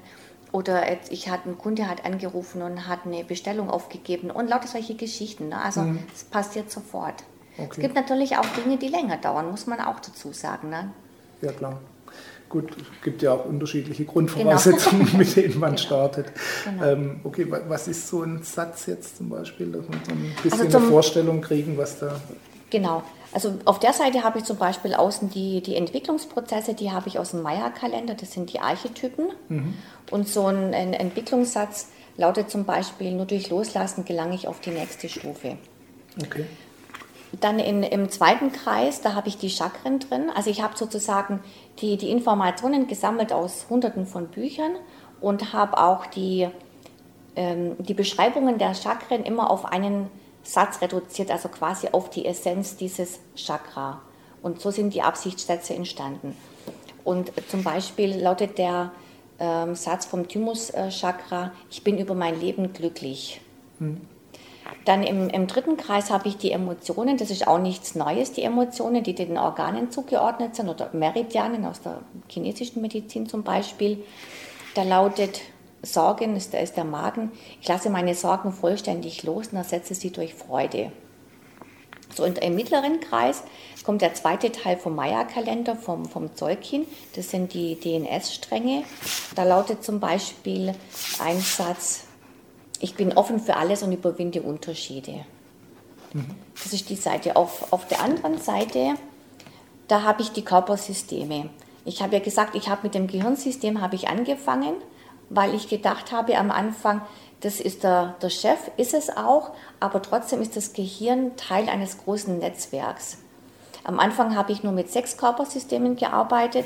oder 0.51 0.89
jetzt, 0.89 1.11
ich 1.11 1.29
hatte, 1.29 1.49
ein 1.49 1.57
Kunde 1.57 1.87
hat 1.87 2.05
angerufen 2.05 2.61
und 2.61 2.87
hat 2.87 3.05
eine 3.05 3.23
Bestellung 3.23 3.69
aufgegeben 3.69 4.31
und 4.31 4.49
lauter 4.49 4.67
solche 4.67 4.95
Geschichten. 4.95 5.49
Ne? 5.49 5.61
Also 5.61 5.81
mhm. 5.81 5.99
es 6.13 6.23
passiert 6.23 6.69
sofort. 6.69 7.23
Okay. 7.57 7.67
Es 7.71 7.77
gibt 7.77 7.95
natürlich 7.95 8.37
auch 8.37 8.45
Dinge, 8.63 8.77
die 8.77 8.87
länger 8.87 9.17
dauern, 9.17 9.49
muss 9.49 9.67
man 9.67 9.79
auch 9.79 9.99
dazu 9.99 10.33
sagen. 10.33 10.69
Ne? 10.69 10.91
Ja, 11.41 11.51
klar. 11.51 11.79
Gut, 12.51 12.71
es 12.71 13.03
gibt 13.03 13.21
ja 13.21 13.31
auch 13.31 13.45
unterschiedliche 13.45 14.03
Grundvoraussetzungen, 14.03 15.05
genau. 15.05 15.17
mit 15.19 15.35
denen 15.37 15.57
man 15.57 15.69
genau. 15.75 15.81
startet. 15.81 16.25
Genau. 16.65 16.83
Ähm, 16.83 17.21
okay, 17.23 17.47
was 17.49 17.87
ist 17.87 18.09
so 18.09 18.23
ein 18.23 18.43
Satz 18.43 18.87
jetzt 18.87 19.17
zum 19.17 19.29
Beispiel, 19.29 19.67
dass 19.67 19.87
wir 19.87 19.99
so 20.05 20.11
ein 20.11 20.35
bisschen 20.43 20.61
also 20.61 20.77
eine 20.77 20.87
Vorstellung 20.87 21.39
kriegen, 21.39 21.77
was 21.77 21.99
da. 21.99 22.19
Genau. 22.69 23.03
Also 23.31 23.53
auf 23.63 23.79
der 23.79 23.93
Seite 23.93 24.23
habe 24.23 24.39
ich 24.39 24.43
zum 24.43 24.57
Beispiel 24.57 24.93
außen 24.93 25.29
die, 25.29 25.61
die 25.61 25.75
Entwicklungsprozesse, 25.77 26.73
die 26.73 26.91
habe 26.91 27.07
ich 27.07 27.19
aus 27.19 27.31
dem 27.31 27.41
Maya-Kalender, 27.41 28.15
das 28.15 28.33
sind 28.33 28.51
die 28.51 28.59
Archetypen. 28.59 29.29
Mhm. 29.47 29.73
Und 30.09 30.27
so 30.27 30.47
ein, 30.47 30.73
ein 30.73 30.93
Entwicklungssatz 30.93 31.87
lautet 32.17 32.51
zum 32.51 32.65
Beispiel, 32.65 33.13
nur 33.13 33.25
durch 33.25 33.49
Loslassen 33.49 34.03
gelange 34.03 34.35
ich 34.35 34.49
auf 34.49 34.59
die 34.59 34.71
nächste 34.71 35.07
Stufe. 35.07 35.55
Okay. 36.21 36.45
Dann 37.39 37.59
in, 37.59 37.83
im 37.83 38.09
zweiten 38.09 38.51
Kreis, 38.51 39.01
da 39.01 39.13
habe 39.13 39.29
ich 39.29 39.37
die 39.37 39.49
Chakren 39.49 39.99
drin. 39.99 40.29
Also 40.33 40.49
ich 40.49 40.61
habe 40.61 40.77
sozusagen 40.77 41.39
die, 41.79 41.97
die 41.97 42.09
Informationen 42.09 42.87
gesammelt 42.87 43.31
aus 43.31 43.67
hunderten 43.69 44.05
von 44.05 44.27
Büchern 44.27 44.75
und 45.21 45.53
habe 45.53 45.77
auch 45.77 46.05
die, 46.07 46.49
ähm, 47.35 47.75
die 47.79 47.93
Beschreibungen 47.93 48.57
der 48.57 48.73
Chakren 48.73 49.23
immer 49.23 49.49
auf 49.49 49.65
einen 49.65 50.09
Satz 50.43 50.81
reduziert, 50.81 51.31
also 51.31 51.47
quasi 51.49 51.89
auf 51.91 52.09
die 52.09 52.25
Essenz 52.25 52.75
dieses 52.75 53.19
Chakra. 53.35 54.01
Und 54.41 54.59
so 54.59 54.71
sind 54.71 54.93
die 54.93 55.01
Absichtssätze 55.01 55.73
entstanden. 55.73 56.35
Und 57.03 57.31
zum 57.49 57.63
Beispiel 57.63 58.19
lautet 58.19 58.57
der 58.57 58.91
ähm, 59.39 59.75
Satz 59.75 60.05
vom 60.05 60.27
Thymus-Chakra, 60.27 61.51
ich 61.69 61.83
bin 61.83 61.97
über 61.97 62.15
mein 62.15 62.39
Leben 62.39 62.73
glücklich. 62.73 63.41
Hm. 63.79 64.01
Dann 64.85 65.03
im, 65.03 65.29
im 65.29 65.47
dritten 65.47 65.77
Kreis 65.77 66.09
habe 66.09 66.27
ich 66.27 66.37
die 66.37 66.51
Emotionen, 66.51 67.17
das 67.17 67.29
ist 67.29 67.47
auch 67.47 67.59
nichts 67.59 67.95
Neues, 67.95 68.31
die 68.31 68.43
Emotionen, 68.43 69.03
die 69.03 69.13
den 69.13 69.37
Organen 69.37 69.91
zugeordnet 69.91 70.55
sind 70.55 70.69
oder 70.69 70.89
Meridianen 70.93 71.65
aus 71.65 71.81
der 71.81 72.01
chinesischen 72.27 72.81
Medizin 72.81 73.27
zum 73.27 73.43
Beispiel. 73.43 74.03
Da 74.73 74.83
lautet 74.83 75.41
Sorgen, 75.83 76.35
ist, 76.35 76.53
ist 76.53 76.77
der 76.77 76.83
Magen, 76.83 77.31
ich 77.59 77.67
lasse 77.67 77.89
meine 77.89 78.15
Sorgen 78.15 78.51
vollständig 78.51 79.23
los 79.23 79.49
und 79.49 79.57
ersetze 79.57 79.95
sie 79.95 80.11
durch 80.11 80.33
Freude. 80.33 80.91
So, 82.15 82.23
und 82.23 82.39
im 82.39 82.55
mittleren 82.55 82.99
Kreis 82.99 83.43
kommt 83.83 84.01
der 84.01 84.13
zweite 84.13 84.51
Teil 84.51 84.77
vom 84.77 84.95
Maya-Kalender, 84.95 85.75
vom, 85.75 86.05
vom 86.05 86.35
Zeugchen. 86.35 86.85
Das 87.15 87.29
sind 87.29 87.53
die 87.53 87.75
DNS-Stränge. 87.79 88.83
Da 89.35 89.43
lautet 89.43 89.83
zum 89.83 89.99
Beispiel 89.99 90.73
ein 91.19 91.39
Satz, 91.39 92.05
ich 92.81 92.95
bin 92.95 93.13
offen 93.13 93.39
für 93.39 93.55
alles 93.55 93.83
und 93.83 93.91
überwinde 93.91 94.41
Unterschiede. 94.41 95.25
Mhm. 96.13 96.35
Das 96.61 96.73
ist 96.73 96.89
die 96.89 96.95
Seite. 96.95 97.35
Auf, 97.35 97.71
auf 97.71 97.87
der 97.87 98.01
anderen 98.01 98.39
Seite, 98.39 98.95
da 99.87 100.03
habe 100.03 100.21
ich 100.21 100.31
die 100.31 100.43
Körpersysteme. 100.43 101.49
Ich 101.85 102.01
habe 102.01 102.15
ja 102.15 102.19
gesagt, 102.19 102.55
ich 102.55 102.69
habe 102.69 102.81
mit 102.83 102.95
dem 102.95 103.07
Gehirnsystem 103.07 103.81
habe 103.81 103.95
ich 103.95 104.07
angefangen, 104.07 104.75
weil 105.29 105.55
ich 105.55 105.69
gedacht 105.69 106.11
habe 106.11 106.37
am 106.37 106.51
Anfang, 106.51 107.01
das 107.39 107.59
ist 107.59 107.83
der, 107.83 108.15
der 108.21 108.29
Chef, 108.29 108.59
ist 108.77 108.93
es 108.93 109.09
auch, 109.09 109.51
aber 109.79 110.01
trotzdem 110.01 110.41
ist 110.41 110.55
das 110.55 110.73
Gehirn 110.73 111.35
Teil 111.37 111.69
eines 111.69 111.97
großen 111.97 112.37
Netzwerks. 112.37 113.17
Am 113.83 113.99
Anfang 113.99 114.35
habe 114.35 114.51
ich 114.51 114.61
nur 114.61 114.73
mit 114.73 114.91
sechs 114.91 115.17
Körpersystemen 115.17 115.95
gearbeitet. 115.95 116.65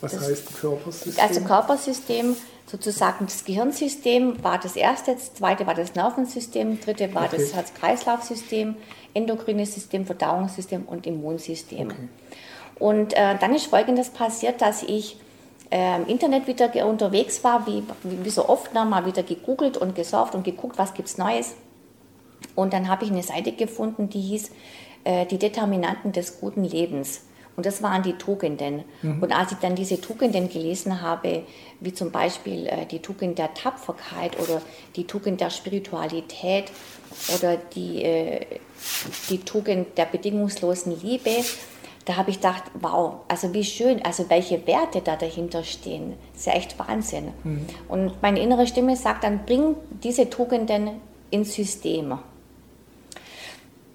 Was 0.00 0.12
das, 0.12 0.28
heißt 0.28 0.54
Körpersystem? 0.54 1.24
Also 1.24 1.40
Körpersystem, 1.40 2.36
sozusagen 2.66 3.26
das 3.26 3.44
Gehirnsystem 3.44 4.42
war 4.42 4.58
das 4.58 4.76
erste, 4.76 5.14
das 5.14 5.34
zweite 5.34 5.66
war 5.66 5.74
das 5.74 5.94
Nervensystem, 5.94 6.80
dritte 6.80 7.14
war 7.14 7.26
okay. 7.26 7.36
das 7.38 7.54
Herz-Kreislauf-System, 7.54 8.76
endokrines 9.12 9.74
System, 9.74 10.06
Verdauungssystem 10.06 10.84
und 10.84 11.06
Immunsystem. 11.06 11.88
Okay. 11.88 12.08
Und 12.78 13.12
äh, 13.14 13.36
dann 13.38 13.54
ist 13.54 13.66
Folgendes 13.66 14.10
passiert, 14.10 14.60
dass 14.60 14.82
ich 14.82 15.16
äh, 15.70 15.96
im 15.96 16.06
Internet 16.06 16.46
wieder 16.46 16.86
unterwegs 16.86 17.44
war, 17.44 17.66
wie, 17.66 17.82
wie, 18.02 18.30
so 18.30 18.48
oft, 18.48 18.70
na, 18.74 18.84
mal 18.84 19.06
wieder 19.06 19.22
gegoogelt 19.22 19.76
und 19.76 19.94
gesurft 19.94 20.34
und 20.34 20.44
geguckt, 20.44 20.78
was 20.78 20.94
gibt 20.94 21.08
es 21.08 21.18
Neues. 21.18 21.54
Und 22.54 22.72
dann 22.72 22.88
habe 22.88 23.04
ich 23.04 23.10
eine 23.10 23.22
Seite 23.22 23.52
gefunden, 23.52 24.08
die 24.08 24.20
hieß 24.20 24.50
äh, 25.04 25.26
Die 25.26 25.38
Determinanten 25.38 26.12
des 26.12 26.40
guten 26.40 26.64
Lebens. 26.64 27.22
Und 27.56 27.66
das 27.66 27.82
waren 27.82 28.02
die 28.02 28.14
Tugenden. 28.14 28.84
Mhm. 29.02 29.22
Und 29.22 29.32
als 29.32 29.52
ich 29.52 29.58
dann 29.58 29.76
diese 29.76 30.00
Tugenden 30.00 30.48
gelesen 30.48 31.00
habe, 31.00 31.44
wie 31.80 31.92
zum 31.92 32.10
Beispiel 32.10 32.66
äh, 32.66 32.86
die 32.86 33.00
Tugend 33.00 33.38
der 33.38 33.54
Tapferkeit 33.54 34.38
oder 34.40 34.60
die 34.96 35.06
Tugend 35.06 35.40
der 35.40 35.50
Spiritualität 35.50 36.64
oder 37.36 37.56
die, 37.56 38.02
äh, 38.02 38.46
die 39.30 39.38
Tugend 39.38 39.96
der 39.96 40.06
bedingungslosen 40.06 41.00
Liebe, 41.00 41.44
da 42.04 42.16
habe 42.16 42.30
ich 42.30 42.36
gedacht, 42.36 42.64
wow, 42.74 43.20
also 43.28 43.54
wie 43.54 43.64
schön, 43.64 44.04
also 44.04 44.28
welche 44.28 44.66
Werte 44.66 45.00
da 45.00 45.16
dahinter 45.16 45.64
stehen. 45.64 46.14
Das 46.32 46.40
ist 46.40 46.46
ja 46.46 46.52
echt 46.54 46.78
Wahnsinn. 46.78 47.32
Mhm. 47.44 47.66
Und 47.88 48.22
meine 48.22 48.40
innere 48.40 48.66
Stimme 48.66 48.96
sagt 48.96 49.24
dann, 49.24 49.46
bring 49.46 49.76
diese 50.02 50.28
Tugenden 50.28 50.90
ins 51.30 51.54
System. 51.54 52.18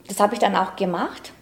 Das 0.08 0.20
habe 0.20 0.34
ich 0.34 0.40
dann 0.40 0.56
auch 0.56 0.76
gemacht. 0.76 1.34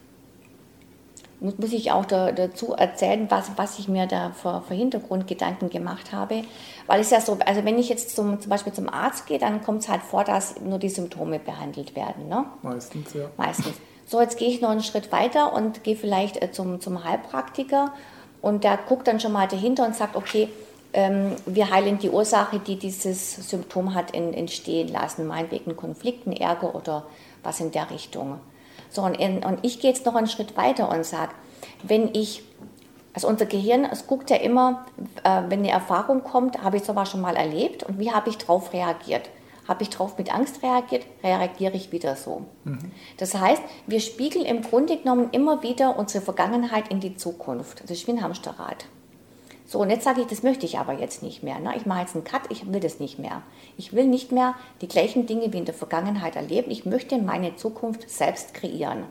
Muss, 1.40 1.58
muss 1.58 1.72
ich 1.72 1.92
auch 1.92 2.06
da, 2.06 2.32
dazu 2.32 2.74
erzählen, 2.74 3.28
was, 3.30 3.52
was 3.58 3.78
ich 3.80 3.88
mir 3.88 4.08
da 4.08 4.32
für, 4.32 4.64
für, 4.68 4.74
Hintergrundgedanken 4.74 5.70
gemacht 5.70 6.12
habe. 6.12 6.44
Weil 6.88 7.02
es 7.02 7.12
ja 7.12 7.22
so, 7.22 7.38
also 7.46 7.64
wenn 7.64 7.78
ich 7.78 7.90
jetzt 7.90 8.16
zum, 8.16 8.40
zum 8.40 8.50
Beispiel 8.50 8.74
zum 8.74 8.90
Arzt 8.90 9.28
gehe, 9.28 9.38
dann 9.38 9.64
kommt 9.64 9.84
es 9.84 9.90
halt 9.90 10.02
vor, 10.02 10.24
dass 10.24 10.60
nur 10.62 10.80
die 10.80 10.90
Symptome 10.90 11.40
behandelt 11.40 11.96
werden. 11.96 12.28
Ne? 12.28 12.46
Meistens, 12.64 13.14
ja. 13.14 13.26
Meistens. 13.38 13.76
So, 14.06 14.22
jetzt 14.22 14.38
gehe 14.38 14.50
ich 14.50 14.62
noch 14.62 14.70
einen 14.70 14.84
Schritt 14.84 15.12
weiter 15.12 15.54
und 15.54 15.84
gehe 15.84 15.96
vielleicht 15.96 16.42
äh, 16.42 16.52
zum, 16.52 16.80
zum 16.80 17.04
Heilpraktiker 17.04 17.94
und 18.42 18.64
der 18.64 18.78
guckt 18.78 19.08
dann 19.08 19.20
schon 19.20 19.34
mal 19.34 19.48
dahinter 19.48 19.86
und 19.86 19.96
sagt, 19.96 20.16
okay, 20.16 20.50
ähm, 20.94 21.36
wir 21.46 21.70
heilen 21.70 22.00
die 22.00 22.10
Ursache, 22.10 22.60
die 22.60 22.78
dieses 22.78 23.50
Symptom 23.50 23.94
hat, 23.94 24.12
in, 24.12 24.34
entstehen 24.34 24.88
lassen, 24.88 25.28
meinetwegen 25.28 25.76
Konflikten, 25.76 26.32
Ärger 26.32 26.74
oder 26.74 27.06
was 27.44 27.60
in 27.60 27.72
der 27.72 27.92
Richtung. 27.92 28.40
So, 28.90 29.04
und, 29.04 29.18
und 29.18 29.60
ich 29.64 29.80
gehe 29.80 29.92
jetzt 29.92 30.06
noch 30.06 30.16
einen 30.16 30.28
Schritt 30.28 30.58
weiter 30.58 30.90
und 30.90 31.06
sage, 31.06 31.34
wenn 31.84 32.14
ich, 32.14 32.44
also 33.14 33.28
unser 33.28 33.46
Gehirn, 33.46 33.86
es 33.86 34.08
guckt 34.08 34.30
ja 34.30 34.38
immer, 34.38 34.86
äh, 35.24 35.44
wenn 35.50 35.60
eine 35.60 35.72
Erfahrung 35.72 36.24
kommt, 36.24 36.62
habe 36.64 36.78
ich 36.78 36.84
sowas 36.84 37.10
schon 37.10 37.22
mal 37.22 37.36
erlebt 37.36 37.84
und 37.84 38.00
wie 38.00 38.12
habe 38.12 38.30
ich 38.30 38.38
darauf 38.38 38.74
reagiert? 38.74 39.30
Habe 39.68 39.84
ich 39.84 39.90
darauf 39.90 40.18
mit 40.18 40.34
Angst 40.34 40.64
reagiert, 40.64 41.06
reagiere 41.24 41.74
ich 41.76 41.92
wieder 41.92 42.16
so. 42.16 42.46
Mhm. 42.64 42.92
Das 43.18 43.36
heißt, 43.36 43.62
wir 43.86 44.00
spiegeln 44.00 44.46
im 44.46 44.62
Grunde 44.62 44.96
genommen 44.98 45.30
immer 45.32 45.62
wieder 45.62 45.98
unsere 45.98 46.24
Vergangenheit 46.24 46.88
in 46.88 47.02
die 47.02 47.16
Zukunft. 47.18 47.84
Das 47.84 47.92
ist 47.92 48.08
wie 48.08 48.12
ein 48.12 48.24
Hamsterrad. 48.24 48.86
So, 49.70 49.80
und 49.80 49.90
jetzt 49.90 50.06
sage 50.06 50.22
ich, 50.22 50.28
das 50.28 50.44
möchte 50.44 50.66
ich 50.66 50.80
aber 50.80 50.94
jetzt 50.94 51.22
nicht 51.22 51.44
mehr. 51.44 51.60
Ne? 51.60 51.74
Ich 51.76 51.86
mache 51.86 52.00
jetzt 52.00 52.16
einen 52.16 52.24
Cut, 52.24 52.44
ich 52.50 52.72
will 52.72 52.80
das 52.80 53.00
nicht 53.02 53.20
mehr. 53.20 53.44
Ich 53.76 53.92
will 53.92 54.06
nicht 54.06 54.32
mehr 54.32 54.56
die 54.80 54.88
gleichen 54.88 55.26
Dinge 55.26 55.52
wie 55.52 55.58
in 55.58 55.66
der 55.66 55.74
Vergangenheit 55.74 56.38
erleben. 56.38 56.72
Ich 56.72 56.86
möchte 56.86 57.18
meine 57.18 57.58
Zukunft 57.58 58.10
selbst 58.10 58.54
kreieren. 58.54 59.04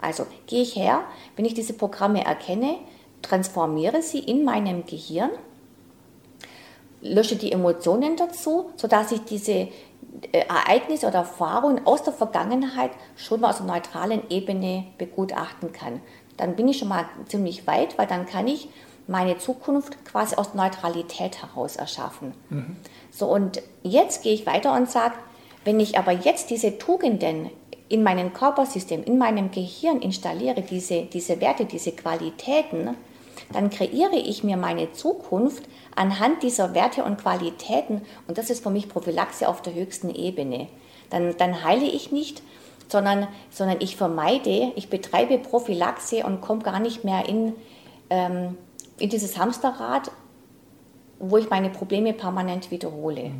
Also 0.00 0.24
gehe 0.46 0.62
ich 0.62 0.76
her, 0.76 1.00
wenn 1.34 1.44
ich 1.44 1.54
diese 1.54 1.72
Programme 1.72 2.24
erkenne, 2.24 2.76
transformiere 3.22 4.00
sie 4.00 4.20
in 4.20 4.44
meinem 4.44 4.86
Gehirn, 4.86 5.30
lösche 7.00 7.34
die 7.34 7.50
Emotionen 7.50 8.16
dazu, 8.16 8.70
sodass 8.76 9.10
ich 9.10 9.22
diese 9.22 9.52
äh, 9.52 9.68
Ereignisse 10.48 11.08
oder 11.08 11.18
Erfahrungen 11.18 11.84
aus 11.84 12.04
der 12.04 12.12
Vergangenheit 12.12 12.92
schon 13.16 13.40
mal 13.40 13.50
aus 13.50 13.60
einer 13.60 13.74
neutralen 13.74 14.22
Ebene 14.30 14.84
begutachten 14.96 15.72
kann. 15.72 16.00
Dann 16.36 16.54
bin 16.54 16.68
ich 16.68 16.78
schon 16.78 16.88
mal 16.88 17.06
ziemlich 17.26 17.66
weit, 17.66 17.98
weil 17.98 18.06
dann 18.06 18.26
kann 18.26 18.46
ich 18.46 18.68
meine 19.08 19.38
Zukunft 19.38 20.04
quasi 20.04 20.36
aus 20.36 20.54
Neutralität 20.54 21.42
heraus 21.42 21.76
erschaffen. 21.76 22.34
Mhm. 22.50 22.76
So, 23.10 23.26
und 23.26 23.62
jetzt 23.82 24.22
gehe 24.22 24.34
ich 24.34 24.46
weiter 24.46 24.74
und 24.74 24.88
sage, 24.88 25.14
wenn 25.64 25.80
ich 25.80 25.98
aber 25.98 26.12
jetzt 26.12 26.50
diese 26.50 26.78
Tugenden 26.78 27.50
in 27.88 28.02
meinem 28.02 28.32
Körpersystem, 28.32 29.02
in 29.02 29.18
meinem 29.18 29.50
Gehirn 29.50 30.00
installiere, 30.00 30.62
diese, 30.62 31.02
diese 31.02 31.40
Werte, 31.40 31.64
diese 31.64 31.92
Qualitäten, 31.92 32.94
dann 33.52 33.70
kreiere 33.70 34.16
ich 34.16 34.44
mir 34.44 34.58
meine 34.58 34.92
Zukunft 34.92 35.64
anhand 35.96 36.42
dieser 36.42 36.74
Werte 36.74 37.02
und 37.02 37.18
Qualitäten 37.18 38.02
und 38.26 38.36
das 38.36 38.50
ist 38.50 38.62
für 38.62 38.70
mich 38.70 38.88
Prophylaxe 38.88 39.48
auf 39.48 39.62
der 39.62 39.74
höchsten 39.74 40.14
Ebene. 40.14 40.68
Dann, 41.08 41.34
dann 41.38 41.64
heile 41.64 41.86
ich 41.86 42.12
nicht, 42.12 42.42
sondern, 42.88 43.26
sondern 43.50 43.78
ich 43.80 43.96
vermeide, 43.96 44.72
ich 44.76 44.90
betreibe 44.90 45.38
Prophylaxe 45.38 46.24
und 46.24 46.42
komme 46.42 46.62
gar 46.62 46.78
nicht 46.78 47.04
mehr 47.04 47.26
in, 47.26 47.54
ähm, 48.10 48.58
in 48.98 49.08
dieses 49.10 49.38
Hamsterrad, 49.38 50.10
wo 51.18 51.36
ich 51.36 51.50
meine 51.50 51.70
Probleme 51.70 52.12
permanent 52.12 52.70
wiederhole. 52.70 53.32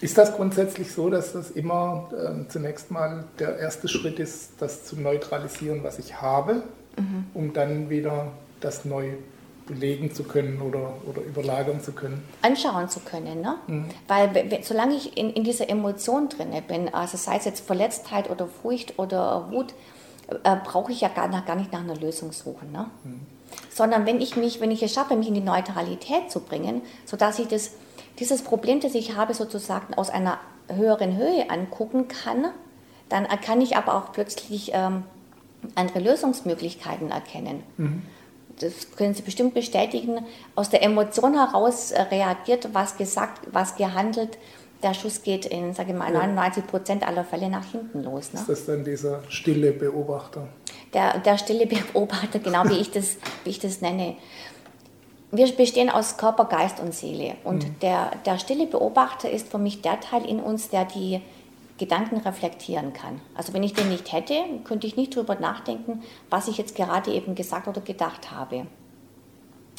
Ist 0.00 0.18
das 0.18 0.34
grundsätzlich 0.34 0.92
so, 0.92 1.08
dass 1.08 1.32
das 1.32 1.50
immer 1.50 2.10
äh, 2.12 2.48
zunächst 2.48 2.90
mal 2.90 3.24
der 3.38 3.58
erste 3.58 3.88
Schritt 3.88 4.18
ist, 4.18 4.52
das 4.58 4.84
zu 4.84 5.00
neutralisieren, 5.00 5.82
was 5.82 5.98
ich 5.98 6.20
habe, 6.20 6.62
mhm. 6.98 7.26
um 7.32 7.52
dann 7.52 7.88
wieder 7.88 8.32
das 8.60 8.84
neu 8.84 9.12
belegen 9.66 10.12
zu 10.12 10.24
können 10.24 10.60
oder, 10.60 10.94
oder 11.08 11.22
überlagern 11.22 11.80
zu 11.80 11.92
können. 11.92 12.22
Anschauen 12.42 12.88
zu 12.88 13.00
können, 13.00 13.40
ne? 13.40 13.54
Mhm. 13.66 13.86
Weil 14.08 14.60
solange 14.62 14.94
ich 14.94 15.16
in, 15.16 15.30
in 15.30 15.42
dieser 15.42 15.70
Emotion 15.70 16.28
drin 16.28 16.50
bin, 16.68 16.92
also 16.92 17.16
sei 17.16 17.36
es 17.36 17.46
jetzt 17.46 17.66
Verletztheit 17.66 18.28
oder 18.28 18.46
Furcht 18.46 18.98
oder 18.98 19.50
Wut, 19.50 19.72
äh, 20.42 20.56
brauche 20.64 20.92
ich 20.92 21.00
ja 21.00 21.08
gar, 21.08 21.28
gar 21.28 21.56
nicht 21.56 21.72
nach 21.72 21.80
einer 21.80 21.96
Lösung 21.96 22.32
suchen. 22.32 22.72
Ne? 22.72 22.90
Mhm. 23.04 23.20
Sondern 23.70 24.06
wenn 24.06 24.20
ich 24.20 24.36
mich, 24.36 24.60
wenn 24.60 24.70
ich 24.70 24.82
es 24.82 24.92
schaffe, 24.92 25.16
mich 25.16 25.28
in 25.28 25.34
die 25.34 25.40
Neutralität 25.40 26.30
zu 26.30 26.40
bringen, 26.40 26.82
sodass 27.04 27.38
ich 27.38 27.48
das, 27.48 27.72
dieses 28.18 28.42
Problem, 28.42 28.80
das 28.80 28.94
ich 28.94 29.16
habe, 29.16 29.34
sozusagen 29.34 29.94
aus 29.94 30.10
einer 30.10 30.38
höheren 30.68 31.16
Höhe 31.16 31.50
angucken 31.50 32.08
kann, 32.08 32.46
dann 33.08 33.26
kann 33.40 33.60
ich 33.60 33.76
aber 33.76 33.94
auch 33.94 34.12
plötzlich 34.12 34.70
ähm, 34.72 35.04
andere 35.74 36.00
Lösungsmöglichkeiten 36.00 37.10
erkennen. 37.10 37.62
Mhm 37.76 38.02
das 38.60 38.96
können 38.96 39.14
Sie 39.14 39.22
bestimmt 39.22 39.54
bestätigen, 39.54 40.18
aus 40.54 40.70
der 40.70 40.82
Emotion 40.82 41.34
heraus 41.34 41.92
äh, 41.92 42.02
reagiert, 42.02 42.68
was 42.72 42.96
gesagt, 42.96 43.46
was 43.52 43.76
gehandelt. 43.76 44.38
Der 44.82 44.94
Schuss 44.94 45.22
geht 45.22 45.46
in, 45.46 45.72
sage 45.72 45.92
ich 45.92 45.98
mal, 45.98 46.12
99 46.12 46.66
Prozent 46.66 47.06
aller 47.06 47.24
Fälle 47.24 47.48
nach 47.48 47.64
hinten 47.64 48.02
los. 48.02 48.32
Ne? 48.32 48.40
Ist 48.40 48.48
das 48.48 48.66
dann 48.66 48.84
dieser 48.84 49.22
stille 49.28 49.72
Beobachter? 49.72 50.48
Der, 50.94 51.18
der 51.18 51.38
stille 51.38 51.66
Beobachter, 51.66 52.38
genau 52.38 52.64
wie 52.66 52.80
ich, 52.80 52.90
das, 52.90 53.16
wie 53.44 53.50
ich 53.50 53.58
das 53.58 53.80
nenne. 53.80 54.16
Wir 55.32 55.50
bestehen 55.52 55.90
aus 55.90 56.16
Körper, 56.16 56.44
Geist 56.44 56.78
und 56.78 56.94
Seele. 56.94 57.34
Und 57.42 57.64
mhm. 57.64 57.78
der, 57.80 58.12
der 58.24 58.38
stille 58.38 58.66
Beobachter 58.66 59.28
ist 59.28 59.48
für 59.48 59.58
mich 59.58 59.82
der 59.82 60.00
Teil 60.00 60.24
in 60.24 60.38
uns, 60.40 60.68
der 60.68 60.84
die 60.84 61.20
Gedanken 61.76 62.18
reflektieren 62.18 62.92
kann. 62.92 63.20
Also 63.34 63.52
wenn 63.52 63.64
ich 63.64 63.74
den 63.74 63.88
nicht 63.88 64.12
hätte, 64.12 64.34
könnte 64.62 64.86
ich 64.86 64.96
nicht 64.96 65.16
darüber 65.16 65.34
nachdenken, 65.34 66.02
was 66.30 66.46
ich 66.46 66.56
jetzt 66.56 66.76
gerade 66.76 67.12
eben 67.12 67.34
gesagt 67.34 67.66
oder 67.66 67.80
gedacht 67.80 68.30
habe. 68.30 68.66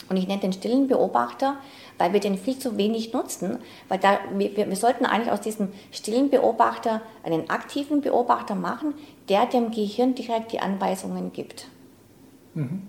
Und 0.10 0.18
ich 0.18 0.28
nenne 0.28 0.42
den 0.42 0.54
stillen 0.54 0.88
Beobachter, 0.88 1.56
weil 1.98 2.14
wir 2.14 2.20
den 2.20 2.38
viel 2.38 2.60
zu 2.60 2.78
wenig 2.78 3.14
nutzen, 3.14 3.60
weil 3.88 3.98
da, 3.98 4.20
wir, 4.34 4.56
wir 4.56 4.76
sollten 4.76 5.06
eigentlich 5.06 5.32
aus 5.32 5.42
diesem 5.42 5.70
stillen 5.92 6.30
Beobachter 6.30 7.02
einen 7.24 7.50
aktiven 7.50 8.02
Beobachter 8.02 8.56
machen, 8.56 8.94
der 9.30 9.46
dem 9.46 9.72
Gehirn 9.72 10.16
direkt 10.16 10.52
die 10.52 10.60
Anweisungen 10.60 11.34
gibt. 11.34 11.68
Mhm 12.54 12.88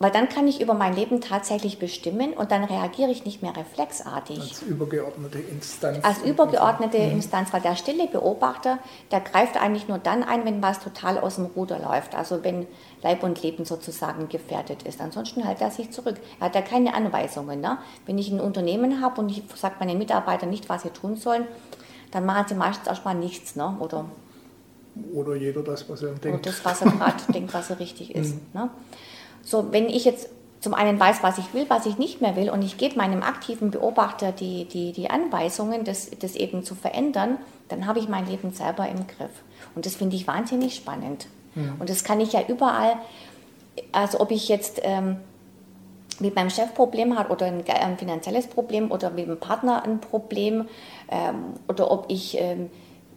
Weil 0.00 0.10
dann 0.10 0.28
kann 0.28 0.48
ich 0.48 0.60
über 0.60 0.74
mein 0.74 0.94
Leben 0.94 1.20
tatsächlich 1.20 1.78
bestimmen 1.78 2.34
und 2.34 2.50
dann 2.50 2.64
reagiere 2.64 3.10
ich 3.10 3.24
nicht 3.24 3.42
mehr 3.42 3.56
reflexartig. 3.56 4.38
Als 4.38 4.62
übergeordnete 4.62 5.38
Instanz. 5.38 6.04
Als 6.04 6.22
übergeordnete 6.22 6.98
mhm. 6.98 7.12
Instanz, 7.12 7.52
weil 7.52 7.60
der 7.60 7.76
stille 7.76 8.06
Beobachter, 8.08 8.80
der 9.12 9.20
greift 9.20 9.56
eigentlich 9.56 9.88
nur 9.88 9.98
dann 9.98 10.22
ein, 10.22 10.44
wenn 10.44 10.60
was 10.60 10.80
total 10.80 11.18
aus 11.18 11.36
dem 11.36 11.46
Ruder 11.46 11.78
läuft. 11.78 12.14
Also 12.14 12.42
wenn 12.42 12.66
Leib 13.02 13.22
und 13.22 13.42
Leben 13.42 13.64
sozusagen 13.64 14.28
gefährdet 14.28 14.82
ist. 14.82 15.00
Ansonsten 15.00 15.42
hält 15.42 15.60
er 15.60 15.70
sich 15.70 15.90
zurück. 15.90 16.16
Er 16.40 16.46
hat 16.46 16.54
ja 16.54 16.62
keine 16.62 16.92
Anweisungen. 16.92 17.60
Ne? 17.60 17.78
Wenn 18.04 18.18
ich 18.18 18.30
ein 18.30 18.40
Unternehmen 18.40 19.00
habe 19.00 19.20
und 19.20 19.30
ich 19.30 19.42
sage 19.54 19.76
meinen 19.78 19.96
Mitarbeitern 19.96 20.50
nicht, 20.50 20.68
was 20.68 20.82
sie 20.82 20.90
tun 20.90 21.16
sollen, 21.16 21.46
dann 22.10 22.26
machen 22.26 22.46
sie 22.48 22.54
meistens 22.54 22.88
erstmal 22.88 23.14
nichts. 23.14 23.56
Ne? 23.56 23.76
Oder, 23.80 24.06
oder 25.12 25.34
jeder 25.34 25.62
das, 25.62 25.88
was 25.88 26.02
er 26.02 26.10
denkt. 26.10 26.26
Oder 26.26 26.52
das, 26.52 26.64
was 26.64 26.82
er 26.82 26.90
gerade 26.90 27.22
denkt, 27.32 27.54
was 27.54 27.70
er 27.70 27.78
richtig 27.78 28.14
ist. 28.14 28.34
Mhm. 28.34 28.40
Ne? 28.52 28.70
So, 29.42 29.72
wenn 29.72 29.88
ich 29.88 30.04
jetzt 30.04 30.28
zum 30.60 30.72
einen 30.72 30.98
weiß, 30.98 31.22
was 31.22 31.36
ich 31.36 31.52
will, 31.52 31.66
was 31.68 31.84
ich 31.84 31.98
nicht 31.98 32.22
mehr 32.22 32.36
will 32.36 32.48
und 32.48 32.62
ich 32.62 32.78
gebe 32.78 32.96
meinem 32.96 33.22
aktiven 33.22 33.70
Beobachter 33.70 34.32
die, 34.32 34.64
die, 34.64 34.92
die 34.92 35.10
Anweisungen, 35.10 35.84
das, 35.84 36.10
das 36.18 36.34
eben 36.36 36.64
zu 36.64 36.74
verändern, 36.74 37.36
dann 37.68 37.86
habe 37.86 37.98
ich 37.98 38.08
mein 38.08 38.26
Leben 38.26 38.50
selber 38.52 38.88
im 38.88 39.06
Griff. 39.06 39.42
Und 39.74 39.84
das 39.84 39.96
finde 39.96 40.16
ich 40.16 40.26
wahnsinnig 40.26 40.74
spannend. 40.74 41.26
Mhm. 41.54 41.74
Und 41.78 41.90
das 41.90 42.02
kann 42.02 42.18
ich 42.20 42.32
ja 42.32 42.40
überall, 42.48 42.96
also 43.92 44.20
ob 44.20 44.30
ich 44.30 44.48
jetzt 44.48 44.80
ähm, 44.82 45.16
mit 46.20 46.34
meinem 46.34 46.50
Chef 46.50 46.74
Problem 46.74 47.18
habe 47.18 47.30
oder 47.30 47.46
ein, 47.46 47.62
ein, 47.68 47.98
finanzielles 47.98 48.46
Problem 48.46 48.90
oder 48.90 49.10
mit 49.10 49.26
dem 49.26 49.38
Partner 49.38 49.82
ein 49.84 50.00
Problem 50.00 50.66
ähm, 51.10 51.54
oder 51.68 51.90
ob 51.90 52.06
ich 52.08 52.38
ähm, 52.38 52.70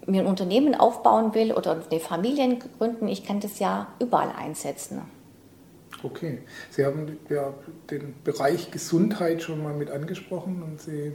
mir 0.07 0.21
ein 0.21 0.27
Unternehmen 0.27 0.75
aufbauen 0.75 1.35
will 1.35 1.53
oder 1.53 1.83
eine 1.89 1.99
Familie 1.99 2.57
gründen, 2.77 3.07
ich 3.07 3.25
kann 3.25 3.39
das 3.39 3.59
ja 3.59 3.87
überall 3.99 4.31
einsetzen. 4.37 5.01
Okay, 6.03 6.39
Sie 6.69 6.85
haben 6.85 7.17
ja 7.29 7.53
den 7.89 8.13
Bereich 8.23 8.71
Gesundheit 8.71 9.41
schon 9.41 9.63
mal 9.63 9.73
mit 9.73 9.89
angesprochen 9.89 10.61
und 10.63 10.79
Sie 10.79 11.13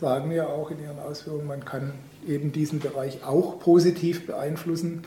sagen 0.00 0.30
ja 0.30 0.46
auch 0.46 0.70
in 0.70 0.80
Ihren 0.80 0.98
Ausführungen, 0.98 1.46
man 1.46 1.64
kann 1.64 1.92
eben 2.26 2.52
diesen 2.52 2.78
Bereich 2.78 3.24
auch 3.24 3.58
positiv 3.58 4.26
beeinflussen 4.26 5.04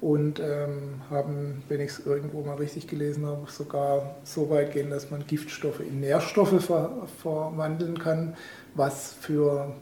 und 0.00 0.40
ähm, 0.40 1.00
haben, 1.10 1.62
wenn 1.68 1.80
ich 1.80 1.90
es 1.90 2.06
irgendwo 2.06 2.42
mal 2.42 2.56
richtig 2.56 2.86
gelesen 2.86 3.24
habe, 3.24 3.50
sogar 3.50 4.16
so 4.24 4.50
weit 4.50 4.72
gehen, 4.72 4.90
dass 4.90 5.10
man 5.10 5.26
Giftstoffe 5.26 5.80
in 5.80 6.00
Nährstoffe 6.00 6.62
ver 6.64 7.06
verwandeln 7.22 7.98
kann, 7.98 8.36
was 8.74 9.14
für 9.14 9.74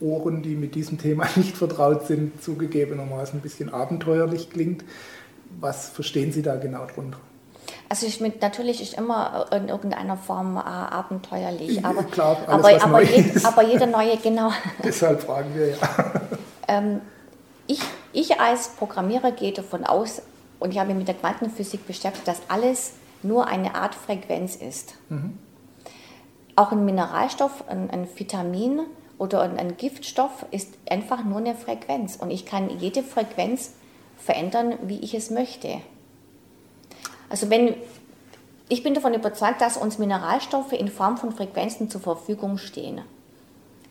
Ohren, 0.00 0.42
die 0.42 0.54
mit 0.54 0.74
diesem 0.74 0.98
Thema 0.98 1.26
nicht 1.36 1.56
vertraut 1.56 2.06
sind, 2.06 2.42
zugegebenermaßen 2.42 3.38
ein 3.38 3.42
bisschen 3.42 3.72
abenteuerlich 3.72 4.50
klingt. 4.50 4.84
Was 5.60 5.88
verstehen 5.88 6.32
Sie 6.32 6.42
da 6.42 6.56
genau 6.56 6.86
drunter? 6.86 7.18
Also 7.88 8.06
ich 8.06 8.20
mit, 8.20 8.40
natürlich 8.40 8.80
ist 8.80 8.94
immer 8.94 9.46
in 9.52 9.68
irgendeiner 9.68 10.16
Form 10.16 10.56
äh, 10.56 10.60
abenteuerlich, 10.60 11.84
aber, 11.84 12.04
Klar, 12.04 12.36
alles, 12.46 12.82
aber, 12.82 12.84
aber, 12.84 13.02
je, 13.02 13.24
aber, 13.42 13.62
jeder 13.64 13.86
neue, 13.86 14.16
genau. 14.16 14.52
Deshalb 14.84 15.22
fragen 15.22 15.50
wir 15.54 15.70
ja. 15.70 15.76
ähm, 16.68 17.00
ich, 17.66 17.80
ich 18.12 18.40
als 18.40 18.68
Programmierer 18.68 19.32
gehe 19.32 19.52
davon 19.52 19.84
aus, 19.84 20.22
und 20.60 20.72
ich 20.72 20.78
habe 20.78 20.88
mich 20.88 20.98
mit 20.98 21.08
der 21.08 21.14
Quantenphysik 21.16 21.86
beschäftigt, 21.86 22.28
dass 22.28 22.42
alles 22.48 22.92
nur 23.22 23.48
eine 23.48 23.74
Art 23.74 23.94
Frequenz 23.94 24.56
ist. 24.56 24.94
Mhm. 25.08 25.38
Auch 26.54 26.70
ein 26.72 26.84
Mineralstoff, 26.84 27.64
ein, 27.68 27.90
ein 27.90 28.06
Vitamin 28.14 28.82
oder 29.20 29.42
ein, 29.42 29.76
Giftstoff 29.76 30.46
ist 30.50 30.78
einfach 30.88 31.22
nur 31.24 31.38
eine 31.38 31.54
Frequenz. 31.54 32.16
Und 32.16 32.30
ich 32.30 32.46
kann 32.46 32.70
jede 32.78 33.02
Frequenz 33.02 33.74
verändern, 34.16 34.78
wie 34.82 34.98
ich 35.00 35.14
es 35.14 35.30
möchte. 35.30 35.82
Also 37.28 37.50
wenn, 37.50 37.74
ich 38.70 38.82
bin 38.82 38.94
davon 38.94 39.12
überzeugt, 39.12 39.60
dass 39.60 39.76
uns 39.76 39.98
Mineralstoffe 39.98 40.72
in 40.72 40.88
Form 40.88 41.18
von 41.18 41.32
Frequenzen 41.32 41.90
zur 41.90 42.00
Verfügung 42.00 42.56
stehen. 42.56 43.02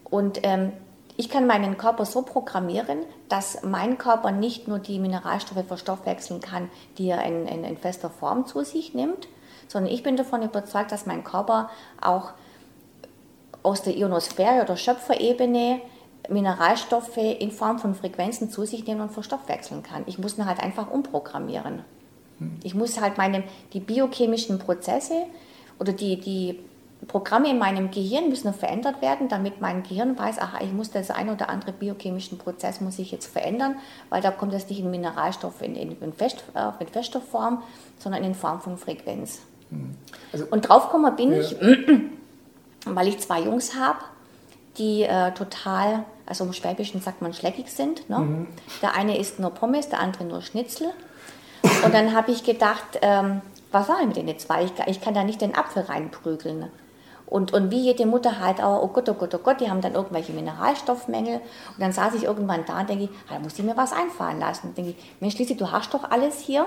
Und 0.03 0.39
ähm, 0.41 0.73
ich 1.15 1.29
kann 1.29 1.45
meinen 1.45 1.77
Körper 1.77 2.05
so 2.05 2.23
programmieren, 2.23 3.03
dass 3.27 3.61
mein 3.61 3.99
Körper 3.99 4.31
nicht 4.31 4.67
nur 4.67 4.79
die 4.79 4.97
Mineralstoffe 4.97 5.67
verstoffwechseln 5.67 6.41
kann, 6.41 6.71
die 6.97 7.07
er 7.07 7.23
in, 7.23 7.45
in, 7.45 7.63
in 7.63 7.77
fester 7.77 8.09
Form 8.09 8.47
zu 8.47 8.63
sich 8.63 8.95
nimmt, 8.95 9.27
sondern 9.67 9.93
ich 9.93 10.01
bin 10.01 10.17
davon 10.17 10.41
überzeugt, 10.41 10.91
dass 10.91 11.05
mein 11.05 11.23
Körper 11.23 11.69
auch 12.01 12.31
aus 13.63 13.81
der 13.81 13.95
Ionosphäre 13.95 14.63
oder 14.63 14.77
Schöpferebene 14.77 15.81
Mineralstoffe 16.29 17.17
in 17.17 17.51
Form 17.51 17.79
von 17.79 17.95
Frequenzen 17.95 18.49
zu 18.49 18.65
sich 18.65 18.85
nehmen 18.85 19.01
und 19.01 19.11
verstoffwechseln 19.11 19.83
kann. 19.83 20.03
Ich 20.05 20.19
muss 20.19 20.37
ihn 20.37 20.45
halt 20.45 20.59
einfach 20.59 20.91
umprogrammieren. 20.91 21.83
Ich 22.63 22.73
muss 22.73 22.99
halt 23.01 23.17
meine, 23.17 23.43
die 23.73 23.79
biochemischen 23.79 24.59
Prozesse 24.59 25.25
oder 25.77 25.91
die, 25.91 26.19
die 26.19 26.59
Programme 27.07 27.49
in 27.49 27.57
meinem 27.57 27.91
Gehirn 27.91 28.29
müssen 28.29 28.53
verändert 28.53 29.01
werden, 29.01 29.29
damit 29.29 29.61
mein 29.61 29.83
Gehirn 29.83 30.17
weiß, 30.17 30.39
aha, 30.39 30.59
ich 30.61 30.71
muss 30.71 30.91
das 30.91 31.11
ein 31.11 31.29
oder 31.29 31.49
andere 31.49 31.71
biochemischen 31.71 32.37
Prozess 32.37 32.81
muss 32.81 32.99
ich 32.99 33.11
jetzt 33.11 33.27
verändern, 33.27 33.75
weil 34.09 34.21
da 34.21 34.31
kommt 34.31 34.53
es 34.53 34.69
nicht 34.69 34.79
in 34.79 34.91
Mineralstoff 34.91 35.61
in, 35.61 35.75
in, 35.75 35.97
in, 36.01 36.13
Fest, 36.13 36.43
äh, 36.55 36.71
in 36.79 36.87
fester 36.87 37.21
Form, 37.21 37.63
sondern 37.97 38.23
in 38.23 38.35
Form 38.35 38.61
von 38.61 38.77
Frequenz. 38.77 39.41
Hm. 39.69 39.95
Also, 40.33 40.45
und 40.49 40.61
draufgekommen 40.67 41.15
bin 41.15 41.31
ja. 41.31 41.39
ich, 41.39 41.55
weil 42.85 43.07
ich 43.07 43.19
zwei 43.19 43.41
Jungs 43.41 43.75
habe, 43.75 43.99
die 44.77 45.03
äh, 45.03 45.31
total, 45.33 46.05
also 46.25 46.45
im 46.45 46.53
Schwäbischen 46.53 47.01
sagt 47.01 47.21
man 47.21 47.33
schleckig 47.33 47.71
sind. 47.71 48.09
Ne? 48.09 48.19
Mhm. 48.19 48.47
Der 48.81 48.95
eine 48.95 49.17
isst 49.17 49.39
nur 49.39 49.51
Pommes, 49.51 49.89
der 49.89 49.99
andere 49.99 50.23
nur 50.23 50.41
Schnitzel. 50.41 50.91
Und 51.83 51.93
dann 51.93 52.15
habe 52.15 52.31
ich 52.31 52.43
gedacht, 52.43 52.99
ähm, 53.01 53.41
was 53.71 53.87
war 53.89 54.03
mit 54.05 54.15
den 54.15 54.39
zwei? 54.39 54.63
Ich, 54.63 54.71
ich, 54.87 55.01
kann 55.01 55.13
da 55.13 55.23
nicht 55.23 55.41
den 55.41 55.55
Apfel 55.55 55.83
reinprügeln. 55.83 56.69
Und, 57.25 57.53
und 57.53 57.69
wie 57.69 57.79
jede 57.79 58.07
Mutter 58.07 58.39
halt 58.39 58.61
auch, 58.61 58.81
oh 58.81 58.87
Gott, 58.87 59.07
oh 59.07 59.13
Gott, 59.13 59.35
oh 59.35 59.39
Gott, 59.39 59.61
die 59.61 59.69
haben 59.69 59.81
dann 59.81 59.93
irgendwelche 59.93 60.31
Mineralstoffmängel. 60.31 61.35
Und 61.35 61.79
dann 61.79 61.91
saß 61.91 62.15
ich 62.15 62.23
irgendwann 62.23 62.65
da 62.65 62.79
und 62.79 62.89
denke 62.89 63.03
ich, 63.03 63.09
ah, 63.27 63.35
da 63.35 63.39
muss 63.39 63.59
ich 63.59 63.63
mir 63.63 63.77
was 63.77 63.93
einfallen 63.93 64.39
lassen. 64.39 64.69
Und 64.69 64.77
denke 64.77 64.91
ich, 64.91 64.95
Mensch, 65.19 65.37
Lisi, 65.37 65.55
du 65.55 65.71
hast 65.71 65.93
doch 65.93 66.09
alles 66.09 66.39
hier. 66.39 66.65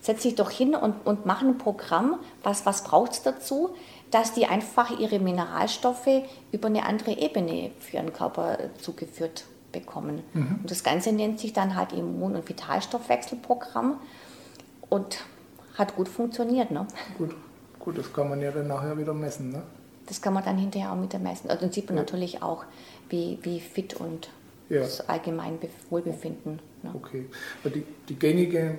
Setz 0.00 0.22
dich 0.22 0.36
doch 0.36 0.50
hin 0.50 0.74
und, 0.74 0.94
und 1.04 1.26
mach 1.26 1.42
ein 1.42 1.58
Programm. 1.58 2.18
Was, 2.42 2.64
was 2.64 2.84
braucht 2.84 3.12
es 3.12 3.22
dazu? 3.22 3.70
Dass 4.10 4.32
die 4.32 4.46
einfach 4.46 4.98
ihre 4.98 5.18
Mineralstoffe 5.18 6.24
über 6.52 6.68
eine 6.68 6.84
andere 6.84 7.12
Ebene 7.12 7.70
für 7.78 7.98
ihren 7.98 8.12
Körper 8.12 8.58
zugeführt 8.78 9.44
bekommen. 9.72 10.22
Mhm. 10.32 10.58
Und 10.62 10.70
das 10.70 10.82
Ganze 10.82 11.12
nennt 11.12 11.38
sich 11.38 11.52
dann 11.52 11.76
halt 11.76 11.92
Immun- 11.92 12.34
und 12.34 12.48
Vitalstoffwechselprogramm 12.48 14.00
und 14.88 15.24
hat 15.74 15.96
gut 15.96 16.08
funktioniert. 16.08 16.70
Ne? 16.70 16.86
Gut. 17.16 17.34
gut, 17.78 17.98
das 17.98 18.12
kann 18.12 18.28
man 18.28 18.40
ja 18.40 18.50
dann 18.50 18.68
nachher 18.68 18.98
wieder 18.98 19.14
messen. 19.14 19.50
Ne? 19.50 19.62
Das 20.06 20.20
kann 20.20 20.34
man 20.34 20.44
dann 20.44 20.58
hinterher 20.58 20.92
auch 20.92 21.00
wieder 21.00 21.18
messen. 21.18 21.48
Also 21.50 21.62
dann 21.62 21.72
sieht 21.72 21.86
man 21.86 21.96
ja. 21.96 22.02
natürlich 22.02 22.42
auch, 22.42 22.64
wie, 23.08 23.38
wie 23.42 23.60
fit 23.60 23.94
und 23.94 24.28
ja. 24.68 24.80
das 24.80 25.08
allgemein 25.08 25.58
Wohlbefinden. 25.88 26.60
Ne? 26.82 26.90
Okay. 26.94 27.26
Die, 27.64 27.84
die 28.08 28.14
gängige, 28.14 28.78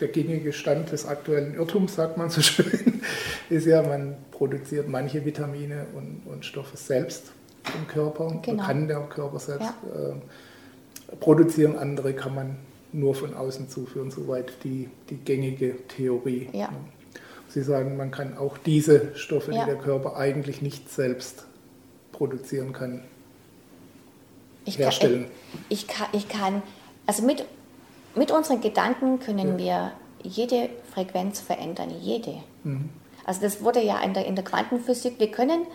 der 0.00 0.08
gängige 0.08 0.52
Stand 0.52 0.92
des 0.92 1.06
aktuellen 1.06 1.54
Irrtums, 1.54 1.94
sagt 1.94 2.16
man 2.16 2.30
so 2.30 2.42
schön, 2.42 3.00
ist 3.50 3.66
ja, 3.66 3.82
man 3.82 4.16
produziert 4.30 4.88
manche 4.88 5.24
Vitamine 5.24 5.86
und, 5.94 6.22
und 6.26 6.44
Stoffe 6.44 6.76
selbst 6.76 7.32
im 7.78 7.86
Körper, 7.86 8.40
genau. 8.42 8.64
kann 8.64 8.88
der 8.88 9.00
Körper 9.00 9.38
selbst 9.38 9.72
ja. 9.84 10.10
äh, 10.10 11.16
produzieren, 11.16 11.76
andere 11.76 12.12
kann 12.12 12.34
man 12.34 12.56
nur 12.92 13.14
von 13.14 13.34
außen 13.34 13.68
zuführen, 13.68 14.10
soweit 14.10 14.52
die, 14.64 14.88
die 15.10 15.16
gängige 15.16 15.76
Theorie. 15.88 16.48
Ja. 16.52 16.70
Sie 17.48 17.62
sagen, 17.62 17.96
man 17.96 18.10
kann 18.10 18.36
auch 18.36 18.58
diese 18.58 19.14
Stoffe, 19.16 19.52
ja. 19.52 19.64
die 19.64 19.70
der 19.70 19.80
Körper 19.80 20.16
eigentlich 20.16 20.62
nicht 20.62 20.90
selbst 20.90 21.46
produzieren 22.12 22.72
kann, 22.72 23.02
ich 24.64 24.78
herstellen. 24.78 25.24
Kann, 25.24 25.64
ich, 25.68 25.86
kann, 25.86 26.06
ich 26.12 26.28
kann, 26.28 26.62
also 27.06 27.22
mit, 27.22 27.44
mit 28.14 28.30
unseren 28.30 28.60
Gedanken 28.60 29.18
können 29.18 29.58
ja. 29.58 29.92
wir 29.92 29.92
jede 30.22 30.70
Frequenz 30.92 31.40
verändern, 31.40 31.90
jede. 32.00 32.36
Mhm. 32.62 32.90
Also 33.24 33.40
das 33.40 33.62
wurde 33.62 33.82
ja 33.82 34.00
in 34.00 34.14
der, 34.14 34.26
in 34.26 34.34
der 34.34 34.44
Quantenphysik, 34.44 35.18
wir 35.18 35.30
können 35.30 35.66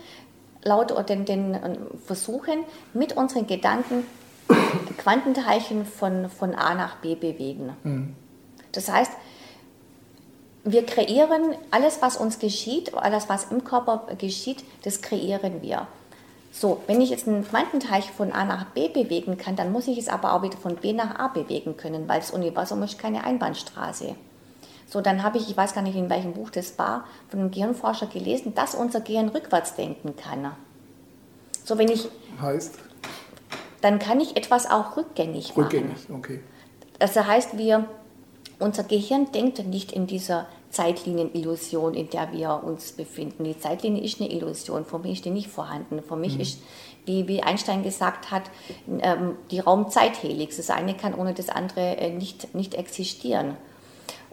laut 0.63 0.93
den, 1.09 1.25
den 1.25 1.57
Versuchen 2.05 2.63
mit 2.93 3.15
unseren 3.15 3.47
Gedanken 3.47 4.05
Quantenteilchen 4.97 5.85
von, 5.85 6.29
von 6.29 6.55
A 6.55 6.75
nach 6.75 6.97
B 6.97 7.15
bewegen. 7.15 7.75
Mhm. 7.83 8.15
Das 8.71 8.91
heißt, 8.91 9.11
wir 10.63 10.85
kreieren 10.85 11.55
alles, 11.71 12.01
was 12.01 12.17
uns 12.17 12.39
geschieht, 12.39 12.93
alles, 12.93 13.29
was 13.29 13.51
im 13.51 13.63
Körper 13.63 14.07
geschieht, 14.17 14.63
das 14.83 15.01
kreieren 15.01 15.61
wir. 15.61 15.87
So, 16.51 16.81
wenn 16.87 16.99
ich 16.99 17.09
jetzt 17.09 17.27
einen 17.27 17.47
Quantenteilchen 17.47 18.13
von 18.13 18.31
A 18.31 18.43
nach 18.43 18.65
B 18.65 18.89
bewegen 18.89 19.37
kann, 19.37 19.55
dann 19.55 19.71
muss 19.71 19.87
ich 19.87 19.97
es 19.97 20.09
aber 20.09 20.33
auch 20.33 20.41
wieder 20.41 20.57
von 20.57 20.75
B 20.75 20.93
nach 20.93 21.19
A 21.19 21.27
bewegen 21.27 21.77
können, 21.77 22.07
weil 22.07 22.19
das 22.19 22.31
Universum 22.31 22.81
ist 22.83 22.97
keine 22.97 23.23
Einbahnstraße. 23.23 24.15
So, 24.87 25.01
dann 25.01 25.21
habe 25.21 25.37
ich, 25.37 25.49
ich 25.49 25.55
weiß 25.55 25.75
gar 25.75 25.83
nicht, 25.83 25.95
in 25.95 26.09
welchem 26.09 26.33
Buch 26.33 26.49
das 26.49 26.79
war, 26.79 27.05
von 27.29 27.39
einem 27.39 27.51
Gehirnforscher 27.51 28.07
gelesen, 28.07 28.55
dass 28.55 28.73
unser 28.73 29.01
Gehirn 29.01 29.29
rückwärts 29.29 29.75
denken 29.75 30.15
kann. 30.15 30.51
So, 31.63 31.77
wenn 31.77 31.89
ich. 31.89 32.09
Heißt? 32.41 32.79
Dann 33.81 33.99
kann 33.99 34.19
ich 34.19 34.35
etwas 34.35 34.69
auch 34.69 34.97
rückgängig 34.97 35.49
machen. 35.49 35.63
Rückgängig, 35.63 36.09
okay. 36.11 36.39
Das 36.97 37.15
heißt, 37.15 37.57
wir, 37.57 37.85
unser 38.57 38.83
Gehirn 38.83 39.31
denkt 39.31 39.63
nicht 39.65 39.91
in 39.91 40.07
dieser 40.07 40.47
Zeitlinienillusion, 40.69 41.93
in 41.93 42.09
der 42.09 42.31
wir 42.31 42.61
uns 42.63 42.91
befinden. 42.91 43.43
Die 43.43 43.57
Zeitlinie 43.57 44.03
ist 44.03 44.21
eine 44.21 44.31
Illusion, 44.31 44.85
für 44.85 44.99
mich 44.99 45.13
ist 45.13 45.25
die 45.25 45.31
nicht 45.31 45.49
vorhanden. 45.49 46.01
Für 46.01 46.15
mich 46.15 46.35
mhm. 46.35 46.41
ist, 46.41 46.59
wie, 47.05 47.27
wie 47.27 47.41
Einstein 47.41 47.83
gesagt 47.83 48.31
hat, 48.31 48.43
ähm, 49.01 49.35
die 49.51 49.59
Raumzeithelix. 49.59 50.57
Das 50.57 50.69
eine 50.69 50.95
kann 50.95 51.15
ohne 51.15 51.33
das 51.33 51.49
andere 51.49 51.97
äh, 51.97 52.11
nicht, 52.11 52.53
nicht 52.53 52.75
existieren. 52.75 53.57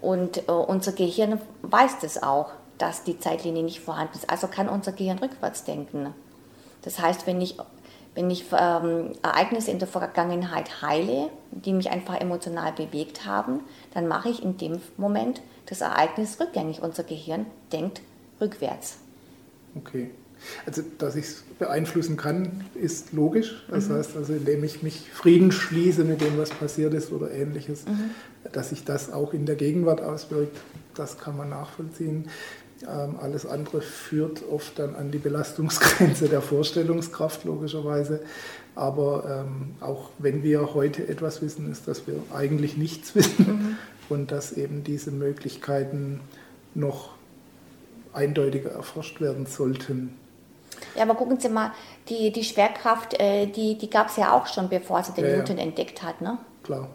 Und 0.00 0.48
äh, 0.48 0.52
unser 0.52 0.92
Gehirn 0.92 1.40
weiß 1.62 2.00
das 2.00 2.22
auch, 2.22 2.50
dass 2.78 3.04
die 3.04 3.18
Zeitlinie 3.18 3.62
nicht 3.62 3.80
vorhanden 3.80 4.14
ist. 4.14 4.28
Also 4.28 4.48
kann 4.48 4.68
unser 4.68 4.92
Gehirn 4.92 5.18
rückwärts 5.18 5.64
denken. 5.64 6.14
Das 6.82 7.00
heißt, 7.00 7.26
wenn 7.26 7.40
ich, 7.40 7.56
wenn 8.14 8.30
ich 8.30 8.44
ähm, 8.52 9.12
Ereignisse 9.22 9.70
in 9.70 9.78
der 9.78 9.88
Vergangenheit 9.88 10.82
heile, 10.82 11.30
die 11.50 11.72
mich 11.72 11.90
einfach 11.90 12.20
emotional 12.20 12.72
bewegt 12.72 13.24
haben, 13.24 13.60
dann 13.94 14.06
mache 14.06 14.28
ich 14.28 14.42
in 14.42 14.58
dem 14.58 14.80
Moment 14.98 15.40
das 15.66 15.80
Ereignis 15.80 16.38
rückgängig. 16.40 16.82
Unser 16.82 17.04
Gehirn 17.04 17.46
denkt 17.72 18.00
rückwärts. 18.40 18.96
Okay. 19.74 20.10
Also, 20.66 20.82
dass 20.98 21.16
ich 21.16 21.24
es 21.24 21.44
beeinflussen 21.58 22.16
kann, 22.16 22.64
ist 22.74 23.12
logisch. 23.12 23.64
Das 23.68 23.88
mhm. 23.88 23.94
heißt, 23.94 24.16
also, 24.16 24.34
indem 24.34 24.64
ich 24.64 24.82
mich 24.82 25.10
Frieden 25.10 25.50
schließe 25.50 26.04
mit 26.04 26.20
dem, 26.20 26.38
was 26.38 26.50
passiert 26.50 26.94
ist 26.94 27.10
oder 27.12 27.30
ähnliches, 27.30 27.86
mhm. 27.86 28.10
dass 28.52 28.70
sich 28.70 28.84
das 28.84 29.12
auch 29.12 29.32
in 29.32 29.46
der 29.46 29.56
Gegenwart 29.56 30.00
auswirkt, 30.00 30.56
das 30.94 31.18
kann 31.18 31.36
man 31.36 31.48
nachvollziehen. 31.48 32.28
Ähm, 32.82 33.16
alles 33.20 33.46
andere 33.46 33.80
führt 33.80 34.42
oft 34.50 34.78
dann 34.78 34.94
an 34.94 35.10
die 35.10 35.18
Belastungsgrenze 35.18 36.28
der 36.28 36.42
Vorstellungskraft, 36.42 37.44
logischerweise. 37.44 38.20
Aber 38.74 39.46
ähm, 39.46 39.74
auch 39.80 40.10
wenn 40.18 40.42
wir 40.42 40.74
heute 40.74 41.08
etwas 41.08 41.40
wissen, 41.40 41.72
ist, 41.72 41.88
dass 41.88 42.06
wir 42.06 42.22
eigentlich 42.34 42.76
nichts 42.76 43.14
wissen 43.14 43.46
mhm. 43.46 43.76
Und 44.08 44.30
dass 44.32 44.52
eben 44.52 44.84
diese 44.84 45.10
Möglichkeiten 45.10 46.20
noch 46.74 47.10
eindeutiger 48.12 48.70
erforscht 48.70 49.20
werden 49.20 49.46
sollten. 49.46 50.16
Ja, 50.94 51.02
aber 51.02 51.14
gucken 51.14 51.38
Sie 51.38 51.48
mal, 51.48 51.72
die, 52.08 52.32
die 52.32 52.44
Schwerkraft, 52.44 53.18
äh, 53.20 53.46
die, 53.46 53.78
die 53.78 53.90
gab 53.90 54.08
es 54.08 54.16
ja 54.16 54.32
auch 54.32 54.46
schon, 54.46 54.68
bevor 54.68 55.02
sie 55.02 55.12
den 55.12 55.24
ja, 55.24 55.36
Newton 55.36 55.58
ja. 55.58 55.64
entdeckt 55.64 56.02
hat, 56.02 56.20
ne? 56.20 56.38
Klar, 56.62 56.88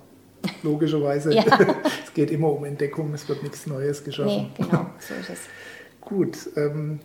logischerweise. 0.64 1.32
es 2.06 2.14
geht 2.14 2.32
immer 2.32 2.52
um 2.52 2.66
Entdeckung, 2.66 3.14
es 3.14 3.28
wird 3.28 3.44
nichts 3.44 3.68
Neues 3.68 4.04
geschaffen. 4.04 4.52
Nee, 4.58 4.66
genau, 4.66 4.88
so 5.00 5.14
ist 5.16 5.30
es. 5.30 5.40
Gut, 6.02 6.38
ähm, 6.56 7.00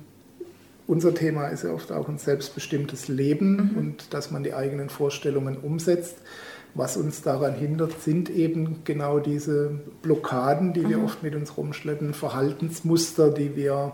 unser 0.86 1.14
Thema 1.14 1.48
ist 1.48 1.64
ja 1.64 1.72
oft 1.72 1.92
auch 1.92 2.08
ein 2.08 2.18
selbstbestimmtes 2.18 3.08
Leben 3.08 3.72
mhm. 3.72 3.78
und 3.78 4.14
dass 4.14 4.30
man 4.30 4.42
die 4.42 4.54
eigenen 4.54 4.88
Vorstellungen 4.88 5.56
umsetzt. 5.56 6.18
Was 6.76 6.98
uns 6.98 7.22
daran 7.22 7.54
hindert, 7.54 8.02
sind 8.02 8.28
eben 8.28 8.84
genau 8.84 9.18
diese 9.18 9.80
Blockaden, 10.02 10.74
die 10.74 10.80
mhm. 10.80 10.88
wir 10.90 11.04
oft 11.04 11.22
mit 11.22 11.34
uns 11.34 11.56
rumschleppen, 11.56 12.12
Verhaltensmuster, 12.12 13.30
die 13.30 13.56
wir, 13.56 13.92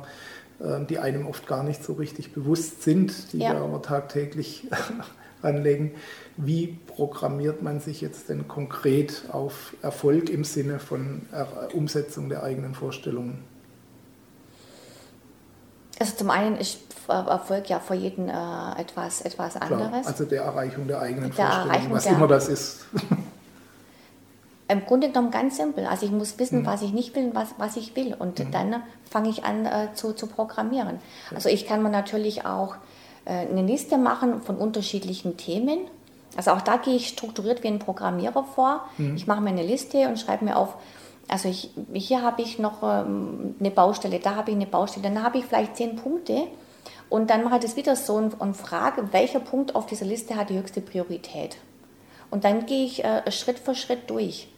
äh, 0.58 0.84
die 0.84 0.98
einem 0.98 1.28
oft 1.28 1.46
gar 1.46 1.62
nicht 1.62 1.84
so 1.84 1.92
richtig 1.92 2.32
bewusst 2.32 2.82
sind, 2.82 3.32
die 3.32 3.38
ja. 3.38 3.52
wir 3.52 3.60
aber 3.60 3.82
tagtäglich 3.82 4.66
anlegen. 5.42 5.92
Wie 6.36 6.76
programmiert 6.88 7.62
man 7.62 7.78
sich 7.78 8.00
jetzt 8.00 8.28
denn 8.28 8.48
konkret 8.48 9.26
auf 9.30 9.76
Erfolg 9.80 10.28
im 10.28 10.42
Sinne 10.42 10.80
von 10.80 11.22
Umsetzung 11.74 12.28
der 12.28 12.42
eigenen 12.42 12.74
Vorstellungen? 12.74 13.44
Also 16.02 16.16
zum 16.16 16.30
einen 16.30 16.56
ist 16.56 16.78
Erfolg 17.06 17.68
ja 17.68 17.78
für 17.78 17.94
jeden 17.94 18.28
äh, 18.28 18.32
etwas, 18.76 19.20
etwas 19.20 19.56
anderes. 19.56 19.88
Klar, 19.88 20.04
also 20.04 20.24
der 20.24 20.42
Erreichung 20.42 20.88
der 20.88 21.00
eigenen 21.00 21.30
der 21.30 21.46
Vorstellung, 21.46 21.70
Erreichung 21.70 21.92
was 21.92 22.02
der, 22.02 22.12
immer 22.14 22.26
das 22.26 22.48
ist. 22.48 22.86
Im 24.66 24.84
Grunde 24.84 25.06
genommen 25.06 25.30
ganz 25.30 25.58
simpel. 25.58 25.86
Also 25.86 26.04
ich 26.04 26.10
muss 26.10 26.40
wissen, 26.40 26.62
mhm. 26.62 26.66
was 26.66 26.82
ich 26.82 26.92
nicht 26.92 27.14
will 27.14 27.26
und 27.26 27.36
was, 27.36 27.50
was 27.58 27.76
ich 27.76 27.94
will. 27.94 28.16
Und 28.18 28.40
mhm. 28.40 28.50
dann 28.50 28.82
fange 29.08 29.28
ich 29.28 29.44
an 29.44 29.64
äh, 29.64 29.94
zu, 29.94 30.12
zu 30.12 30.26
programmieren. 30.26 30.98
Also 31.32 31.48
ich 31.48 31.68
kann 31.68 31.84
mir 31.84 31.90
natürlich 31.90 32.44
auch 32.46 32.74
äh, 33.24 33.46
eine 33.46 33.62
Liste 33.62 33.96
machen 33.96 34.42
von 34.42 34.56
unterschiedlichen 34.56 35.36
Themen. 35.36 35.82
Also 36.36 36.50
auch 36.50 36.62
da 36.62 36.78
gehe 36.78 36.96
ich 36.96 37.06
strukturiert 37.06 37.62
wie 37.62 37.68
ein 37.68 37.78
Programmierer 37.78 38.42
vor. 38.42 38.88
Mhm. 38.98 39.14
Ich 39.14 39.28
mache 39.28 39.40
mir 39.40 39.50
eine 39.50 39.62
Liste 39.62 40.08
und 40.08 40.18
schreibe 40.18 40.46
mir 40.46 40.56
auf, 40.56 40.74
also 41.32 41.48
ich, 41.48 41.70
hier 41.94 42.20
habe 42.20 42.42
ich 42.42 42.58
noch 42.58 42.82
ähm, 42.82 43.54
eine 43.58 43.70
Baustelle, 43.70 44.18
da 44.18 44.34
habe 44.34 44.50
ich 44.50 44.56
eine 44.56 44.66
Baustelle, 44.66 45.08
dann 45.08 45.22
habe 45.22 45.38
ich 45.38 45.46
vielleicht 45.46 45.76
zehn 45.76 45.96
Punkte 45.96 46.42
und 47.08 47.30
dann 47.30 47.42
mache 47.42 47.54
ich 47.54 47.62
das 47.62 47.76
wieder 47.76 47.96
so 47.96 48.16
und, 48.16 48.54
frage, 48.54 49.14
welcher 49.14 49.40
Punkt 49.40 49.74
auf 49.74 49.86
dieser 49.86 50.04
Liste 50.04 50.36
hat 50.36 50.50
die 50.50 50.58
höchste 50.58 50.82
Priorität. 50.82 51.56
Und 52.30 52.44
dann 52.44 52.66
gehe 52.66 52.84
ich 52.84 53.02
äh, 53.02 53.30
Schritt 53.30 53.58
für 53.58 53.74
Schritt 53.74 54.10
durch. 54.10 54.48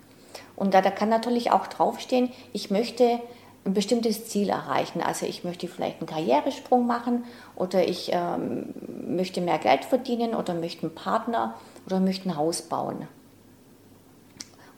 Und 0.56 0.74
da, 0.74 0.80
da 0.80 0.90
kann 0.90 1.08
natürlich 1.08 1.52
auch 1.52 1.68
draufstehen, 1.68 2.32
ich 2.52 2.72
möchte 2.72 3.20
ein 3.64 3.72
bestimmtes 3.72 4.28
Ziel 4.28 4.48
erreichen. 4.48 5.00
Also 5.00 5.26
ich 5.26 5.44
möchte 5.44 5.68
vielleicht 5.68 6.00
einen 6.00 6.08
Karrieresprung 6.08 6.88
machen 6.88 7.24
oder 7.54 7.86
ich 7.86 8.10
ähm, 8.12 8.74
möchte 9.06 9.40
mehr 9.40 9.58
Geld 9.58 9.84
verdienen 9.84 10.34
oder 10.34 10.54
möchte 10.54 10.82
einen 10.82 10.94
Partner 10.94 11.54
oder 11.86 12.00
möchte 12.00 12.28
ein 12.28 12.36
Haus 12.36 12.62
bauen. 12.62 13.06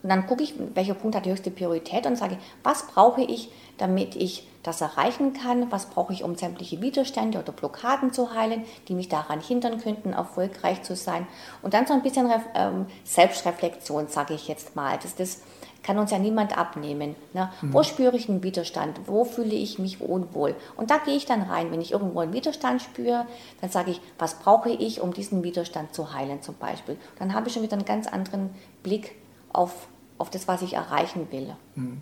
Und 0.07 0.11
dann 0.11 0.25
gucke 0.25 0.41
ich, 0.41 0.53
welcher 0.73 0.93
Punkt 0.93 1.17
hat 1.17 1.25
die 1.25 1.31
höchste 1.31 1.51
Priorität 1.51 2.05
und 2.05 2.15
sage, 2.15 2.37
was 2.63 2.87
brauche 2.87 3.21
ich, 3.21 3.51
damit 3.77 4.15
ich 4.15 4.47
das 4.63 4.79
erreichen 4.79 5.33
kann? 5.33 5.69
Was 5.69 5.87
brauche 5.87 6.13
ich, 6.13 6.23
um 6.23 6.35
sämtliche 6.35 6.79
Widerstände 6.79 7.39
oder 7.39 7.51
Blockaden 7.51 8.13
zu 8.13 8.33
heilen, 8.33 8.63
die 8.87 8.93
mich 8.93 9.09
daran 9.09 9.41
hindern 9.41 9.81
könnten, 9.81 10.13
erfolgreich 10.13 10.81
zu 10.81 10.95
sein? 10.95 11.27
Und 11.61 11.73
dann 11.73 11.87
so 11.87 11.93
ein 11.93 12.03
bisschen 12.03 12.31
ähm, 12.55 12.85
Selbstreflexion, 13.03 14.07
sage 14.07 14.33
ich 14.33 14.47
jetzt 14.47 14.77
mal. 14.77 14.97
Das, 15.03 15.15
das 15.15 15.41
kann 15.83 15.99
uns 15.99 16.11
ja 16.11 16.19
niemand 16.19 16.57
abnehmen. 16.57 17.17
Ne? 17.33 17.51
Mhm. 17.61 17.73
Wo 17.73 17.83
spüre 17.83 18.15
ich 18.15 18.29
einen 18.29 18.43
Widerstand? 18.43 19.01
Wo 19.07 19.25
fühle 19.25 19.55
ich 19.55 19.77
mich 19.77 19.99
unwohl? 19.99 20.55
Und 20.77 20.89
da 20.89 20.99
gehe 20.99 21.17
ich 21.17 21.25
dann 21.25 21.41
rein. 21.41 21.69
Wenn 21.69 21.81
ich 21.81 21.91
irgendwo 21.91 22.21
einen 22.21 22.31
Widerstand 22.31 22.81
spüre, 22.81 23.25
dann 23.59 23.69
sage 23.69 23.91
ich, 23.91 23.99
was 24.17 24.35
brauche 24.35 24.69
ich, 24.69 25.01
um 25.01 25.13
diesen 25.13 25.43
Widerstand 25.43 25.93
zu 25.93 26.13
heilen 26.13 26.41
zum 26.41 26.55
Beispiel. 26.55 26.95
Dann 27.19 27.33
habe 27.33 27.49
ich 27.49 27.53
schon 27.55 27.63
wieder 27.63 27.75
einen 27.75 27.83
ganz 27.83 28.07
anderen 28.07 28.51
Blick 28.83 29.15
auf, 29.51 29.87
auf 30.17 30.29
das, 30.29 30.47
was 30.47 30.61
ich 30.61 30.73
erreichen 30.73 31.27
will. 31.31 31.55
Mhm. 31.75 32.01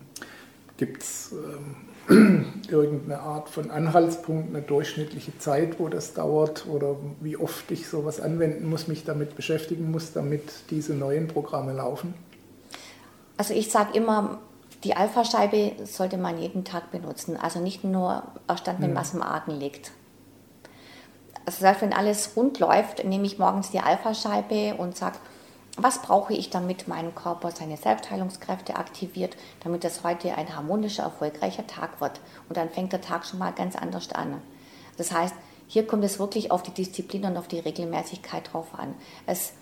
Gibt 0.77 1.03
es 1.03 1.33
ähm, 2.09 2.63
irgendeine 2.69 3.21
Art 3.21 3.49
von 3.49 3.71
Anhaltspunkt, 3.71 4.49
eine 4.49 4.61
durchschnittliche 4.61 5.37
Zeit, 5.37 5.79
wo 5.79 5.87
das 5.87 6.13
dauert 6.13 6.67
oder 6.67 6.97
wie 7.21 7.37
oft 7.37 7.69
ich 7.71 7.87
sowas 7.87 8.19
anwenden 8.19 8.69
muss, 8.69 8.87
mich 8.87 9.05
damit 9.05 9.35
beschäftigen 9.35 9.89
muss, 9.89 10.13
damit 10.13 10.69
diese 10.69 10.93
neuen 10.93 11.27
Programme 11.27 11.73
laufen? 11.73 12.13
Also 13.37 13.53
ich 13.53 13.71
sage 13.71 13.97
immer, 13.97 14.39
die 14.83 14.95
Alpha-Scheibe 14.95 15.73
sollte 15.85 16.17
man 16.17 16.37
jeden 16.37 16.63
Tag 16.63 16.91
benutzen. 16.91 17.37
Also 17.37 17.59
nicht 17.59 17.83
nur 17.83 18.23
erstanden, 18.47 18.83
wenn 18.83 18.91
mhm. 18.91 18.95
was 18.95 19.13
im 19.13 19.21
Argen 19.21 19.51
liegt. 19.51 19.91
Also 21.45 21.65
wenn 21.79 21.93
alles 21.93 22.31
rund 22.35 22.59
läuft, 22.59 23.03
nehme 23.03 23.25
ich 23.25 23.39
morgens 23.39 23.71
die 23.71 23.79
Alpha-Scheibe 23.79 24.75
und 24.75 24.95
sage, 24.95 25.17
was 25.77 26.01
brauche 26.01 26.33
ich, 26.33 26.49
damit 26.49 26.87
mein 26.87 27.13
Körper 27.15 27.51
seine 27.51 27.77
Selbstheilungskräfte 27.77 28.75
aktiviert, 28.77 29.35
damit 29.61 29.83
das 29.83 30.03
heute 30.03 30.35
ein 30.35 30.55
harmonischer, 30.55 31.03
erfolgreicher 31.03 31.67
Tag 31.67 31.99
wird. 31.99 32.21
Und 32.47 32.57
dann 32.57 32.69
fängt 32.69 32.93
der 32.93 33.01
Tag 33.01 33.25
schon 33.25 33.39
mal 33.39 33.51
ganz 33.51 33.75
anders 33.75 34.11
an. 34.13 34.41
Das 34.97 35.11
heißt, 35.11 35.35
hier 35.67 35.85
kommt 35.85 36.03
es 36.03 36.19
wirklich 36.19 36.51
auf 36.51 36.63
die 36.63 36.71
Disziplin 36.71 37.25
und 37.25 37.37
auf 37.37 37.47
die 37.47 37.59
Regelmäßigkeit 37.59 38.53
drauf 38.53 38.67
an. 38.77 38.93
Es, 39.25 39.53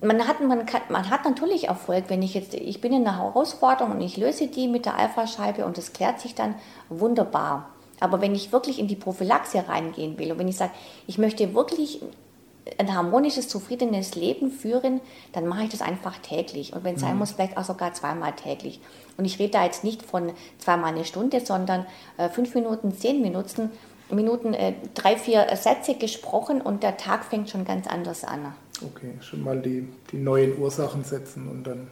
man, 0.00 0.28
hat, 0.28 0.40
man, 0.40 0.64
kann, 0.66 0.82
man 0.90 1.10
hat 1.10 1.24
natürlich 1.24 1.68
Erfolg, 1.68 2.04
wenn 2.08 2.22
ich 2.22 2.34
jetzt, 2.34 2.54
ich 2.54 2.80
bin 2.80 2.92
in 2.92 3.06
einer 3.06 3.18
Herausforderung 3.18 3.92
und 3.92 4.00
ich 4.00 4.16
löse 4.16 4.46
die 4.46 4.68
mit 4.68 4.86
der 4.86 4.96
Alpha-Scheibe 4.96 5.64
und 5.64 5.76
es 5.78 5.92
klärt 5.92 6.20
sich 6.20 6.34
dann 6.34 6.54
wunderbar. 6.88 7.70
Aber 7.98 8.20
wenn 8.20 8.34
ich 8.34 8.52
wirklich 8.52 8.78
in 8.78 8.88
die 8.88 8.96
Prophylaxe 8.96 9.68
reingehen 9.68 10.18
will 10.18 10.32
und 10.32 10.38
wenn 10.38 10.48
ich 10.48 10.56
sage, 10.56 10.72
ich 11.06 11.18
möchte 11.18 11.54
wirklich 11.54 12.00
ein 12.78 12.94
harmonisches, 12.94 13.48
zufriedenes 13.48 14.14
Leben 14.14 14.50
führen, 14.50 15.00
dann 15.32 15.46
mache 15.46 15.64
ich 15.64 15.70
das 15.70 15.82
einfach 15.82 16.18
täglich. 16.18 16.72
Und 16.72 16.84
wenn 16.84 16.94
es 16.94 17.00
sein 17.00 17.14
mhm. 17.14 17.20
muss, 17.20 17.32
vielleicht 17.32 17.56
auch 17.56 17.64
sogar 17.64 17.94
zweimal 17.94 18.32
täglich. 18.32 18.80
Und 19.16 19.24
ich 19.24 19.38
rede 19.38 19.52
da 19.52 19.64
jetzt 19.64 19.84
nicht 19.84 20.02
von 20.02 20.32
zweimal 20.58 20.94
eine 20.94 21.04
Stunde, 21.04 21.40
sondern 21.40 21.86
äh, 22.16 22.28
fünf 22.28 22.54
Minuten, 22.54 22.92
zehn 22.92 23.20
Minuten, 23.20 23.70
Minuten, 24.10 24.54
äh, 24.54 24.74
drei, 24.94 25.16
vier 25.16 25.46
Sätze 25.56 25.94
gesprochen 25.94 26.60
und 26.60 26.82
der 26.82 26.96
Tag 26.96 27.24
fängt 27.24 27.50
schon 27.50 27.64
ganz 27.64 27.86
anders 27.86 28.24
an. 28.24 28.54
Okay, 28.82 29.14
schon 29.20 29.44
mal 29.44 29.60
die, 29.60 29.86
die 30.10 30.18
neuen 30.18 30.58
Ursachen 30.58 31.04
setzen 31.04 31.48
und 31.48 31.66
dann. 31.66 31.88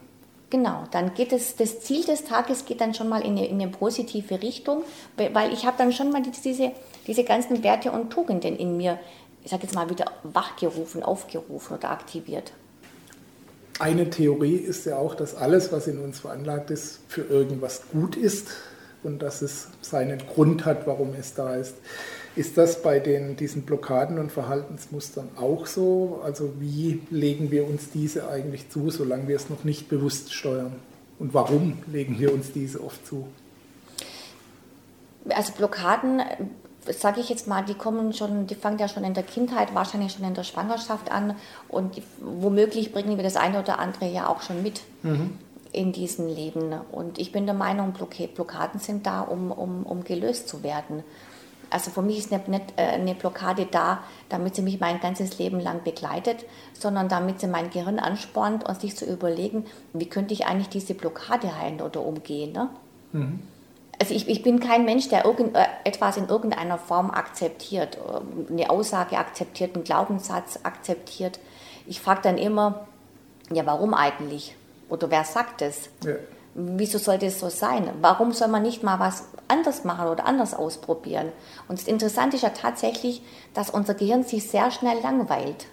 Genau, 0.50 0.84
dann 0.90 1.12
geht 1.12 1.34
es, 1.34 1.56
das 1.56 1.80
Ziel 1.80 2.04
des 2.04 2.24
Tages 2.24 2.64
geht 2.64 2.80
dann 2.80 2.94
schon 2.94 3.10
mal 3.10 3.20
in 3.20 3.32
eine, 3.32 3.46
in 3.46 3.60
eine 3.60 3.70
positive 3.70 4.40
Richtung, 4.40 4.82
weil 5.16 5.52
ich 5.52 5.66
habe 5.66 5.76
dann 5.76 5.92
schon 5.92 6.10
mal 6.10 6.22
diese, 6.22 6.72
diese 7.06 7.24
ganzen 7.24 7.62
Werte 7.62 7.92
und 7.92 8.08
Tugenden 8.08 8.56
in 8.56 8.78
mir 8.78 8.98
ich 9.48 9.50
sage 9.50 9.62
jetzt 9.62 9.74
mal, 9.74 9.88
wieder 9.88 10.04
wachgerufen, 10.24 11.02
aufgerufen 11.02 11.78
oder 11.78 11.90
aktiviert. 11.90 12.52
Eine 13.78 14.10
Theorie 14.10 14.56
ist 14.56 14.84
ja 14.84 14.98
auch, 14.98 15.14
dass 15.14 15.34
alles, 15.34 15.72
was 15.72 15.86
in 15.86 15.98
uns 16.00 16.20
veranlagt 16.20 16.70
ist, 16.70 17.00
für 17.08 17.22
irgendwas 17.22 17.80
gut 17.90 18.14
ist 18.14 18.48
und 19.02 19.22
dass 19.22 19.40
es 19.40 19.68
seinen 19.80 20.18
Grund 20.18 20.66
hat, 20.66 20.86
warum 20.86 21.14
es 21.18 21.32
da 21.32 21.54
ist. 21.56 21.76
Ist 22.36 22.58
das 22.58 22.82
bei 22.82 22.98
den, 22.98 23.36
diesen 23.36 23.62
Blockaden 23.62 24.18
und 24.18 24.30
Verhaltensmustern 24.30 25.30
auch 25.36 25.64
so? 25.64 26.20
Also 26.22 26.52
wie 26.60 27.00
legen 27.08 27.50
wir 27.50 27.66
uns 27.66 27.88
diese 27.88 28.28
eigentlich 28.28 28.68
zu, 28.68 28.90
solange 28.90 29.28
wir 29.28 29.36
es 29.36 29.48
noch 29.48 29.64
nicht 29.64 29.88
bewusst 29.88 30.34
steuern? 30.34 30.74
Und 31.18 31.32
warum 31.32 31.78
legen 31.90 32.18
wir 32.18 32.34
uns 32.34 32.52
diese 32.52 32.84
oft 32.84 33.06
zu? 33.06 33.26
Also 35.30 35.54
Blockaden, 35.54 36.20
sage 36.92 37.20
ich 37.20 37.28
jetzt 37.28 37.46
mal, 37.46 37.64
die 37.64 37.74
kommen 37.74 38.12
schon, 38.12 38.46
die 38.46 38.54
fangen 38.54 38.78
ja 38.78 38.88
schon 38.88 39.04
in 39.04 39.14
der 39.14 39.22
Kindheit, 39.22 39.74
wahrscheinlich 39.74 40.12
schon 40.12 40.24
in 40.24 40.34
der 40.34 40.44
Schwangerschaft 40.44 41.10
an 41.10 41.34
und 41.68 41.96
die, 41.96 42.02
womöglich 42.20 42.92
bringen 42.92 43.16
wir 43.16 43.24
das 43.24 43.36
eine 43.36 43.60
oder 43.60 43.78
andere 43.78 44.08
ja 44.10 44.28
auch 44.28 44.42
schon 44.42 44.62
mit. 44.62 44.82
Mhm. 45.02 45.38
In 45.70 45.92
diesem 45.92 46.28
Leben. 46.28 46.72
Und 46.92 47.18
ich 47.18 47.30
bin 47.30 47.44
der 47.44 47.54
Meinung, 47.54 47.92
Blockaden 47.92 48.80
sind 48.80 49.06
da, 49.06 49.20
um, 49.20 49.52
um, 49.52 49.84
um 49.84 50.02
gelöst 50.02 50.48
zu 50.48 50.62
werden. 50.62 51.04
Also 51.70 51.90
für 51.90 52.00
mich 52.00 52.18
ist 52.18 52.32
nicht, 52.32 52.48
nicht 52.48 52.72
äh, 52.76 52.82
eine 52.82 53.14
Blockade 53.14 53.66
da, 53.70 54.02
damit 54.30 54.54
sie 54.54 54.62
mich 54.62 54.80
mein 54.80 55.00
ganzes 55.00 55.38
Leben 55.38 55.60
lang 55.60 55.84
begleitet, 55.84 56.46
sondern 56.72 57.08
damit 57.10 57.40
sie 57.40 57.46
mein 57.46 57.68
Gehirn 57.68 57.98
anspornt 57.98 58.66
und 58.66 58.80
sich 58.80 58.96
zu 58.96 59.04
überlegen, 59.04 59.66
wie 59.92 60.06
könnte 60.06 60.32
ich 60.32 60.46
eigentlich 60.46 60.70
diese 60.70 60.94
Blockade 60.94 61.58
heilen 61.58 61.82
oder 61.82 62.04
umgehen. 62.04 62.52
Ne? 62.52 62.70
Mhm. 63.12 63.40
Also 64.00 64.14
ich, 64.14 64.28
ich, 64.28 64.42
bin 64.42 64.60
kein 64.60 64.84
Mensch, 64.84 65.08
der 65.08 65.24
irgendetwas 65.24 66.16
äh, 66.16 66.20
in 66.20 66.28
irgendeiner 66.28 66.78
Form 66.78 67.10
akzeptiert, 67.10 67.96
äh, 67.96 68.52
eine 68.52 68.70
Aussage 68.70 69.18
akzeptiert, 69.18 69.74
einen 69.74 69.84
Glaubenssatz 69.84 70.60
akzeptiert. 70.62 71.40
Ich 71.86 72.00
frage 72.00 72.20
dann 72.22 72.38
immer, 72.38 72.86
ja, 73.50 73.66
warum 73.66 73.94
eigentlich? 73.94 74.54
Oder 74.88 75.10
wer 75.10 75.24
sagt 75.24 75.62
es? 75.62 75.88
Ja. 76.04 76.14
Wieso 76.54 76.98
sollte 76.98 77.26
es 77.26 77.40
so 77.40 77.48
sein? 77.48 77.90
Warum 78.00 78.32
soll 78.32 78.48
man 78.48 78.62
nicht 78.62 78.82
mal 78.82 78.98
was 78.98 79.24
anders 79.48 79.84
machen 79.84 80.08
oder 80.08 80.26
anders 80.26 80.54
ausprobieren? 80.54 81.32
Und 81.68 81.78
das 81.78 81.86
Interessante 81.86 82.36
ist 82.36 82.42
ja 82.42 82.50
tatsächlich, 82.50 83.22
dass 83.54 83.70
unser 83.70 83.94
Gehirn 83.94 84.24
sich 84.24 84.48
sehr 84.48 84.70
schnell 84.70 84.98
langweilt. 85.00 85.66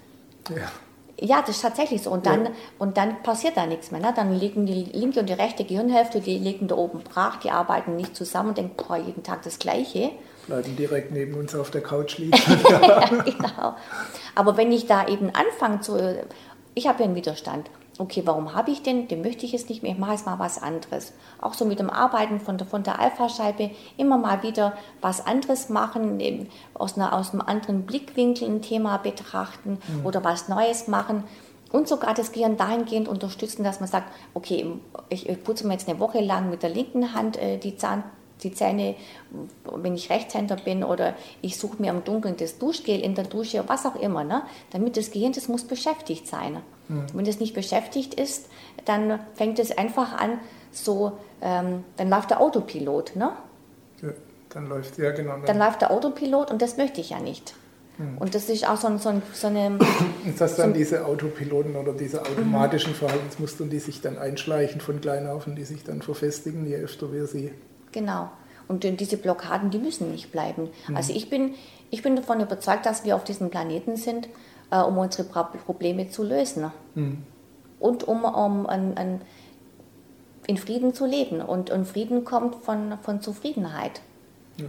Ja. 0.50 0.72
Ja, 1.20 1.42
das 1.42 1.52
ist 1.52 1.62
tatsächlich 1.62 2.02
so. 2.02 2.10
Und 2.12 2.26
dann, 2.26 2.46
ja. 2.46 2.52
und 2.78 2.98
dann 2.98 3.24
passiert 3.24 3.56
da 3.56 3.66
nichts 3.66 3.92
mehr. 3.92 4.02
Ne? 4.02 4.14
Dann 4.16 4.38
liegen 4.38 4.66
die 4.66 4.84
linke 4.84 5.22
und 5.22 5.30
die 5.30 5.34
rechte 5.34 5.64
Gehirnhälfte, 5.64 6.20
die 6.20 6.38
liegen 6.38 6.68
da 6.68 6.76
oben 6.76 7.00
brach, 7.00 7.38
die 7.38 7.52
arbeiten 7.52 7.96
nicht 7.96 8.16
zusammen 8.16 8.50
und 8.50 8.58
denken, 8.58 8.76
boah, 8.76 8.98
jeden 8.98 9.24
Tag 9.24 9.44
das 9.44 9.58
Gleiche. 9.58 10.12
Bleiben 10.48 10.76
direkt 10.76 11.12
neben 11.12 11.36
uns 11.36 11.56
auf 11.56 11.72
der 11.72 11.82
Couch 11.82 12.18
liegen. 12.20 12.38
ja, 12.70 13.06
genau. 13.24 13.76
Aber 14.36 14.58
wenn 14.58 14.72
ich 14.72 14.88
da 14.88 15.08
eben 15.08 15.32
anfange 15.34 15.80
zu, 15.80 15.98
ich 16.74 16.88
habe 16.88 17.00
ja 17.00 17.06
einen 17.06 17.16
Widerstand 17.16 17.70
okay, 17.98 18.24
warum 18.26 18.54
habe 18.54 18.72
ich 18.72 18.82
den? 18.82 19.08
Den 19.08 19.22
möchte 19.22 19.46
ich 19.46 19.54
jetzt 19.54 19.70
nicht 19.70 19.84
mehr, 19.84 19.94
ich 19.94 19.98
mache 19.98 20.12
jetzt 20.12 20.26
mal 20.26 20.40
was 20.40 20.62
anderes. 20.62 21.14
Auch 21.42 21.54
so 21.54 21.66
mit 21.66 21.80
dem 21.80 21.90
Arbeiten 21.90 22.40
von 22.40 22.58
der, 22.58 22.68
von 22.68 22.84
der 22.84 23.00
Alpha-Scheibe 23.00 23.72
immer 23.98 24.18
mal 24.18 24.44
wieder 24.44 24.74
was 25.02 25.26
anderes 25.26 25.70
machen, 25.70 26.48
aus, 26.74 26.98
einer, 26.98 27.14
aus 27.14 27.32
einem 27.32 27.42
anderen 27.42 27.86
Blickwinkel 27.86 28.48
ein 28.48 28.62
Thema 28.62 28.98
betrachten 28.98 29.80
mhm. 29.88 30.06
oder 30.06 30.24
was 30.24 30.50
Neues 30.50 30.88
machen. 30.88 31.24
Und 31.72 31.88
sogar 31.88 32.14
das 32.14 32.32
Gehirn 32.32 32.58
dahingehend 32.58 33.08
unterstützen, 33.08 33.64
dass 33.64 33.80
man 33.80 33.90
sagt, 33.90 34.12
okay, 34.34 34.66
ich 35.10 35.44
putze 35.44 35.68
mir 35.68 35.74
jetzt 35.74 35.90
eine 35.90 36.00
Woche 36.00 36.22
lang 36.22 36.50
mit 36.50 36.64
der 36.64 36.70
linken 36.70 37.14
Hand 37.14 37.38
äh, 37.38 37.58
die 37.58 37.76
Zahn, 37.76 38.04
die 38.44 38.54
Zähne, 38.54 38.96
wenn 39.64 39.96
ich 39.96 40.10
Rechtshänder 40.10 40.58
bin 40.58 40.84
oder 40.84 41.16
ich 41.42 41.58
suche 41.58 41.82
mir 41.82 41.92
im 41.92 42.04
Dunkeln 42.04 42.36
das 42.38 42.58
Duschgel 42.58 43.00
in 43.00 43.16
der 43.16 43.26
Dusche, 43.26 43.64
was 43.68 43.86
auch 43.86 43.96
immer, 43.96 44.24
ne? 44.24 44.44
damit 44.72 44.98
das 44.98 45.12
Gehirn, 45.12 45.32
das 45.34 45.48
muss 45.48 45.64
beschäftigt 45.64 46.28
sein. 46.28 46.62
Mhm. 46.88 47.06
Wenn 47.14 47.26
es 47.26 47.40
nicht 47.40 47.54
beschäftigt 47.54 48.14
ist, 48.14 48.48
dann 48.86 49.20
fängt 49.34 49.60
es 49.60 49.76
einfach 49.78 50.14
an, 50.14 50.40
so, 50.72 51.14
ähm, 51.42 51.84
dann 51.98 52.10
läuft 52.10 52.32
der 52.32 52.42
Autopilot. 52.42 53.16
Ne? 53.16 53.32
Ja, 54.02 54.10
dann 54.50 54.68
läuft, 54.68 54.98
ja 54.98 55.12
genau. 55.12 55.34
Dann, 55.34 55.46
dann 55.46 55.58
läuft 55.58 55.82
der 55.82 55.92
Autopilot 55.92 56.52
und 56.52 56.62
das 56.62 56.78
möchte 56.78 57.02
ich 57.02 57.12
ja 57.12 57.20
nicht. 57.20 57.56
Mhm. 57.98 58.18
Und 58.18 58.36
das 58.36 58.50
ist 58.50 58.68
auch 58.68 58.78
so, 58.78 58.98
so, 58.98 59.22
so 59.34 59.48
eine. 59.48 59.80
Ist 60.26 60.42
das 60.42 60.58
dann 60.58 60.72
so 60.72 60.78
diese 60.78 61.06
Autopiloten 61.06 61.76
oder 61.76 61.94
diese 61.94 62.22
automatischen 62.22 62.92
mhm. 62.92 62.98
Verhaltensmuster, 62.98 63.66
die 63.66 63.80
sich 63.80 64.02
dann 64.02 64.18
einschleichen 64.18 64.82
von 64.82 65.00
klein 65.00 65.28
auf 65.28 65.48
und 65.48 65.56
die 65.56 65.64
sich 65.64 65.84
dann 65.84 66.02
verfestigen, 66.02 66.66
je 66.66 66.76
öfter 66.76 67.14
wir 67.14 67.28
sie. 67.28 67.52
Genau. 67.96 68.30
Und 68.68 68.84
diese 68.84 69.18
Blockaden, 69.18 69.72
die 69.72 69.80
müssen 69.80 70.12
nicht 70.12 70.32
bleiben. 70.32 70.70
Mhm. 70.88 70.98
Also 70.98 71.14
ich 71.14 71.30
bin, 71.30 71.56
ich 71.92 72.04
bin 72.04 72.16
davon 72.16 72.42
überzeugt, 72.42 72.86
dass 72.86 73.06
wir 73.06 73.16
auf 73.16 73.24
diesem 73.24 73.50
Planeten 73.50 73.96
sind, 73.96 74.28
äh, 74.70 74.82
um 74.82 74.98
unsere 74.98 75.24
Probleme 75.24 76.10
zu 76.10 76.24
lösen. 76.24 76.72
Mhm. 76.94 77.24
Und 77.80 78.04
um, 78.04 78.26
um 78.26 78.68
an, 78.68 78.98
an, 78.98 79.22
in 80.46 80.58
Frieden 80.58 80.94
zu 80.94 81.06
leben. 81.06 81.42
Und, 81.42 81.70
und 81.70 81.86
Frieden 81.86 82.26
kommt 82.26 82.64
von, 82.66 82.98
von 83.02 83.22
Zufriedenheit. 83.22 84.02
Ja. 84.58 84.68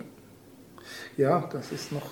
ja, 1.16 1.48
das 1.52 1.72
ist 1.72 1.90
noch 1.92 2.06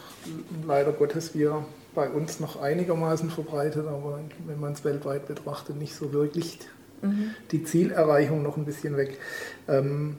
leider 0.67 0.93
Gottes 0.93 1.35
wir 1.35 1.65
bei 1.95 2.09
uns 2.09 2.41
noch 2.41 2.61
einigermaßen 2.61 3.31
verbreitet, 3.31 3.87
aber 3.87 4.19
wenn 4.47 4.59
man 4.59 4.73
es 4.73 4.85
weltweit 4.85 5.29
betrachtet, 5.29 5.77
nicht 5.77 5.95
so 5.95 6.13
wirklich 6.13 6.59
mhm. 7.03 7.31
die 7.53 7.63
Zielerreichung 7.63 8.43
noch 8.43 8.57
ein 8.57 8.65
bisschen 8.65 8.97
weg. 8.97 9.19
Ähm, 9.69 10.17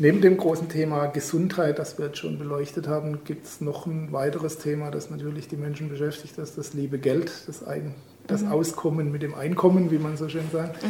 Neben 0.00 0.20
dem 0.20 0.36
großen 0.36 0.68
Thema 0.68 1.06
Gesundheit, 1.06 1.78
das 1.78 1.98
wir 1.98 2.06
jetzt 2.06 2.18
schon 2.18 2.38
beleuchtet 2.38 2.86
haben, 2.86 3.24
gibt 3.24 3.46
es 3.46 3.60
noch 3.60 3.86
ein 3.86 4.12
weiteres 4.12 4.58
Thema, 4.58 4.90
das 4.90 5.10
natürlich 5.10 5.48
die 5.48 5.56
Menschen 5.56 5.88
beschäftigt, 5.88 6.38
das 6.38 6.50
ist 6.50 6.58
das 6.58 6.74
liebe 6.74 6.98
Geld, 6.98 7.32
das, 7.48 7.64
Ein 7.64 7.94
das 8.28 8.42
mhm. 8.42 8.52
Auskommen 8.52 9.10
mit 9.10 9.22
dem 9.22 9.34
Einkommen, 9.34 9.90
wie 9.90 9.98
man 9.98 10.16
so 10.16 10.28
schön 10.28 10.48
sagt. 10.52 10.82
Mhm. 10.82 10.88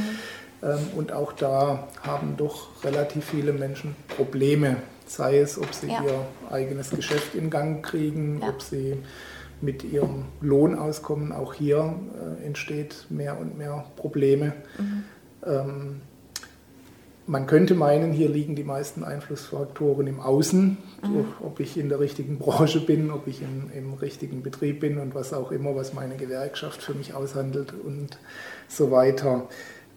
Ähm, 0.62 0.78
und 0.96 1.12
auch 1.12 1.32
da 1.32 1.88
haben 2.02 2.36
doch 2.36 2.84
relativ 2.84 3.24
viele 3.24 3.52
Menschen 3.52 3.96
Probleme, 4.08 4.76
sei 5.06 5.38
es, 5.38 5.58
ob 5.58 5.72
sie 5.72 5.88
ja. 5.88 6.02
ihr 6.02 6.26
eigenes 6.50 6.90
Geschäft 6.90 7.34
in 7.34 7.48
Gang 7.48 7.82
kriegen, 7.84 8.40
ja. 8.42 8.48
ob 8.48 8.60
sie 8.60 8.98
mit 9.60 9.84
ihrem 9.84 10.26
Lohn 10.40 10.78
auskommen. 10.78 11.32
Auch 11.32 11.54
hier 11.54 11.94
äh, 12.40 12.44
entsteht 12.44 13.06
mehr 13.08 13.38
und 13.38 13.56
mehr 13.56 13.86
Probleme. 13.96 14.52
Mhm. 14.78 15.04
Ähm, 15.46 16.00
man 17.28 17.46
könnte 17.46 17.74
meinen, 17.74 18.12
hier 18.12 18.28
liegen 18.28 18.56
die 18.56 18.64
meisten 18.64 19.04
Einflussfaktoren 19.04 20.06
im 20.06 20.18
Außen, 20.18 20.78
mhm. 21.02 21.26
ob 21.40 21.60
ich 21.60 21.76
in 21.76 21.90
der 21.90 22.00
richtigen 22.00 22.38
Branche 22.38 22.80
bin, 22.80 23.10
ob 23.10 23.26
ich 23.26 23.42
in, 23.42 23.70
im 23.76 23.94
richtigen 23.94 24.42
Betrieb 24.42 24.80
bin 24.80 24.98
und 24.98 25.14
was 25.14 25.34
auch 25.34 25.52
immer, 25.52 25.76
was 25.76 25.92
meine 25.92 26.16
Gewerkschaft 26.16 26.82
für 26.82 26.94
mich 26.94 27.14
aushandelt 27.14 27.74
und 27.74 28.18
so 28.66 28.90
weiter. 28.90 29.46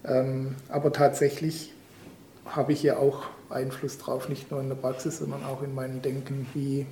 Ähm, 0.04 0.56
aber 0.68 0.92
tatsächlich 0.92 1.72
habe 2.44 2.72
ich 2.72 2.82
hier 2.82 2.98
auch 2.98 3.24
Einfluss 3.48 3.98
drauf, 3.98 4.28
nicht 4.28 4.50
nur 4.50 4.60
in 4.60 4.68
der 4.68 4.76
Praxis, 4.76 5.18
sondern 5.18 5.44
auch 5.44 5.62
in 5.62 5.74
meinem 5.74 6.02
Denken. 6.02 6.46
Wie 6.52 6.86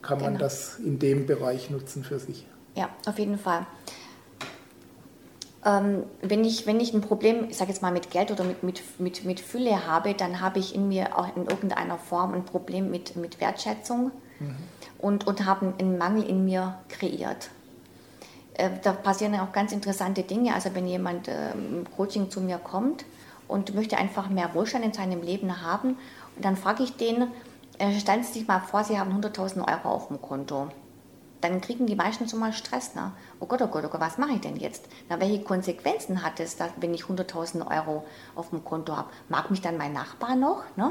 kann 0.00 0.20
man 0.20 0.34
genau. 0.34 0.44
das 0.44 0.78
in 0.78 1.00
dem 1.00 1.26
Bereich 1.26 1.70
nutzen 1.70 2.04
für 2.04 2.20
sich? 2.20 2.46
Ja, 2.76 2.88
auf 3.06 3.18
jeden 3.18 3.38
Fall. 3.38 3.66
Ähm, 5.64 6.04
wenn, 6.20 6.44
ich, 6.44 6.66
wenn 6.66 6.80
ich 6.80 6.92
ein 6.92 7.02
Problem, 7.02 7.46
ich 7.48 7.56
sage 7.56 7.70
jetzt 7.70 7.82
mal 7.82 7.92
mit 7.92 8.10
Geld 8.10 8.32
oder 8.32 8.42
mit, 8.42 8.62
mit, 8.64 8.82
mit, 8.98 9.24
mit 9.24 9.40
Fülle 9.40 9.86
habe, 9.86 10.14
dann 10.14 10.40
habe 10.40 10.58
ich 10.58 10.74
in 10.74 10.88
mir 10.88 11.16
auch 11.16 11.36
in 11.36 11.46
irgendeiner 11.46 11.98
Form 11.98 12.34
ein 12.34 12.44
Problem 12.44 12.90
mit, 12.90 13.14
mit 13.14 13.40
Wertschätzung 13.40 14.10
mhm. 14.40 14.56
und, 14.98 15.26
und 15.26 15.46
habe 15.46 15.72
einen 15.78 15.98
Mangel 15.98 16.24
in 16.24 16.44
mir 16.44 16.78
kreiert. 16.88 17.50
Äh, 18.54 18.70
da 18.82 18.92
passieren 18.92 19.38
auch 19.38 19.52
ganz 19.52 19.72
interessante 19.72 20.24
Dinge. 20.24 20.52
Also 20.52 20.74
wenn 20.74 20.86
jemand 20.86 21.28
äh, 21.28 21.52
im 21.52 21.86
Coaching 21.96 22.28
zu 22.28 22.40
mir 22.40 22.58
kommt 22.58 23.04
und 23.46 23.74
möchte 23.74 23.96
einfach 23.98 24.28
mehr 24.28 24.54
Wohlstand 24.54 24.84
in 24.84 24.92
seinem 24.92 25.22
Leben 25.22 25.62
haben, 25.62 25.96
dann 26.40 26.56
frage 26.56 26.82
ich 26.82 26.96
den, 26.96 27.28
äh, 27.78 27.98
stellen 28.00 28.24
Sie 28.24 28.32
sich 28.32 28.48
mal 28.48 28.60
vor, 28.60 28.82
Sie 28.82 28.98
haben 28.98 29.12
100.000 29.12 29.58
Euro 29.58 29.94
auf 29.94 30.08
dem 30.08 30.20
Konto 30.20 30.68
dann 31.42 31.60
kriegen 31.60 31.86
die 31.86 31.96
meisten 31.96 32.28
schon 32.28 32.38
mal 32.38 32.52
Stress. 32.52 32.94
Ne? 32.94 33.12
Oh 33.40 33.46
Gott, 33.46 33.60
oh 33.60 33.66
Gott, 33.66 33.84
oh 33.84 33.88
Gott, 33.88 34.00
was 34.00 34.16
mache 34.16 34.32
ich 34.32 34.40
denn 34.40 34.56
jetzt? 34.56 34.86
Na, 35.08 35.20
welche 35.20 35.42
Konsequenzen 35.42 36.22
hat 36.22 36.40
es, 36.40 36.56
dass, 36.56 36.70
wenn 36.78 36.94
ich 36.94 37.02
100.000 37.02 37.66
Euro 37.70 38.04
auf 38.34 38.50
dem 38.50 38.64
Konto 38.64 38.96
habe? 38.96 39.10
Mag 39.28 39.50
mich 39.50 39.60
dann 39.60 39.76
mein 39.76 39.92
Nachbar 39.92 40.36
noch? 40.36 40.62
Ne? 40.76 40.90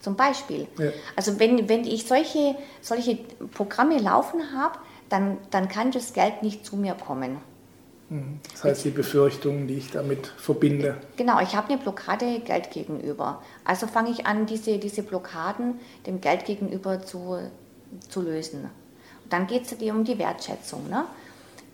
Zum 0.00 0.16
Beispiel. 0.16 0.66
Ja. 0.78 0.90
Also 1.16 1.38
wenn, 1.38 1.68
wenn 1.68 1.84
ich 1.84 2.06
solche, 2.06 2.56
solche 2.80 3.16
Programme 3.52 3.98
laufen 3.98 4.40
habe, 4.56 4.78
dann, 5.08 5.38
dann 5.50 5.68
kann 5.68 5.90
das 5.90 6.12
Geld 6.12 6.42
nicht 6.42 6.64
zu 6.64 6.76
mir 6.76 6.94
kommen. 6.94 7.38
Mhm. 8.08 8.40
Das 8.52 8.64
heißt, 8.64 8.84
die 8.84 8.90
Befürchtungen, 8.90 9.66
die 9.66 9.74
ich 9.74 9.90
damit 9.90 10.26
verbinde. 10.26 10.98
Genau, 11.16 11.40
ich 11.40 11.56
habe 11.56 11.72
eine 11.72 11.78
Blockade 11.78 12.40
Geld 12.40 12.70
gegenüber. 12.70 13.42
Also 13.64 13.86
fange 13.86 14.10
ich 14.10 14.26
an, 14.26 14.46
diese, 14.46 14.78
diese 14.78 15.02
Blockaden 15.02 15.80
dem 16.06 16.20
Geld 16.20 16.44
gegenüber 16.44 17.02
zu, 17.02 17.38
zu 18.08 18.22
lösen. 18.22 18.70
Dann 19.32 19.46
geht 19.46 19.64
es 19.64 19.78
dir 19.78 19.94
um 19.94 20.04
die 20.04 20.18
Wertschätzung. 20.18 20.90
Ne? 20.90 21.04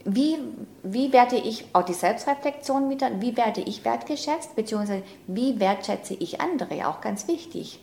Wie, 0.05 0.39
wie 0.85 1.13
werde 1.13 1.37
ich, 1.37 1.67
auch 1.73 1.83
die 1.83 1.93
Selbstreflexion 1.93 2.89
wieder, 2.89 3.21
wie 3.21 3.37
werde 3.37 3.61
ich 3.61 3.85
wertgeschätzt, 3.85 4.55
beziehungsweise 4.55 5.03
wie 5.27 5.59
wertschätze 5.59 6.15
ich 6.15 6.41
andere, 6.41 6.87
auch 6.89 7.01
ganz 7.01 7.27
wichtig. 7.27 7.81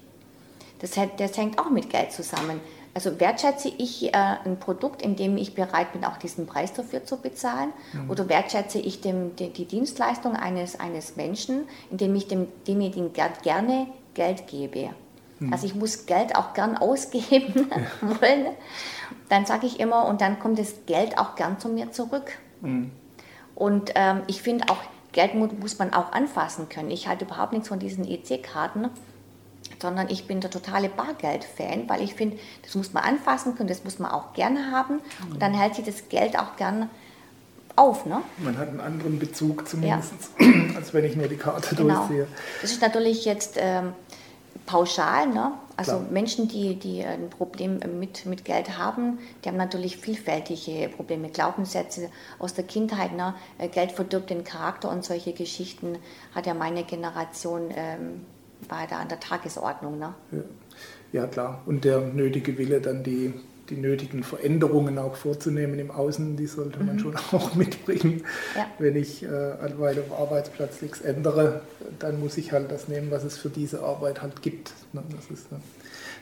Das, 0.79 0.91
das 1.17 1.37
hängt 1.37 1.59
auch 1.59 1.69
mit 1.69 1.89
Geld 1.89 2.13
zusammen. 2.13 2.61
Also 2.93 3.19
wertschätze 3.19 3.67
ich 3.77 4.13
äh, 4.13 4.37
ein 4.45 4.57
Produkt, 4.57 5.01
in 5.01 5.17
dem 5.17 5.35
ich 5.35 5.53
bereit 5.53 5.91
bin, 5.91 6.05
auch 6.05 6.15
diesen 6.15 6.47
Preis 6.47 6.71
dafür 6.71 7.03
zu 7.03 7.17
bezahlen? 7.17 7.73
Mhm. 7.91 8.09
Oder 8.09 8.29
wertschätze 8.29 8.79
ich 8.79 9.01
dem, 9.01 9.35
die, 9.35 9.49
die, 9.49 9.65
Dienstleistung 9.65 10.37
eines, 10.37 10.79
eines 10.79 11.17
Menschen, 11.17 11.67
indem 11.91 12.15
ich 12.15 12.29
dem, 12.29 12.47
demjenigen 12.65 13.11
gerne 13.11 13.87
Geld 14.13 14.47
gebe? 14.47 14.91
Mhm. 15.39 15.53
Also 15.53 15.65
ich 15.65 15.75
muss 15.75 16.05
Geld 16.05 16.35
auch 16.35 16.53
gern 16.53 16.77
ausgeben 16.77 17.69
wollen. 18.01 18.47
Dann 19.29 19.45
sage 19.45 19.67
ich 19.67 19.79
immer, 19.79 20.05
und 20.05 20.21
dann 20.21 20.39
kommt 20.39 20.59
das 20.59 20.85
Geld 20.85 21.17
auch 21.17 21.35
gern 21.35 21.59
zu 21.59 21.69
mir 21.69 21.91
zurück. 21.91 22.31
Mhm. 22.61 22.91
Und 23.55 23.91
ähm, 23.95 24.21
ich 24.27 24.41
finde 24.41 24.65
auch, 24.69 24.77
Geld 25.11 25.33
muss 25.33 25.79
man 25.79 25.93
auch 25.93 26.11
anfassen 26.11 26.67
können. 26.67 26.91
Ich 26.91 27.07
halte 27.07 27.23
überhaupt 27.23 27.53
nichts 27.53 27.69
von 27.69 27.79
diesen 27.79 28.05
EC-Karten. 28.05 28.89
sondern 29.81 30.09
ich 30.09 30.27
bin 30.27 30.41
der 30.41 30.51
totale 30.51 30.89
Bargeld-Fan, 30.89 31.87
weil 31.87 32.01
ich 32.01 32.15
finde, 32.15 32.37
das 32.63 32.75
muss 32.75 32.93
man 32.93 33.03
anfassen 33.03 33.55
können, 33.55 33.69
das 33.69 33.83
muss 33.83 33.97
man 33.97 34.11
auch 34.11 34.33
gerne 34.33 34.71
haben 34.71 34.99
und 35.29 35.41
dann 35.41 35.53
hält 35.53 35.75
sich 35.75 35.85
das 35.85 36.09
Geld 36.09 36.37
auch 36.37 36.55
gern 36.55 36.89
auf. 37.75 38.05
Ne? 38.05 38.21
Man 38.39 38.57
hat 38.57 38.69
einen 38.69 38.79
anderen 38.79 39.19
Bezug 39.19 39.67
zumindest, 39.67 40.13
ja. 40.39 40.47
als 40.75 40.93
wenn 40.93 41.05
ich 41.05 41.15
nur 41.15 41.27
die 41.27 41.37
Karte 41.37 41.75
genau. 41.75 41.99
durchsehe. 41.99 42.27
Das 42.61 42.71
ist 42.71 42.81
natürlich 42.81 43.25
jetzt 43.25 43.55
ähm, 43.57 43.93
pauschal. 44.65 45.27
Ne? 45.27 45.51
Also 45.77 45.97
Klar. 45.97 46.05
Menschen, 46.11 46.47
die, 46.47 46.75
die 46.75 47.03
ein 47.03 47.29
Problem 47.29 47.79
mit, 47.99 48.25
mit 48.25 48.45
Geld 48.45 48.77
haben, 48.77 49.19
die 49.43 49.49
haben 49.49 49.57
natürlich 49.57 49.97
vielfältige 49.97 50.89
Probleme, 50.89 51.29
Glaubenssätze 51.29 52.09
aus 52.39 52.53
der 52.53 52.63
Kindheit. 52.63 53.13
Ne? 53.15 53.33
Äh, 53.57 53.67
Geld 53.67 53.91
verdirbt 53.91 54.29
den 54.29 54.43
Charakter 54.43 54.89
und 54.89 55.03
solche 55.03 55.33
Geschichten 55.33 55.97
hat 56.33 56.45
ja 56.45 56.53
meine 56.53 56.83
Generation 56.83 57.69
ähm, 57.75 58.21
war 58.69 58.87
da 58.87 58.99
an 58.99 59.09
der 59.09 59.19
Tagesordnung. 59.19 59.99
Ne? 59.99 60.13
Ja. 60.31 61.21
ja, 61.21 61.27
klar. 61.27 61.61
Und 61.65 61.83
der 61.83 61.99
nötige 61.99 62.57
Wille, 62.57 62.81
dann 62.81 63.03
die 63.03 63.33
die 63.69 63.77
nötigen 63.77 64.23
Veränderungen 64.23 64.97
auch 64.97 65.15
vorzunehmen 65.15 65.79
im 65.79 65.91
Außen, 65.91 66.37
die 66.37 66.47
sollte 66.47 66.83
man 66.83 66.95
mhm. 66.95 66.99
schon 66.99 67.15
auch 67.31 67.55
mitbringen. 67.55 68.23
Ja. 68.55 68.67
Wenn 68.79 68.95
ich 68.95 69.23
äh, 69.23 69.29
weil 69.77 69.97
am 69.97 70.13
Arbeitsplatz 70.13 70.81
nichts 70.81 71.01
ändere, 71.01 71.61
dann 71.99 72.19
muss 72.19 72.37
ich 72.37 72.51
halt 72.51 72.71
das 72.71 72.87
nehmen, 72.87 73.11
was 73.11 73.23
es 73.23 73.37
für 73.37 73.49
diese 73.49 73.83
Arbeit 73.83 74.21
halt 74.21 74.41
gibt. 74.41 74.73
Ne? 74.93 75.03
Das 75.15 75.29
ist, 75.31 75.51
äh, 75.51 75.55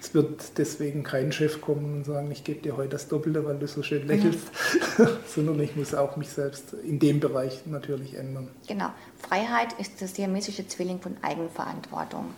es 0.01 0.13
wird 0.13 0.57
deswegen 0.57 1.03
kein 1.03 1.31
Chef 1.31 1.61
kommen 1.61 1.97
und 1.97 2.05
sagen, 2.05 2.29
ich 2.31 2.43
gebe 2.43 2.61
dir 2.61 2.75
heute 2.77 2.89
das 2.89 3.07
Doppelte, 3.07 3.45
weil 3.45 3.57
du 3.57 3.67
so 3.67 3.83
schön 3.83 4.07
lächelst, 4.07 4.51
mhm. 4.97 5.07
sondern 5.27 5.59
ich 5.59 5.75
muss 5.75 5.93
auch 5.93 6.17
mich 6.17 6.29
selbst 6.29 6.73
in 6.73 6.99
dem 6.99 7.19
Bereich 7.19 7.65
natürlich 7.65 8.15
ändern. 8.15 8.49
Genau. 8.67 8.89
Freiheit 9.17 9.73
ist 9.79 10.01
der 10.01 10.07
siamesische 10.07 10.67
Zwilling 10.67 10.99
von 10.99 11.15
Eigenverantwortung. 11.21 12.33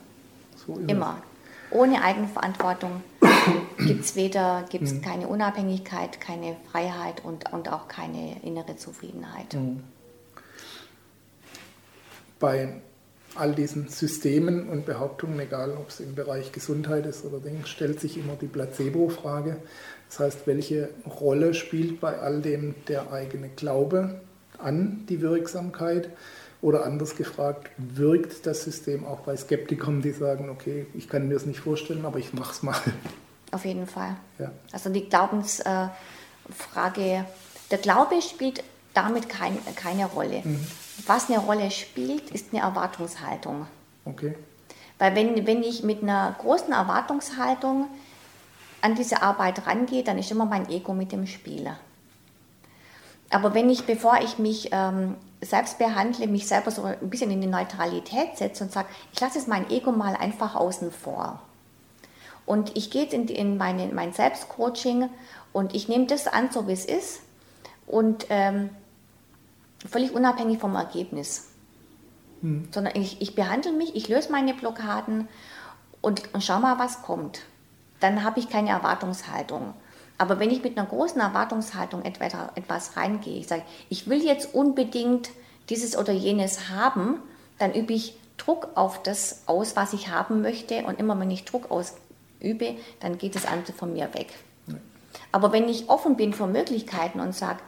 So 0.66 0.80
Immer. 0.88 1.22
Ohne 1.76 2.02
Eigenverantwortung 2.02 3.04
gibt 3.80 4.06
es 4.06 4.16
weder 4.16 4.66
gibt's 4.70 4.94
mhm. 4.94 5.02
keine 5.02 5.28
Unabhängigkeit, 5.28 6.22
keine 6.22 6.56
Freiheit 6.72 7.24
und, 7.24 7.52
und 7.52 7.72
auch 7.72 7.90
keine 7.90 8.42
innere 8.44 8.78
Zufriedenheit. 8.78 9.54
Mhm. 9.54 9.84
Bei 12.40 12.82
all 13.36 13.54
diesen 13.54 13.90
Systemen 13.90 14.70
und 14.70 14.86
Behauptungen, 14.86 15.38
egal 15.40 15.72
ob 15.72 15.90
es 15.90 16.00
im 16.00 16.16
Bereich 16.16 16.54
Gesundheit 16.54 17.06
ist 17.06 17.26
oder 17.26 17.40
Ding, 17.40 17.66
stellt 17.66 18.00
sich 18.00 18.18
immer 18.18 18.36
die 18.40 18.48
Placebo-Frage. 18.48 19.58
Das 20.10 20.20
heißt, 20.20 20.48
welche 20.48 20.90
Rolle 21.06 21.54
spielt 21.54 22.00
bei 22.00 22.18
all 22.18 22.42
dem 22.42 22.76
der 22.88 23.12
eigene 23.12 23.50
Glaube 23.50 24.22
an 24.58 25.06
die 25.10 25.22
Wirksamkeit? 25.22 26.10
Oder 26.62 26.86
anders 26.86 27.16
gefragt, 27.16 27.70
wirkt 27.78 28.46
das 28.46 28.64
System 28.64 29.06
auch 29.06 29.20
bei 29.20 29.38
Skeptikern, 29.38 30.02
die 30.02 30.12
sagen, 30.12 30.50
okay, 30.50 30.88
ich 30.94 31.08
kann 31.10 31.28
mir 31.28 31.36
es 31.36 31.46
nicht 31.46 31.60
vorstellen, 31.60 32.06
aber 32.06 32.18
ich 32.20 32.34
mache 32.34 32.52
es 32.52 32.64
mal? 32.64 32.76
Auf 33.52 33.66
jeden 33.66 33.88
Fall. 33.88 34.16
Ja. 34.40 34.52
Also 34.72 34.90
die 34.90 35.08
Glaubensfrage, 35.08 35.92
der 37.72 37.78
Glaube 37.78 38.22
spielt 38.22 38.64
damit 38.94 39.30
kein, 39.30 39.58
keine 39.76 40.08
Rolle. 40.08 40.42
Mhm. 40.44 40.66
Was 41.06 41.30
eine 41.30 41.40
Rolle 41.40 41.70
spielt, 41.72 42.32
ist 42.32 42.48
eine 42.52 42.62
Erwartungshaltung. 42.62 43.68
Okay. 44.06 44.36
Weil 44.98 45.16
wenn, 45.16 45.46
wenn 45.46 45.62
ich 45.62 45.84
mit 45.84 46.02
einer 46.02 46.36
großen 46.40 46.72
Erwartungshaltung 46.72 47.88
an 48.82 48.96
diese 48.96 49.22
Arbeit 49.22 49.68
rangehe, 49.68 50.04
dann 50.04 50.18
ist 50.18 50.32
immer 50.32 50.46
mein 50.46 50.70
Ego 50.70 50.94
mit 50.94 51.12
dem 51.12 51.28
Spiel. 51.28 51.70
Aber 53.30 53.54
wenn 53.54 53.70
ich, 53.70 53.86
bevor 53.86 54.20
ich 54.22 54.38
mich 54.38 54.70
ähm, 54.72 55.16
selbst 55.46 55.78
behandle, 55.78 56.28
mich 56.28 56.48
selber 56.48 56.72
so 56.72 56.84
ein 56.84 57.10
bisschen 57.10 57.32
in 57.32 57.42
die 57.42 57.48
Neutralität 57.48 58.38
setze 58.38 58.64
und 58.64 58.72
sage, 58.72 58.88
ich 59.14 59.20
lasse 59.20 59.38
jetzt 59.38 59.48
mein 59.48 59.70
Ego 59.70 59.92
mal 59.92 60.16
einfach 60.16 60.56
außen 60.56 60.92
vor. 60.92 61.42
Und 62.46 62.76
ich 62.76 62.92
gehe 62.92 63.04
jetzt 63.04 63.14
in, 63.14 63.28
in 63.28 63.58
meine, 63.58 63.88
mein 63.88 64.14
Selbstcoaching 64.14 65.10
und 65.54 65.74
ich 65.74 65.88
nehme 65.88 66.06
das 66.06 66.28
an, 66.28 66.52
so 66.52 66.68
wie 66.68 66.74
es 66.74 66.86
ist 66.86 67.22
und 67.88 68.28
ähm, 68.30 68.70
völlig 69.90 70.14
unabhängig 70.14 70.60
vom 70.60 70.76
Ergebnis. 70.76 71.48
Hm. 72.42 72.68
Sondern 72.72 72.96
ich, 72.96 73.22
ich 73.22 73.36
behandle 73.36 73.72
mich, 73.72 73.96
ich 73.96 74.08
löse 74.08 74.32
meine 74.32 74.54
Blockaden 74.54 75.28
und, 76.02 76.34
und 76.34 76.44
schau 76.44 76.60
mal, 76.60 76.78
was 76.78 77.02
kommt. 77.02 77.42
Dann 78.00 78.24
habe 78.24 78.40
ich 78.40 78.50
keine 78.50 78.70
Erwartungshaltung. 78.70 79.74
Aber 80.18 80.40
wenn 80.40 80.50
ich 80.50 80.64
mit 80.64 80.78
einer 80.78 80.88
großen 80.88 81.20
Erwartungshaltung 81.20 82.04
etwas 82.04 82.96
reingehe, 82.96 83.38
ich 83.38 83.48
sage, 83.48 83.64
ich 83.90 84.08
will 84.10 84.24
jetzt 84.24 84.54
unbedingt 84.54 85.30
dieses 85.70 85.98
oder 85.98 86.14
jenes 86.14 86.70
haben, 86.70 87.20
dann 87.58 87.74
übe 87.74 87.94
ich 87.94 88.18
Druck 88.38 88.70
auf 88.76 89.02
das 89.04 89.44
aus, 89.46 89.76
was 89.76 89.94
ich 89.94 90.10
haben 90.10 90.42
möchte. 90.42 90.86
Und 90.86 91.00
immer 91.00 91.20
wenn 91.20 91.32
ich 91.32 91.46
Druck 91.46 91.72
ausübe, 91.72 92.76
dann 93.00 93.18
geht 93.18 93.36
das 93.36 93.46
andere 93.46 93.74
von 93.74 93.94
mir 93.94 94.14
weg. 94.14 94.28
Ja. 94.68 94.76
Aber 95.32 95.52
wenn 95.52 95.68
ich 95.68 95.90
offen 95.90 96.16
bin 96.16 96.34
für 96.34 96.48
Möglichkeiten 96.48 97.20
und 97.20 97.36
sage, 97.36 97.60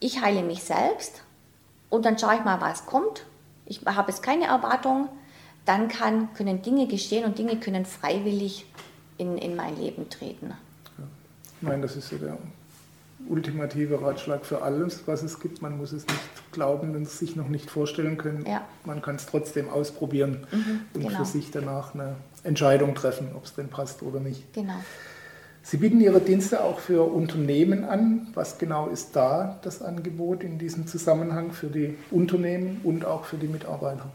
ich 0.00 0.22
heile 0.22 0.42
mich 0.42 0.62
selbst 0.64 1.22
und 1.90 2.04
dann 2.04 2.18
schaue 2.18 2.36
ich 2.36 2.44
mal, 2.44 2.60
was 2.60 2.86
kommt, 2.86 3.24
ich 3.66 3.80
habe 3.86 4.10
jetzt 4.10 4.22
keine 4.22 4.46
Erwartung, 4.46 5.08
dann 5.64 5.88
kann, 5.88 6.32
können 6.34 6.60
Dinge 6.60 6.86
geschehen 6.86 7.24
und 7.24 7.38
Dinge 7.38 7.56
können 7.56 7.86
freiwillig 7.86 8.66
in, 9.16 9.38
in 9.38 9.56
mein 9.56 9.76
Leben 9.76 10.10
treten. 10.10 10.54
Ich 11.60 11.68
meine, 11.68 11.82
das 11.82 11.96
ist 11.96 12.08
so 12.08 12.16
der 12.16 12.36
ultimative 13.28 14.02
Ratschlag 14.02 14.44
für 14.44 14.62
alles, 14.62 15.02
was 15.06 15.22
es 15.22 15.40
gibt. 15.40 15.62
Man 15.62 15.78
muss 15.78 15.92
es 15.92 16.06
nicht 16.06 16.52
glauben 16.52 16.94
und 16.94 17.08
sich 17.08 17.36
noch 17.36 17.48
nicht 17.48 17.70
vorstellen 17.70 18.18
können. 18.18 18.44
Ja. 18.46 18.62
Man 18.84 19.02
kann 19.02 19.16
es 19.16 19.26
trotzdem 19.26 19.68
ausprobieren 19.68 20.46
mhm, 20.50 20.80
und 20.94 21.02
genau. 21.06 21.18
für 21.18 21.24
sich 21.24 21.50
danach 21.50 21.94
eine 21.94 22.16
Entscheidung 22.42 22.94
treffen, 22.94 23.30
ob 23.34 23.44
es 23.44 23.54
denn 23.54 23.68
passt 23.68 24.02
oder 24.02 24.20
nicht. 24.20 24.52
Genau. 24.52 24.74
Sie 25.62 25.78
bieten 25.78 26.00
Ihre 26.02 26.20
Dienste 26.20 26.62
auch 26.62 26.78
für 26.78 27.10
Unternehmen 27.10 27.84
an. 27.84 28.26
Was 28.34 28.58
genau 28.58 28.88
ist 28.88 29.16
da 29.16 29.58
das 29.62 29.80
Angebot 29.80 30.44
in 30.44 30.58
diesem 30.58 30.86
Zusammenhang 30.86 31.52
für 31.52 31.68
die 31.68 31.96
Unternehmen 32.10 32.82
und 32.84 33.06
auch 33.06 33.24
für 33.24 33.38
die 33.38 33.48
Mitarbeiter? 33.48 34.10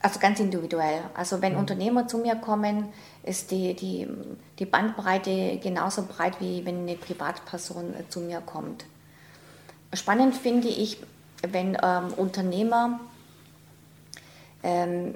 Also 0.00 0.18
ganz 0.18 0.40
individuell. 0.40 1.02
Also 1.14 1.40
wenn 1.40 1.52
ja. 1.52 1.58
Unternehmer 1.60 2.08
zu 2.08 2.18
mir 2.18 2.34
kommen, 2.34 2.88
ist 3.22 3.50
die, 3.50 3.74
die, 3.74 4.08
die 4.58 4.66
Bandbreite 4.66 5.58
genauso 5.62 6.04
breit, 6.06 6.40
wie 6.40 6.64
wenn 6.64 6.80
eine 6.80 6.96
Privatperson 6.96 7.94
zu 8.08 8.20
mir 8.20 8.40
kommt. 8.40 8.84
Spannend 9.94 10.34
finde 10.34 10.68
ich, 10.68 10.98
wenn 11.46 11.76
ähm, 11.82 12.12
Unternehmer 12.16 13.00
ähm, 14.62 15.14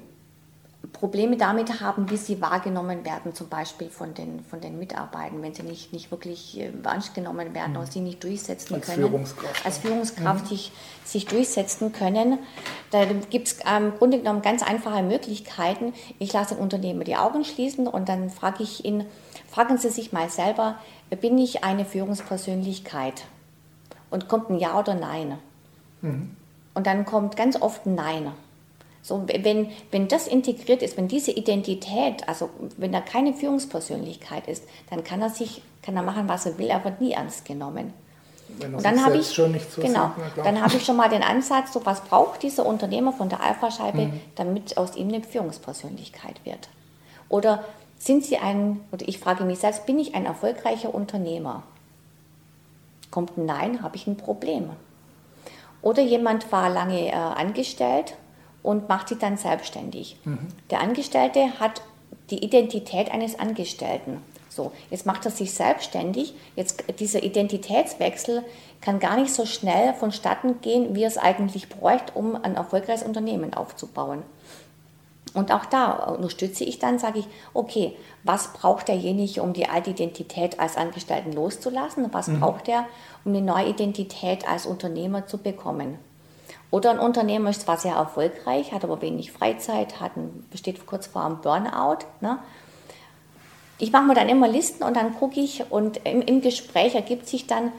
Probleme 0.93 1.37
damit 1.37 1.81
haben, 1.81 2.11
wie 2.11 2.17
sie 2.17 2.41
wahrgenommen 2.41 3.05
werden, 3.05 3.35
zum 3.35 3.49
Beispiel 3.49 3.89
von 3.89 4.15
den, 4.15 4.45
von 4.45 4.61
den 4.61 4.79
Mitarbeitern, 4.79 5.43
wenn 5.43 5.55
sie 5.55 5.63
nicht, 5.63 5.93
nicht 5.93 6.11
wirklich 6.11 6.59
äh, 6.59 6.73
ernst 6.85 7.15
genommen 7.15 7.55
werden 7.55 7.73
mhm. 7.73 7.79
oder 7.79 7.87
sie 7.87 8.01
nicht 8.01 8.23
durchsetzen 8.23 8.75
als 8.75 8.87
können. 8.87 9.09
Führungskraft. 9.09 9.67
Als 9.67 9.79
Führungskraft 9.79 10.45
mhm. 10.45 10.49
sich, 10.49 10.73
sich 11.05 11.27
durchsetzen 11.27 11.93
können. 11.93 12.39
Da 12.91 13.05
gibt 13.05 13.49
es 13.49 13.59
ähm, 13.67 13.89
im 13.89 13.99
Grunde 13.99 14.19
genommen 14.19 14.43
ganz 14.43 14.63
einfache 14.63 15.03
Möglichkeiten. 15.03 15.93
Ich 16.19 16.33
lasse 16.33 16.55
den 16.55 16.63
Unternehmer 16.63 17.05
die 17.05 17.17
Augen 17.17 17.45
schließen 17.45 17.87
und 17.87 18.09
dann 18.09 18.31
frage 18.31 18.63
ich 18.63 18.85
ihn, 18.85 19.05
fragen 19.49 19.79
Sie 19.79 19.91
sich 19.91 20.13
mal 20.13 20.29
selber, 20.29 20.77
bin 21.21 21.39
ich 21.39 21.65
eine 21.65 21.85
Führungspersönlichkeit? 21.85 23.25
Und 24.11 24.29
kommt 24.29 24.51
ein 24.51 24.59
Ja 24.59 24.79
oder 24.79 24.95
Nein? 24.95 25.39
Mhm. 26.01 26.37
Und 26.75 26.87
dann 26.87 27.05
kommt 27.05 27.37
ganz 27.37 27.61
oft 27.61 27.87
ein 27.87 27.95
Nein. 27.95 28.33
So, 29.07 29.23
wenn, 29.29 29.71
wenn 29.93 30.09
das 30.09 30.27
integriert 30.27 30.83
ist, 30.83 30.97
wenn 30.97 31.07
diese 31.07 31.31
Identität, 31.31 32.29
also 32.29 32.51
wenn 32.77 32.93
er 32.93 33.03
keine 33.03 33.35
Führungspersönlichkeit 33.35 34.49
ist, 34.49 34.65
dann 34.91 35.05
kann 35.05 35.23
er 35.23 35.31
sich, 35.31 35.63
kann 35.81 35.95
er 35.95 36.03
machen, 36.03 36.29
was 36.29 36.45
er 36.45 36.59
will, 36.59 36.67
er 36.67 36.83
wird 36.83 37.01
nie 37.01 37.13
ernst 37.13 37.45
genommen. 37.45 37.93
Und 38.61 38.85
dann 38.85 39.05
habe 39.05 39.19
ich 39.19 39.33
schon 39.33 39.53
nicht 39.53 39.71
so 39.71 39.81
genau, 39.81 40.11
sieht, 40.35 40.45
dann 40.45 40.61
habe 40.61 40.75
ich 40.75 40.85
schon 40.85 40.97
mal 40.97 41.09
den 41.09 41.23
Ansatz, 41.23 41.73
so 41.73 41.87
was 41.87 42.01
braucht 42.01 42.43
dieser 42.43 42.67
Unternehmer 42.67 43.13
von 43.13 43.29
der 43.29 43.41
Alpha-Scheibe, 43.41 44.07
mhm. 44.07 44.21
damit 44.35 44.77
aus 44.77 44.97
ihm 44.97 45.07
eine 45.07 45.23
Führungspersönlichkeit 45.23 46.45
wird. 46.45 46.69
Oder 47.29 47.63
sind 48.01 48.25
Sie 48.25 48.39
ein, 48.39 48.81
oder 48.91 49.07
ich 49.07 49.21
frage 49.21 49.45
mich 49.45 49.61
selbst, 49.61 49.87
bin 49.87 50.01
ich 50.01 50.17
ein 50.17 50.27
erfolgreicher 50.27 50.93
Unternehmer? 50.93 51.63
Kommt 53.13 53.39
ein 53.39 53.47
Nein, 53.47 53.83
habe 53.85 53.95
ich 53.95 54.09
ein 54.09 54.17
Problem. 54.17 54.71
Oder 55.81 56.03
jemand 56.03 56.51
war 56.51 56.69
lange 56.69 57.07
äh, 57.07 57.13
angestellt 57.13 58.17
und 58.67 58.89
macht 58.89 59.09
sich 59.09 59.19
dann 59.19 59.37
selbstständig. 59.37 60.17
Mhm. 60.25 60.49
Der 60.71 60.81
Angestellte 60.81 61.61
hat 61.61 61.83
die 62.31 62.43
Identität 62.43 63.13
eines 63.13 63.39
Angestellten. 63.39 64.21
So, 64.49 64.73
jetzt 64.91 65.07
macht 65.07 65.25
er 65.25 65.31
sich 65.31 65.55
selbstständig. 65.55 66.35
Jetzt 66.57 66.83
dieser 66.99 67.23
Identitätswechsel 67.23 68.43
kann 68.81 68.99
gar 68.99 69.17
nicht 69.21 69.33
so 69.33 69.47
schnell 69.47 69.95
vonstatten 69.95 70.61
gehen, 70.63 70.97
wie 70.97 71.05
er 71.05 71.09
es 71.09 71.19
eigentlich 71.19 71.69
bräuchte, 71.69 72.13
um 72.15 72.35
ein 72.43 72.57
erfolgreiches 72.57 73.05
Unternehmen 73.05 73.55
aufzubauen. 73.55 74.23
Und 75.33 75.53
auch 75.53 75.67
da 75.67 75.93
unterstütze 75.93 76.65
ich 76.65 76.81
dann, 76.81 76.99
sage 76.99 77.21
ich, 77.21 77.29
okay, 77.55 77.95
was 78.25 78.53
braucht 78.53 78.89
derjenige, 78.89 79.43
um 79.43 79.53
die 79.53 79.69
alte 79.69 79.91
Identität 79.91 80.59
als 80.59 80.77
Angestellten 80.77 81.33
loszulassen? 81.33 82.09
Was 82.13 82.27
mhm. 82.27 82.41
braucht 82.41 82.69
er, 82.69 82.87
um 83.25 83.33
eine 83.33 83.43
neue 83.43 83.69
Identität 83.69 84.49
als 84.49 84.67
Unternehmer 84.67 85.27
zu 85.27 85.39
bekommen? 85.39 85.99
Oder 86.71 86.91
ein 86.91 86.99
Unternehmer 86.99 87.51
ist 87.51 87.63
zwar 87.63 87.77
sehr 87.77 87.95
erfolgreich, 87.95 88.73
hat 88.73 88.85
aber 88.85 89.01
wenig 89.01 89.33
Freizeit, 89.33 90.01
hat 90.01 90.17
ein, 90.17 90.45
besteht 90.51 90.85
kurz 90.87 91.07
vor 91.07 91.25
einem 91.25 91.41
Burnout. 91.41 92.05
Ne? 92.21 92.39
ich 93.79 93.93
mache 93.93 94.05
mir 94.05 94.15
dann 94.15 94.29
immer 94.29 94.49
Listen 94.49 94.85
und 94.85 94.97
dann 94.97 95.15
gucke 95.15 95.41
ich 95.41 95.71
und 95.71 96.01
im, 96.05 96.23
im, 96.23 96.41
Gespräch 96.41 96.95
ergibt 96.95 97.29
sich 97.29 97.47
dann, 97.47 97.73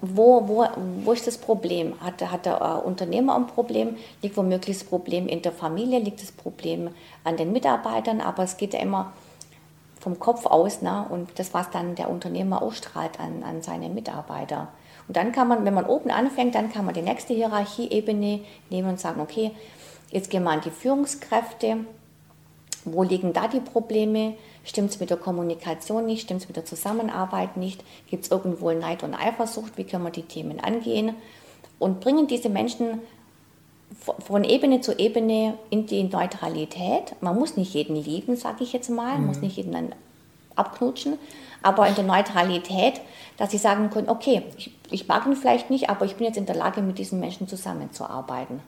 wo, 0.00 0.48
wo, 0.48 0.66
wo 1.04 1.12
ist 1.12 1.26
das 1.26 1.36
Problem? 1.36 1.94
Hat, 2.00 2.22
hat 2.30 2.46
der 2.46 2.60
äh, 2.60 2.86
Unternehmer 2.86 3.36
ein 3.36 3.46
Problem? 3.46 3.96
Liegt 4.22 4.36
womöglich 4.36 4.78
das 4.78 4.86
Problem 4.86 5.28
in 5.28 5.42
der 5.42 5.52
Familie? 5.52 5.98
Liegt 5.98 6.22
das 6.22 6.32
Problem 6.32 6.88
an 7.22 7.36
den 7.36 7.52
Mitarbeitern? 7.52 8.22
Aber 8.22 8.44
es 8.44 8.56
geht 8.56 8.72
ja 8.72 8.80
immer 8.80 9.12
vom 10.00 10.18
Kopf 10.18 10.46
aus 10.46 10.80
ne? 10.80 11.04
und 11.10 11.38
das, 11.38 11.52
was 11.52 11.70
dann 11.70 11.96
der 11.96 12.08
Unternehmer 12.08 12.62
ausstrahlt 12.62 13.20
an, 13.20 13.42
an 13.42 13.60
seine 13.60 13.90
Mitarbeiter. 13.90 14.68
Und 15.10 15.16
dann 15.16 15.32
kann 15.32 15.48
man, 15.48 15.64
wenn 15.64 15.74
man 15.74 15.86
oben 15.86 16.12
anfängt, 16.12 16.54
dann 16.54 16.72
kann 16.72 16.84
man 16.84 16.94
die 16.94 17.02
nächste 17.02 17.34
Hierarchieebene 17.34 18.42
nehmen 18.70 18.88
und 18.90 19.00
sagen, 19.00 19.20
okay, 19.20 19.50
jetzt 20.12 20.30
gehen 20.30 20.44
wir 20.44 20.50
an 20.50 20.60
die 20.60 20.70
Führungskräfte. 20.70 21.78
Wo 22.84 23.02
liegen 23.02 23.32
da 23.32 23.48
die 23.48 23.58
Probleme? 23.58 24.34
Stimmt 24.62 24.90
es 24.90 25.00
mit 25.00 25.10
der 25.10 25.16
Kommunikation 25.16 26.06
nicht? 26.06 26.22
Stimmt 26.22 26.42
es 26.42 26.46
mit 26.46 26.56
der 26.56 26.64
Zusammenarbeit 26.64 27.56
nicht? 27.56 27.82
Gibt 28.08 28.22
es 28.22 28.30
irgendwo 28.30 28.70
Neid 28.70 29.02
und 29.02 29.14
Eifersucht? 29.14 29.76
Wie 29.76 29.82
können 29.82 30.04
wir 30.04 30.12
die 30.12 30.22
Themen 30.22 30.60
angehen? 30.60 31.16
Und 31.80 31.98
bringen 31.98 32.28
diese 32.28 32.48
Menschen 32.48 33.00
von 34.20 34.44
Ebene 34.44 34.80
zu 34.80 34.96
Ebene 34.96 35.58
in 35.70 35.86
die 35.86 36.04
Neutralität. 36.04 37.16
Man 37.20 37.34
muss 37.34 37.56
nicht 37.56 37.74
jeden 37.74 37.96
lieben, 37.96 38.36
sage 38.36 38.62
ich 38.62 38.72
jetzt 38.72 38.90
mal, 38.90 39.18
mhm. 39.18 39.26
muss 39.26 39.40
nicht 39.40 39.56
jeden 39.56 39.72
dann 39.72 39.92
abknutschen, 40.54 41.18
aber 41.62 41.86
in 41.86 41.94
der 41.94 42.04
Neutralität, 42.04 43.00
dass 43.36 43.50
sie 43.50 43.58
sagen 43.58 43.90
können, 43.90 44.08
okay, 44.08 44.42
ich, 44.56 44.74
ich 44.90 45.08
mag 45.08 45.26
ihn 45.26 45.36
vielleicht 45.36 45.70
nicht, 45.70 45.90
aber 45.90 46.04
ich 46.04 46.16
bin 46.16 46.26
jetzt 46.26 46.36
in 46.36 46.46
der 46.46 46.56
Lage, 46.56 46.82
mit 46.82 46.98
diesen 46.98 47.20
Menschen 47.20 47.48
zusammenzuarbeiten. 47.48 48.60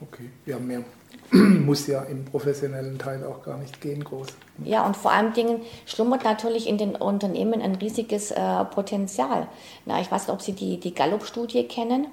Okay, 0.00 0.30
ja, 0.46 0.58
mehr 0.58 0.82
muss 1.32 1.86
ja 1.86 2.02
im 2.02 2.24
professionellen 2.24 2.98
Teil 2.98 3.24
auch 3.24 3.42
gar 3.42 3.58
nicht 3.58 3.80
gehen, 3.80 4.02
groß. 4.02 4.28
Ja, 4.64 4.86
und 4.86 4.96
vor 4.96 5.12
allen 5.12 5.32
Dingen 5.32 5.60
schlummert 5.86 6.24
natürlich 6.24 6.68
in 6.68 6.78
den 6.78 6.96
Unternehmen 6.96 7.60
ein 7.60 7.74
riesiges 7.76 8.30
äh, 8.30 8.64
Potenzial. 8.64 9.46
Na, 9.86 10.00
ich 10.00 10.10
weiß 10.10 10.26
nicht, 10.26 10.34
ob 10.34 10.42
Sie 10.42 10.52
die, 10.52 10.80
die 10.80 10.94
Gallup-Studie 10.94 11.64
kennen. 11.64 12.06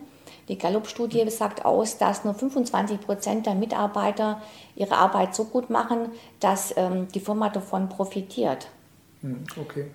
Die 0.49 0.57
Gallup-Studie 0.57 1.29
sagt 1.29 1.65
aus, 1.65 1.97
dass 1.97 2.23
nur 2.23 2.33
25 2.33 3.01
Prozent 3.01 3.45
der 3.45 3.55
Mitarbeiter 3.55 4.41
ihre 4.75 4.95
Arbeit 4.95 5.35
so 5.35 5.45
gut 5.45 5.69
machen, 5.69 6.09
dass 6.39 6.73
ähm, 6.77 7.07
die 7.13 7.19
Firma 7.19 7.49
davon 7.49 7.89
profitiert. 7.89 8.67
Hm, 9.21 9.43
okay. 9.59 9.87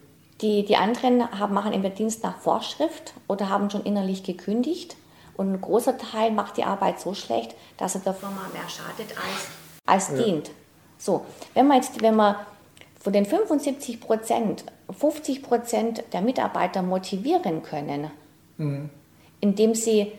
Die, 0.42 0.64
die 0.64 0.76
anderen 0.76 1.38
haben, 1.38 1.54
machen 1.54 1.72
entweder 1.72 1.94
Dienst 1.94 2.22
nach 2.22 2.38
Vorschrift 2.38 3.14
oder 3.28 3.48
haben 3.48 3.70
schon 3.70 3.84
innerlich 3.84 4.24
gekündigt. 4.24 4.96
Und 5.36 5.52
ein 5.52 5.60
großer 5.60 5.96
Teil 5.96 6.32
macht 6.32 6.56
die 6.56 6.64
Arbeit 6.64 7.00
so 7.00 7.14
schlecht, 7.14 7.54
dass 7.78 7.94
er 7.94 8.00
der 8.02 8.14
Firma 8.14 8.48
mehr 8.52 8.68
schadet 8.68 9.16
als, 9.16 10.08
als 10.08 10.18
ja. 10.18 10.24
dient. 10.24 10.50
So, 10.98 11.24
wenn 11.54 11.66
man 11.66 11.78
jetzt, 11.78 12.02
wenn 12.02 12.16
man 12.16 12.36
von 13.00 13.12
den 13.12 13.24
75 13.24 14.00
Prozent 14.00 14.64
50 14.90 15.42
Prozent 15.42 16.04
der 16.12 16.20
Mitarbeiter 16.20 16.82
motivieren 16.82 17.62
können, 17.62 18.10
mhm. 18.58 18.90
indem 19.40 19.74
sie, 19.74 20.12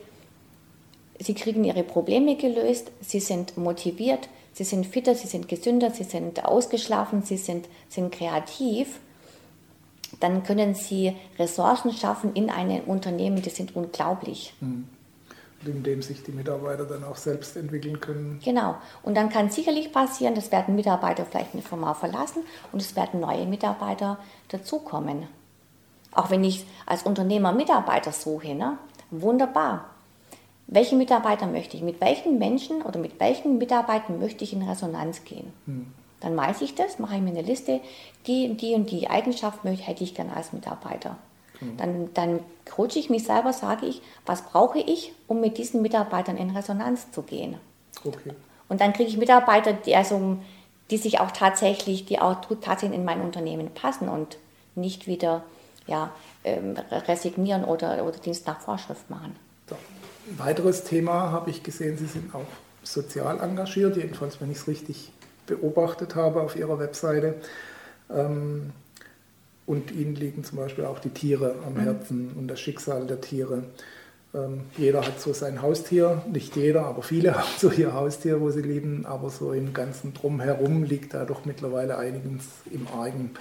sie 1.20 1.34
kriegen 1.34 1.64
ihre 1.64 1.84
Probleme 1.84 2.36
gelöst, 2.36 2.92
sie 3.02 3.20
sind 3.20 3.58
motiviert, 3.58 4.30
sie 4.54 4.64
sind 4.64 4.86
fitter, 4.86 5.16
sie 5.16 5.28
sind 5.28 5.48
gesünder, 5.48 5.92
sie 5.92 6.04
sind 6.04 6.44
ausgeschlafen, 6.44 7.24
sie 7.24 7.38
sind, 7.38 7.68
sind 7.88 8.12
kreativ, 8.12 9.00
dann 10.20 10.44
können 10.44 10.76
sie 10.76 11.16
Ressourcen 11.38 11.92
schaffen 11.92 12.34
in 12.34 12.50
einem 12.50 12.82
Unternehmen, 12.86 13.42
die 13.42 13.50
sind 13.50 13.76
unglaublich. 13.76 14.54
Mhm 14.62 14.88
in 15.66 15.84
dem 15.84 16.02
sich 16.02 16.24
die 16.24 16.32
Mitarbeiter 16.32 16.86
dann 16.86 17.04
auch 17.04 17.16
selbst 17.16 17.56
entwickeln 17.56 18.00
können. 18.00 18.40
Genau. 18.44 18.76
Und 19.02 19.16
dann 19.16 19.30
kann 19.30 19.50
sicherlich 19.50 19.92
passieren, 19.92 20.36
dass 20.36 20.52
werden 20.52 20.76
Mitarbeiter 20.76 21.26
vielleicht 21.26 21.54
eine 21.54 21.62
Firma 21.62 21.94
verlassen 21.94 22.44
und 22.72 22.82
es 22.82 22.96
werden 22.96 23.20
neue 23.20 23.46
Mitarbeiter 23.46 24.18
dazukommen. 24.50 25.28
Auch 26.12 26.30
wenn 26.30 26.44
ich 26.44 26.66
als 26.86 27.04
Unternehmer 27.04 27.54
Mitarbeiter 27.54 28.12
suche, 28.12 28.54
ne? 28.54 28.78
wunderbar. 29.10 29.90
Welche 30.68 30.96
Mitarbeiter 30.96 31.48
möchte 31.48 31.78
ich? 31.78 31.84
Mit 31.84 32.00
welchen 32.02 32.40
Menschen 32.40 32.82
oder 32.82 33.00
mit 33.00 33.20
welchen 33.20 33.58
Mitarbeitern 33.58 34.20
möchte 34.20 34.44
ich 34.44 34.54
in 34.54 34.62
Resonanz 34.62 35.24
gehen? 35.24 35.52
Hm. 35.66 35.88
Dann 36.24 36.38
weiß 36.38 36.62
ich 36.62 36.74
das, 36.74 37.00
mache 37.00 37.16
ich 37.16 37.22
mir 37.22 37.32
eine 37.32 37.42
Liste, 37.42 37.82
die, 38.28 38.56
die 38.56 38.74
und 38.76 38.90
die 38.90 39.10
Eigenschaft 39.10 39.66
möchte, 39.66 39.84
hätte 39.84 40.04
ich 40.06 40.16
gerne 40.16 40.36
als 40.36 40.54
Mitarbeiter. 40.54 41.18
Mhm. 41.60 41.78
Dann, 41.78 42.14
dann 42.14 42.40
coache 42.66 42.98
ich 42.98 43.10
mich 43.10 43.26
selber, 43.26 43.52
sage 43.52 43.86
ich, 43.86 44.02
was 44.26 44.42
brauche 44.44 44.80
ich, 44.80 45.14
um 45.28 45.42
mit 45.42 45.58
diesen 45.58 45.82
Mitarbeitern 45.82 46.38
in 46.38 46.52
Resonanz 46.52 47.12
zu 47.12 47.24
gehen. 47.24 47.58
Okay. 48.06 48.32
Und 48.70 48.80
dann 48.80 48.94
kriege 48.94 49.10
ich 49.10 49.18
Mitarbeiter, 49.18 49.74
die, 49.74 49.96
also, 49.96 50.38
die 50.90 50.98
sich 50.98 51.20
auch 51.20 51.32
tatsächlich, 51.32 52.06
die 52.06 52.20
auch 52.20 52.38
tatsächlich 52.62 52.98
in 52.98 53.06
mein 53.06 53.20
Unternehmen 53.20 53.70
passen 53.74 54.08
und 54.08 54.38
nicht 54.76 55.08
wieder 55.08 55.44
ja, 55.88 56.12
ähm, 56.46 56.78
resignieren 56.90 57.66
oder, 57.66 58.06
oder 58.06 58.18
Dienst 58.18 58.48
nach 58.48 58.62
Vorschrift 58.62 59.10
machen. 59.10 59.36
So. 59.70 59.76
Ein 60.30 60.40
weiteres 60.40 60.86
Thema 60.86 61.32
habe 61.32 61.50
ich 61.50 61.64
gesehen, 61.64 61.98
Sie 61.98 62.06
sind 62.06 62.34
auch 62.34 62.48
sozial 62.82 63.42
engagiert, 63.42 63.98
jedenfalls 63.98 64.40
wenn 64.40 64.50
ich 64.50 64.58
es 64.58 64.68
richtig 64.70 65.12
beobachtet 65.46 66.16
habe 66.16 66.42
auf 66.42 66.56
Ihrer 66.56 66.80
Webseite. 66.80 67.36
Ähm, 68.10 68.74
und 69.66 69.92
ihnen 69.92 70.16
liegen 70.16 70.44
zum 70.44 70.58
Beispiel 70.58 70.86
auch 70.86 71.00
die 71.00 71.10
Tiere 71.10 71.56
am 71.66 71.76
mhm. 71.76 71.80
Herzen 71.80 72.32
und 72.38 72.48
das 72.48 72.60
Schicksal 72.60 73.08
der 73.08 73.22
Tiere. 73.22 73.64
Ähm, 74.34 74.62
jeder 74.78 75.06
hat 75.06 75.22
so 75.22 75.32
sein 75.32 75.62
Haustier, 75.62 76.22
nicht 76.32 76.56
jeder, 76.56 76.86
aber 76.86 77.04
viele 77.04 77.36
haben 77.38 77.48
so 77.58 77.72
ihr 77.72 77.94
Haustier, 77.94 78.42
wo 78.42 78.50
sie 78.50 78.62
lieben, 78.62 79.06
aber 79.06 79.30
so 79.30 79.54
im 79.54 79.74
ganzen 79.74 80.14
Drumherum 80.14 80.84
liegt 80.84 81.14
da 81.14 81.26
doch 81.26 81.46
mittlerweile 81.46 81.98
einiges 81.98 82.46
im 82.72 82.88
Argen. 82.88 83.32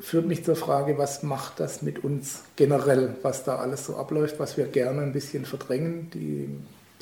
Führt 0.00 0.26
mich 0.26 0.44
zur 0.44 0.56
Frage, 0.56 0.96
was 0.98 1.22
macht 1.22 1.60
das 1.60 1.82
mit 1.82 2.02
uns 2.02 2.44
generell, 2.56 3.16
was 3.22 3.44
da 3.44 3.56
alles 3.56 3.84
so 3.84 3.96
abläuft, 3.96 4.38
was 4.38 4.56
wir 4.56 4.66
gerne 4.66 5.02
ein 5.02 5.12
bisschen 5.12 5.44
verdrängen, 5.44 6.10
die, 6.14 6.48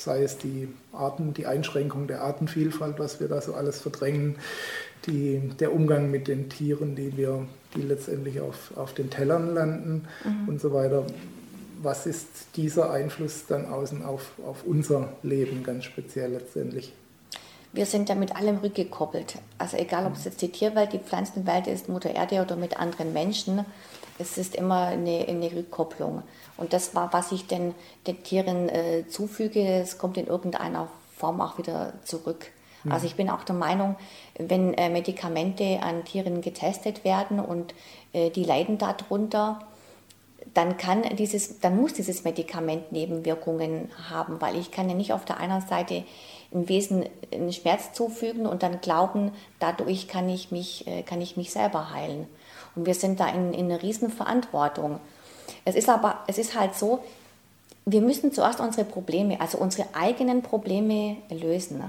sei 0.01 0.23
es 0.23 0.39
die 0.39 0.69
Arten, 0.93 1.35
die 1.35 1.47
Einschränkung 1.47 2.07
der 2.07 2.23
Artenvielfalt, 2.23 2.99
was 2.99 3.21
wir 3.21 3.29
da 3.29 3.41
so 3.41 3.55
alles 3.55 3.81
verdrängen, 3.81 4.37
die, 5.07 5.41
der 5.61 5.73
Umgang 5.73 6.11
mit 6.11 6.29
den 6.29 6.49
Tieren, 6.49 6.97
die 6.97 7.17
wir, 7.17 7.47
die 7.75 7.83
letztendlich 7.83 8.41
auf, 8.41 8.77
auf 8.77 8.95
den 8.95 9.11
Tellern 9.11 9.55
landen 9.55 10.09
mhm. 10.25 10.49
und 10.49 10.61
so 10.61 10.73
weiter. 10.73 11.05
Was 11.81 12.07
ist 12.07 12.27
dieser 12.57 12.91
Einfluss 12.91 13.47
dann 13.47 13.67
außen 13.67 14.05
auf, 14.05 14.33
auf 14.45 14.65
unser 14.65 15.13
Leben 15.23 15.63
ganz 15.63 15.85
speziell 15.85 16.33
letztendlich? 16.33 16.93
Wir 17.73 17.87
sind 17.87 18.09
ja 18.09 18.15
mit 18.15 18.35
allem 18.35 18.57
rückgekoppelt. 18.59 19.37
Also 19.59 19.77
egal, 19.77 20.07
ob 20.07 20.15
es 20.15 20.25
jetzt 20.25 20.41
die 20.43 20.49
Tierwelt, 20.49 20.93
die 20.93 20.99
Pflanzenwelt 20.99 21.67
ist, 21.67 21.89
Mutter 21.89 22.11
Erde 22.11 22.41
oder 22.41 22.57
mit 22.57 22.81
anderen 22.81 23.13
Menschen, 23.13 23.65
es 24.19 24.39
ist 24.39 24.55
immer 24.55 24.87
eine, 24.87 25.27
eine 25.29 25.53
Rückkopplung. 25.53 26.23
Und 26.57 26.73
das 26.73 26.95
war, 26.95 27.13
was 27.13 27.33
ich 27.33 27.47
den, 27.47 27.75
den 28.07 28.23
Tieren 28.23 28.69
äh, 28.69 29.07
zufüge, 29.09 29.61
es 29.61 29.99
kommt 29.99 30.17
in 30.17 30.27
irgendeiner 30.27 30.89
Form 31.17 31.41
auch 31.41 31.59
wieder 31.59 31.93
zurück. 32.05 32.47
Mhm. 32.85 32.93
Also 32.93 33.07
ich 33.07 33.15
bin 33.15 33.31
auch 33.31 33.45
der 33.45 33.55
Meinung, 33.55 33.97
wenn 34.39 34.75
äh, 34.75 34.89
Medikamente 34.89 35.81
an 35.83 36.05
Tieren 36.05 36.41
getestet 36.41 37.05
werden 37.05 37.41
und 37.41 37.75
äh, 38.13 38.31
die 38.31 38.45
leiden 38.45 38.79
darunter, 38.79 39.61
dann 40.55 40.77
kann 40.77 41.03
dieses, 41.17 41.61
dann 41.61 41.77
muss 41.77 41.93
dieses 41.93 42.25
Medikament 42.25 42.91
Nebenwirkungen 42.91 43.91
haben, 44.09 44.41
weil 44.41 44.57
ich 44.57 44.71
kann 44.71 44.89
ja 44.89 44.95
nicht 44.95 45.13
auf 45.13 45.25
der 45.25 45.39
einen 45.39 45.61
Seite 45.61 46.05
ein 46.53 46.69
Wesen 46.69 47.05
einen 47.33 47.53
Schmerz 47.53 47.93
zufügen 47.93 48.47
und 48.47 48.63
dann 48.63 48.81
glauben, 48.81 49.33
dadurch 49.59 50.09
kann 50.09 50.29
ich 50.29 50.51
mich, 50.51 50.87
äh, 50.87 51.03
kann 51.03 51.21
ich 51.21 51.37
mich 51.37 51.53
selber 51.53 51.93
heilen. 51.93 52.27
Und 52.79 52.87
wir 52.87 52.95
sind 52.95 53.19
da 53.19 53.29
in, 53.29 53.53
in 53.53 53.65
einer 53.67 53.83
riesen 53.83 54.09
Verantwortung. 54.09 55.01
Es 55.65 55.75
ist 55.75 55.89
aber, 55.89 56.21
es 56.29 56.39
ist 56.39 56.59
halt 56.59 56.77
so, 56.77 57.01
wir 57.87 58.01
müssen 58.01 58.33
zuerst 58.33 58.61
unsere 58.61 58.85
Probleme, 58.85 59.41
also 59.41 59.59
unsere 59.59 59.89
eigenen 59.95 60.43
Probleme 60.43 61.17
lösen. 61.29 61.83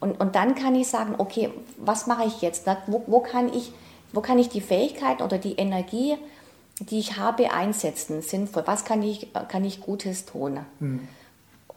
Und, 0.00 0.20
und 0.20 0.34
dann 0.34 0.54
kann 0.54 0.74
ich 0.74 0.88
sagen, 0.88 1.14
okay, 1.16 1.48
was 1.78 2.06
mache 2.06 2.26
ich 2.26 2.42
jetzt? 2.42 2.66
Wo, 2.88 3.02
wo, 3.06 3.20
kann 3.20 3.50
ich, 3.54 3.72
wo 4.12 4.20
kann 4.20 4.38
ich 4.38 4.50
die 4.50 4.60
Fähigkeiten 4.60 5.22
oder 5.22 5.38
die 5.38 5.54
Energie, 5.54 6.18
die 6.78 6.98
ich 6.98 7.16
habe, 7.16 7.50
einsetzen, 7.52 8.20
sinnvoll? 8.20 8.64
Was 8.66 8.84
kann 8.84 9.02
ich, 9.02 9.28
kann 9.48 9.64
ich 9.64 9.80
Gutes 9.80 10.26
tun? 10.26 10.60
Mhm. 10.78 11.08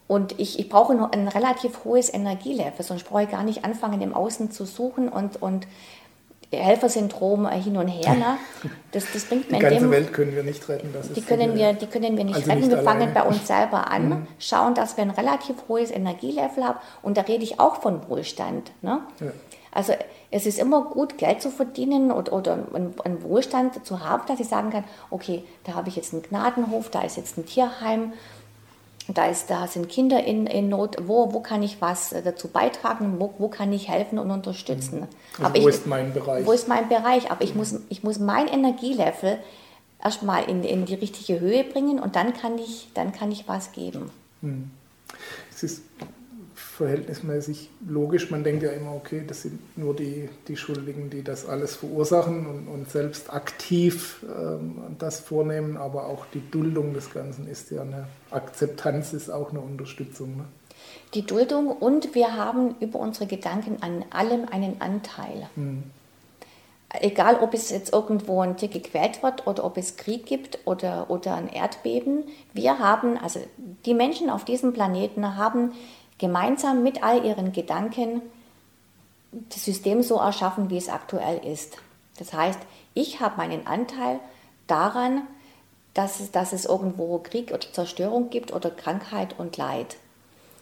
Und 0.07 0.37
ich, 0.41 0.59
ich 0.59 0.67
brauche 0.67 0.91
ein 0.91 1.27
relativ 1.29 1.85
hohes 1.85 2.13
Energielevel, 2.13 2.83
sonst 2.83 3.05
brauche 3.05 3.23
ich 3.23 3.31
gar 3.31 3.43
nicht 3.43 3.63
anfangen, 3.63 4.01
im 4.01 4.13
Außen 4.13 4.51
zu 4.51 4.65
suchen 4.65 5.07
und, 5.07 5.41
und 5.41 5.65
Helfersyndrom 6.51 7.47
hin 7.49 7.77
und 7.77 7.87
her. 7.87 8.13
Ne? 8.13 8.37
Das, 8.91 9.05
das 9.11 9.25
bringt 9.25 9.51
die 9.51 9.59
ganze 9.59 9.79
dem, 9.79 9.91
Welt 9.91 10.13
können 10.13 10.35
wir 10.35 10.43
nicht 10.43 10.67
retten. 10.69 10.93
die, 11.15 11.21
können 11.21 11.55
wir, 11.55 11.73
die 11.73 11.87
können 11.87 12.17
wir 12.17 12.23
nicht 12.23 12.35
also 12.35 12.49
retten. 12.49 12.61
Nicht 12.61 12.71
wir 12.71 12.83
fangen 12.83 13.13
bei 13.13 13.23
uns 13.23 13.47
selber 13.47 13.91
an, 13.91 14.09
mhm. 14.09 14.27
schauen, 14.39 14.73
dass 14.73 14.97
wir 14.97 15.03
ein 15.03 15.11
relativ 15.11 15.55
hohes 15.67 15.91
Energielevel 15.91 16.63
haben. 16.63 16.79
Und 17.01 17.17
da 17.17 17.21
rede 17.21 17.43
ich 17.43 17.59
auch 17.59 17.81
von 17.81 18.07
Wohlstand. 18.07 18.71
Ne? 18.81 18.99
Ja. 19.19 19.27
Also 19.71 19.93
es 20.31 20.45
ist 20.45 20.57
immer 20.57 20.85
gut, 20.85 21.17
Geld 21.17 21.41
zu 21.41 21.51
verdienen 21.51 22.11
oder, 22.11 22.31
oder 22.31 22.53
einen, 22.73 22.93
einen, 23.03 23.23
Wohlstand 23.23 23.85
zu 23.85 23.99
haben, 23.99 24.23
dass 24.27 24.39
ich 24.39 24.47
sagen 24.47 24.69
kann, 24.69 24.85
okay, 25.09 25.43
da 25.65 25.73
habe 25.73 25.89
ich 25.89 25.97
jetzt 25.97 26.13
einen 26.13 26.23
Gnadenhof, 26.23 26.89
da 26.89 27.01
ist 27.01 27.17
jetzt 27.17 27.37
ein 27.37 27.45
Tierheim. 27.45 28.13
Da, 29.07 29.27
ist, 29.27 29.49
da 29.49 29.67
sind 29.67 29.89
Kinder 29.89 30.23
in, 30.23 30.47
in 30.47 30.69
Not, 30.69 30.97
wo, 31.07 31.33
wo 31.33 31.39
kann 31.39 31.61
ich 31.61 31.81
was 31.81 32.09
dazu 32.23 32.47
beitragen, 32.47 33.19
wo, 33.19 33.33
wo 33.37 33.47
kann 33.49 33.71
ich 33.71 33.89
helfen 33.89 34.17
und 34.17 34.31
unterstützen. 34.31 35.01
Mhm. 35.01 35.07
Also 35.37 35.43
Aber 35.43 35.63
wo 35.63 35.69
ich, 35.69 35.75
ist 35.75 35.87
mein 35.87 36.13
Bereich? 36.13 36.45
Wo 36.45 36.51
ist 36.51 36.67
mein 36.67 36.89
Bereich? 36.89 37.31
Aber 37.31 37.43
ich 37.43 37.55
muss, 37.55 37.75
ich 37.89 38.03
muss 38.03 38.19
mein 38.19 38.47
Energielevel 38.47 39.39
erstmal 40.03 40.49
in, 40.49 40.63
in 40.63 40.85
die 40.85 40.95
richtige 40.95 41.39
Höhe 41.39 41.63
bringen 41.63 41.99
und 41.99 42.15
dann 42.15 42.33
kann 42.33 42.57
ich, 42.57 42.89
dann 42.93 43.11
kann 43.11 43.31
ich 43.31 43.47
was 43.47 43.71
geben. 43.71 44.09
Mhm. 44.41 44.71
Es 45.53 45.63
ist 45.63 45.83
verhältnismäßig 46.75 47.69
logisch. 47.87 48.31
Man 48.31 48.43
denkt 48.43 48.63
ja 48.63 48.71
immer, 48.71 48.93
okay, 48.93 49.23
das 49.25 49.43
sind 49.43 49.77
nur 49.77 49.95
die, 49.95 50.29
die 50.47 50.57
Schuldigen, 50.57 51.09
die 51.09 51.23
das 51.23 51.47
alles 51.47 51.75
verursachen 51.75 52.45
und, 52.45 52.67
und 52.67 52.89
selbst 52.89 53.31
aktiv 53.33 54.23
ähm, 54.23 54.95
das 54.99 55.21
vornehmen, 55.21 55.77
aber 55.77 56.07
auch 56.07 56.25
die 56.33 56.41
Duldung 56.51 56.93
des 56.93 57.13
Ganzen 57.13 57.47
ist 57.47 57.71
ja 57.71 57.81
eine 57.81 58.07
Akzeptanz, 58.29 59.13
ist 59.13 59.29
auch 59.29 59.51
eine 59.51 59.61
Unterstützung. 59.61 60.35
Ne? 60.35 60.45
Die 61.13 61.25
Duldung 61.25 61.67
und 61.67 62.13
wir 62.13 62.35
haben 62.35 62.75
über 62.81 62.99
unsere 62.99 63.25
Gedanken 63.25 63.77
an 63.81 64.03
allem 64.09 64.45
einen 64.51 64.81
Anteil. 64.81 65.49
Hm. 65.55 65.83
Egal, 67.01 67.39
ob 67.41 67.53
es 67.53 67.71
jetzt 67.71 67.93
irgendwo 67.93 68.41
ein 68.41 68.57
Tier 68.57 68.69
gequält 68.69 69.23
wird 69.23 69.47
oder 69.47 69.65
ob 69.65 69.77
es 69.77 69.97
Krieg 69.97 70.25
gibt 70.25 70.59
oder, 70.65 71.09
oder 71.09 71.35
ein 71.35 71.49
Erdbeben, 71.49 72.23
wir 72.53 72.79
haben, 72.79 73.17
also 73.17 73.39
die 73.85 73.93
Menschen 73.93 74.29
auf 74.29 74.45
diesem 74.45 74.71
Planeten 74.71 75.35
haben 75.35 75.73
gemeinsam 76.17 76.83
mit 76.83 77.03
all 77.03 77.25
ihren 77.25 77.51
Gedanken 77.51 78.21
das 79.49 79.65
System 79.65 80.01
so 80.01 80.15
erschaffen, 80.15 80.69
wie 80.69 80.77
es 80.77 80.89
aktuell 80.89 81.45
ist. 81.45 81.77
Das 82.17 82.33
heißt, 82.33 82.59
ich 82.93 83.19
habe 83.19 83.37
meinen 83.37 83.67
Anteil 83.67 84.19
daran, 84.67 85.23
dass 85.93 86.19
es, 86.19 86.31
dass 86.31 86.53
es 86.53 86.65
irgendwo 86.65 87.19
Krieg 87.19 87.51
oder 87.51 87.71
Zerstörung 87.71 88.29
gibt 88.29 88.53
oder 88.53 88.69
Krankheit 88.69 89.37
und 89.37 89.57
Leid. 89.57 89.97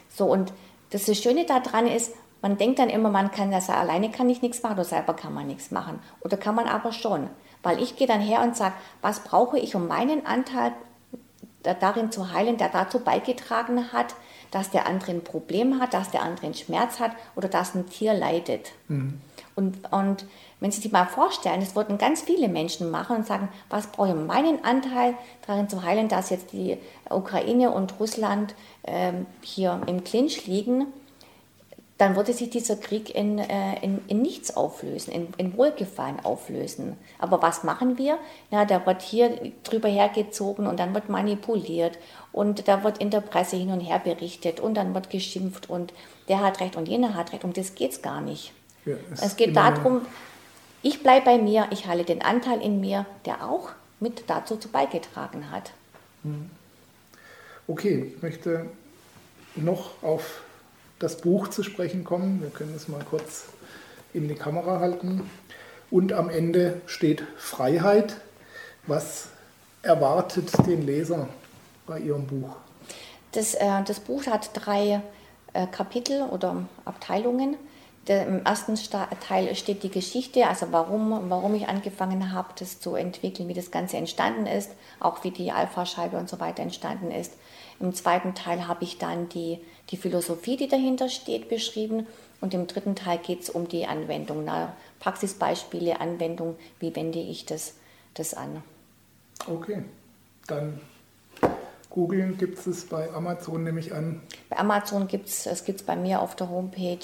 So, 0.10 0.26
und 0.26 0.54
das 0.92 1.06
Schöne 1.18 1.46
daran 1.46 1.88
ist, 1.88 2.14
man 2.42 2.58
denkt 2.58 2.80
dann 2.80 2.90
immer, 2.90 3.10
man 3.10 3.32
kann 3.32 3.52
das 3.52 3.70
alleine 3.70 4.12
kann 4.12 4.30
ich 4.30 4.42
nichts 4.42 4.62
machen 4.64 4.74
oder 4.74 4.84
selber 4.84 5.14
kann 5.14 5.34
man 5.34 5.48
nichts 5.48 5.72
machen. 5.72 6.00
Oder 6.22 6.38
kann 6.38 6.56
man 6.56 6.68
aber 6.68 6.92
schon. 6.92 7.30
Weil 7.64 7.82
ich 7.82 7.96
gehe 7.96 8.06
dann 8.06 8.20
her 8.20 8.42
und 8.42 8.58
sage, 8.58 8.76
was 9.02 9.22
brauche 9.22 9.58
ich, 9.58 9.76
um 9.76 9.88
meinen 9.88 10.26
Anteil 10.26 10.74
darin 11.64 12.12
zu 12.12 12.34
heilen, 12.34 12.58
der 12.58 12.70
dazu 12.70 13.00
beigetragen 13.00 13.94
hat, 13.94 14.14
dass 14.54 14.70
der 14.70 14.88
andere 14.88 15.12
ein 15.12 15.24
Problem 15.24 15.80
hat, 15.80 15.94
dass 15.94 16.12
der 16.12 16.22
andere 16.22 16.46
einen 16.46 16.56
Schmerz 16.56 17.00
hat 17.00 17.12
oder 17.36 17.48
dass 17.48 17.74
ein 17.74 17.90
Tier 17.90 18.14
leidet. 18.14 18.72
Mhm. 18.88 19.20
Und, 19.56 19.92
und 19.92 20.26
wenn 20.60 20.72
Sie 20.72 20.82
sich 20.82 20.92
mal 20.92 21.06
vorstellen, 21.06 21.60
das 21.60 21.76
würden 21.76 21.98
ganz 21.98 22.22
viele 22.22 22.48
Menschen 22.48 22.90
machen 22.90 23.18
und 23.18 23.28
sagen, 23.28 23.50
was 23.70 23.88
brauche 23.88 24.10
ich 24.10 24.16
meinen 24.16 24.64
Anteil 24.64 25.16
darin 25.46 25.70
zu 25.70 25.84
heilen, 25.84 26.08
dass 26.08 26.30
jetzt 26.30 26.54
die 26.54 26.78
Ukraine 27.10 27.72
und 27.72 28.00
Russland 28.00 28.56
ähm, 28.86 29.26
hier 29.42 29.82
im 29.88 30.04
Clinch 30.04 30.46
liegen, 30.48 30.88
dann 31.98 32.16
würde 32.16 32.34
sich 32.34 32.50
dieser 32.50 32.76
Krieg 32.76 33.14
in, 33.14 33.38
äh, 33.38 33.80
in, 33.84 34.02
in 34.08 34.22
nichts 34.22 34.56
auflösen, 34.56 35.12
in, 35.12 35.28
in, 35.38 35.56
Wohlgefallen 35.58 36.20
auflösen. 36.24 36.98
Aber 37.20 37.42
was 37.42 37.64
machen 37.64 37.98
wir? 37.98 38.18
Ja, 38.50 38.66
da 38.66 38.86
wird 38.86 39.02
hier 39.02 39.52
drüber 39.64 39.90
hergezogen 39.90 40.66
und 40.66 40.80
dann 40.80 40.94
wird 40.94 41.10
manipuliert 41.10 42.00
und 42.32 42.68
da 42.68 42.84
wird 42.84 42.98
in 42.98 43.12
der 43.12 43.22
Presse 43.22 43.58
hin 43.58 43.70
und 43.70 43.80
her 43.80 44.00
berichtet 44.00 44.60
und 44.60 44.74
dann 44.74 44.94
wird 44.96 45.12
geschimpft 45.12 45.70
und 45.70 45.94
der 46.30 46.42
hat 46.42 46.62
recht 46.62 46.76
und 46.76 46.88
jener 46.88 47.14
hat 47.14 47.32
recht. 47.32 47.44
Um 47.44 47.54
das 47.54 47.76
geht 47.76 47.92
es 47.92 48.02
gar 48.02 48.22
nicht. 48.22 48.54
Ja, 48.86 48.96
es, 49.14 49.22
es 49.22 49.36
geht 49.36 49.56
darum, 49.56 50.02
ich 50.82 51.04
bleibe 51.04 51.26
bei 51.26 51.38
mir, 51.38 51.68
ich 51.70 51.86
halte 51.86 52.06
den 52.06 52.22
Anteil 52.22 52.62
in 52.62 52.82
mir, 52.82 53.06
der 53.26 53.48
auch 53.48 53.70
mit 54.00 54.24
dazu 54.28 54.58
beigetragen 54.72 55.52
hat. 55.52 55.72
Hm. 56.24 56.50
Okay, 57.68 58.14
ich 58.16 58.22
möchte 58.22 58.66
noch 59.56 60.04
auf 60.04 60.42
das 61.04 61.18
Buch 61.18 61.50
zu 61.50 61.64
sprechen 61.64 62.04
kommen. 62.04 62.42
Wir 62.42 62.50
können 62.50 62.74
es 62.76 62.88
mal 62.88 63.04
kurz 63.04 63.46
in 64.14 64.28
die 64.28 64.36
Kamera 64.36 64.80
halten. 64.80 65.30
Und 65.92 66.14
am 66.14 66.30
Ende 66.30 66.82
steht 66.86 67.24
Freiheit. 67.38 68.16
Was 68.88 69.28
erwartet 69.82 70.50
den 70.66 70.86
Leser 70.86 71.28
bei 71.86 72.00
Ihrem 72.00 72.26
Buch? 72.26 72.56
Das, 73.34 73.54
äh, 73.54 73.84
das 73.86 74.00
Buch 74.00 74.26
hat 74.28 74.52
drei 74.54 75.02
äh, 75.54 75.68
Kapitel 75.68 76.22
oder 76.24 76.66
Abteilungen. 76.86 77.58
Der, 78.08 78.28
Im 78.28 78.46
ersten 78.46 78.76
Teil 78.76 79.56
steht 79.56 79.84
die 79.84 79.90
Geschichte, 79.90 80.46
also 80.48 80.68
warum, 80.72 81.30
warum 81.30 81.56
ich 81.56 81.70
angefangen 81.70 82.34
habe, 82.34 82.50
das 82.60 82.82
zu 82.82 82.96
entwickeln, 82.96 83.48
wie 83.48 83.54
das 83.54 83.72
Ganze 83.72 83.96
entstanden 83.96 84.46
ist, 84.46 84.72
auch 85.00 85.24
wie 85.24 85.32
die 85.32 85.54
Alpha-Scheibe 85.54 86.18
und 86.18 86.28
so 86.28 86.42
weiter 86.42 86.64
entstanden 86.64 87.12
ist. 87.12 87.34
Im 87.80 87.94
zweiten 87.94 88.36
Teil 88.36 88.68
habe 88.68 88.84
ich 88.84 88.98
dann 88.98 89.30
die, 89.30 89.60
die 89.90 89.98
Philosophie, 89.98 90.58
die 90.58 90.68
dahinter 90.68 91.10
steht, 91.10 91.50
beschrieben. 91.50 92.08
Und 92.42 92.54
im 92.54 92.68
dritten 92.68 92.96
Teil 92.96 93.20
geht 93.20 93.42
es 93.42 93.50
um 93.50 93.68
die 93.68 93.86
Anwendung, 93.86 94.44
na, 94.44 94.76
Praxisbeispiele, 95.00 96.02
Anwendung, 96.02 96.56
wie 96.80 96.96
wende 96.96 97.20
ich 97.20 97.46
das, 97.46 97.76
das 98.14 98.34
an. 98.34 98.64
Okay, 99.48 99.84
dann 100.48 100.80
googeln 101.90 102.38
gibt 102.38 102.66
es 102.66 102.86
bei 102.86 103.10
Amazon, 103.12 103.64
nehme 103.64 103.80
ich 103.80 103.94
an. 103.94 104.22
Bei 104.50 104.58
Amazon 104.58 105.08
gibt 105.08 105.28
es, 105.28 105.46
es 105.46 105.64
gibt 105.64 105.82
es 105.82 105.86
bei 105.86 105.96
mir 105.96 106.22
auf 106.22 106.36
der 106.36 106.50
Homepage. 106.50 106.98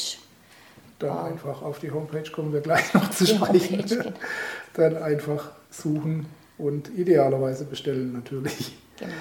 Dann 1.00 1.18
ähm, 1.18 1.34
einfach 1.34 1.62
auf 1.62 1.80
die 1.80 1.92
Homepage 1.92 2.30
kommen 2.32 2.52
wir 2.52 2.62
gleich 2.62 2.94
noch 2.94 3.10
zu 3.12 3.26
sprechen. 3.26 3.80
Homepage, 3.80 3.96
genau. 3.98 4.18
Dann 4.74 4.98
einfach 4.98 5.52
suchen 5.70 6.26
und 6.58 6.90
idealerweise 6.98 7.66
bestellen 7.66 8.14
natürlich. 8.14 8.74
Genau. 8.98 9.14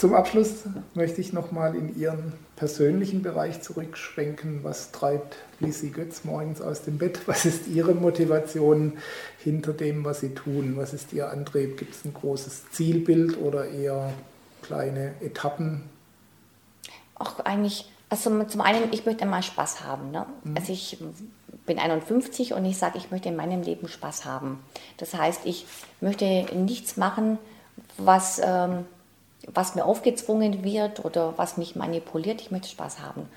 Zum 0.00 0.14
Abschluss 0.14 0.62
möchte 0.94 1.20
ich 1.20 1.34
nochmal 1.34 1.74
in 1.74 1.94
Ihren 1.94 2.32
persönlichen 2.56 3.22
Bereich 3.22 3.60
zurückschwenken. 3.60 4.64
Was 4.64 4.92
treibt 4.92 5.36
Lisi 5.58 5.90
Götz 5.90 6.24
morgens 6.24 6.62
aus 6.62 6.80
dem 6.80 6.96
Bett? 6.96 7.20
Was 7.26 7.44
ist 7.44 7.66
Ihre 7.66 7.92
Motivation 7.92 8.96
hinter 9.44 9.74
dem, 9.74 10.02
was 10.02 10.20
Sie 10.20 10.34
tun? 10.34 10.78
Was 10.78 10.94
ist 10.94 11.12
Ihr 11.12 11.28
Antrieb? 11.28 11.76
Gibt 11.76 11.94
es 11.94 12.06
ein 12.06 12.14
großes 12.14 12.70
Zielbild 12.70 13.36
oder 13.42 13.68
eher 13.68 14.10
kleine 14.62 15.16
Etappen? 15.20 15.82
Auch 17.16 17.40
eigentlich, 17.40 17.92
also 18.08 18.42
zum 18.44 18.62
einen, 18.62 18.90
ich 18.92 19.04
möchte 19.04 19.24
immer 19.24 19.42
Spaß 19.42 19.84
haben. 19.84 20.12
Ne? 20.12 20.24
Mhm. 20.44 20.56
Also 20.56 20.72
ich 20.72 20.96
bin 21.66 21.78
51 21.78 22.54
und 22.54 22.64
ich 22.64 22.78
sage, 22.78 22.96
ich 22.96 23.10
möchte 23.10 23.28
in 23.28 23.36
meinem 23.36 23.60
Leben 23.60 23.86
Spaß 23.86 24.24
haben. 24.24 24.60
Das 24.96 25.12
heißt, 25.12 25.42
ich 25.44 25.66
möchte 26.00 26.46
nichts 26.54 26.96
machen, 26.96 27.36
was... 27.98 28.40
Ähm, 28.42 28.86
was 29.54 29.74
mir 29.74 29.84
aufgezwungen 29.84 30.64
wird 30.64 31.04
oder 31.04 31.36
was 31.36 31.56
mich 31.56 31.76
manipuliert. 31.76 32.40
Ich 32.40 32.50
möchte 32.50 32.68
Spaß 32.68 33.00
haben. 33.00 33.28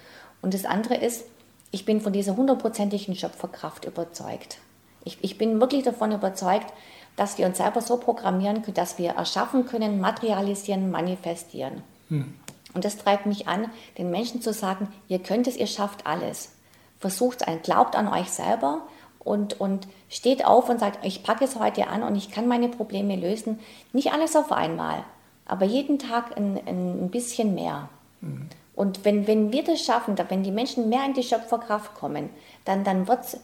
Und 0.41 0.53
das 0.53 0.65
andere 0.65 0.95
ist, 0.95 1.25
ich 1.71 1.85
bin 1.85 2.01
von 2.01 2.13
dieser 2.13 2.35
hundertprozentigen 2.35 3.15
Schöpferkraft 3.15 3.85
überzeugt. 3.85 4.59
Ich, 5.05 5.17
ich 5.21 5.37
bin 5.37 5.59
wirklich 5.59 5.83
davon 5.83 6.11
überzeugt, 6.11 6.71
dass 7.15 7.37
wir 7.37 7.45
uns 7.45 7.57
selber 7.57 7.81
so 7.81 7.97
programmieren 7.97 8.61
können, 8.61 8.75
dass 8.75 8.97
wir 8.97 9.11
erschaffen 9.11 9.65
können, 9.65 9.99
materialisieren, 9.99 10.91
manifestieren. 10.91 11.83
Hm. 12.09 12.33
Und 12.73 12.85
das 12.85 12.97
treibt 12.97 13.25
mich 13.25 13.47
an, 13.47 13.69
den 13.97 14.09
Menschen 14.09 14.41
zu 14.41 14.53
sagen, 14.53 14.87
ihr 15.07 15.19
könnt 15.19 15.47
es, 15.47 15.57
ihr 15.57 15.67
schafft 15.67 16.07
alles. 16.07 16.53
Versucht 16.99 17.43
es, 17.45 17.61
glaubt 17.61 17.95
an 17.95 18.07
euch 18.07 18.29
selber 18.29 18.81
und, 19.19 19.59
und 19.59 19.87
steht 20.09 20.45
auf 20.45 20.69
und 20.69 20.79
sagt, 20.79 21.05
ich 21.05 21.23
packe 21.23 21.45
es 21.45 21.59
heute 21.59 21.87
an 21.87 22.03
und 22.03 22.15
ich 22.15 22.31
kann 22.31 22.47
meine 22.47 22.69
Probleme 22.69 23.15
lösen. 23.15 23.59
Nicht 23.91 24.11
alles 24.11 24.35
auf 24.35 24.51
einmal, 24.51 25.03
aber 25.45 25.65
jeden 25.65 25.99
Tag 25.99 26.37
ein, 26.37 26.59
ein 26.65 27.09
bisschen 27.09 27.55
mehr. 27.55 27.89
Mhm. 28.21 28.47
Und 28.75 29.05
wenn, 29.05 29.27
wenn 29.27 29.51
wir 29.51 29.63
das 29.63 29.83
schaffen, 29.83 30.15
wenn 30.29 30.43
die 30.43 30.51
Menschen 30.51 30.89
mehr 30.89 31.05
in 31.05 31.13
die 31.13 31.23
Schöpferkraft 31.23 31.93
kommen, 31.93 32.29
dann, 32.65 32.83
dann, 32.83 33.07
wird's, 33.07 33.37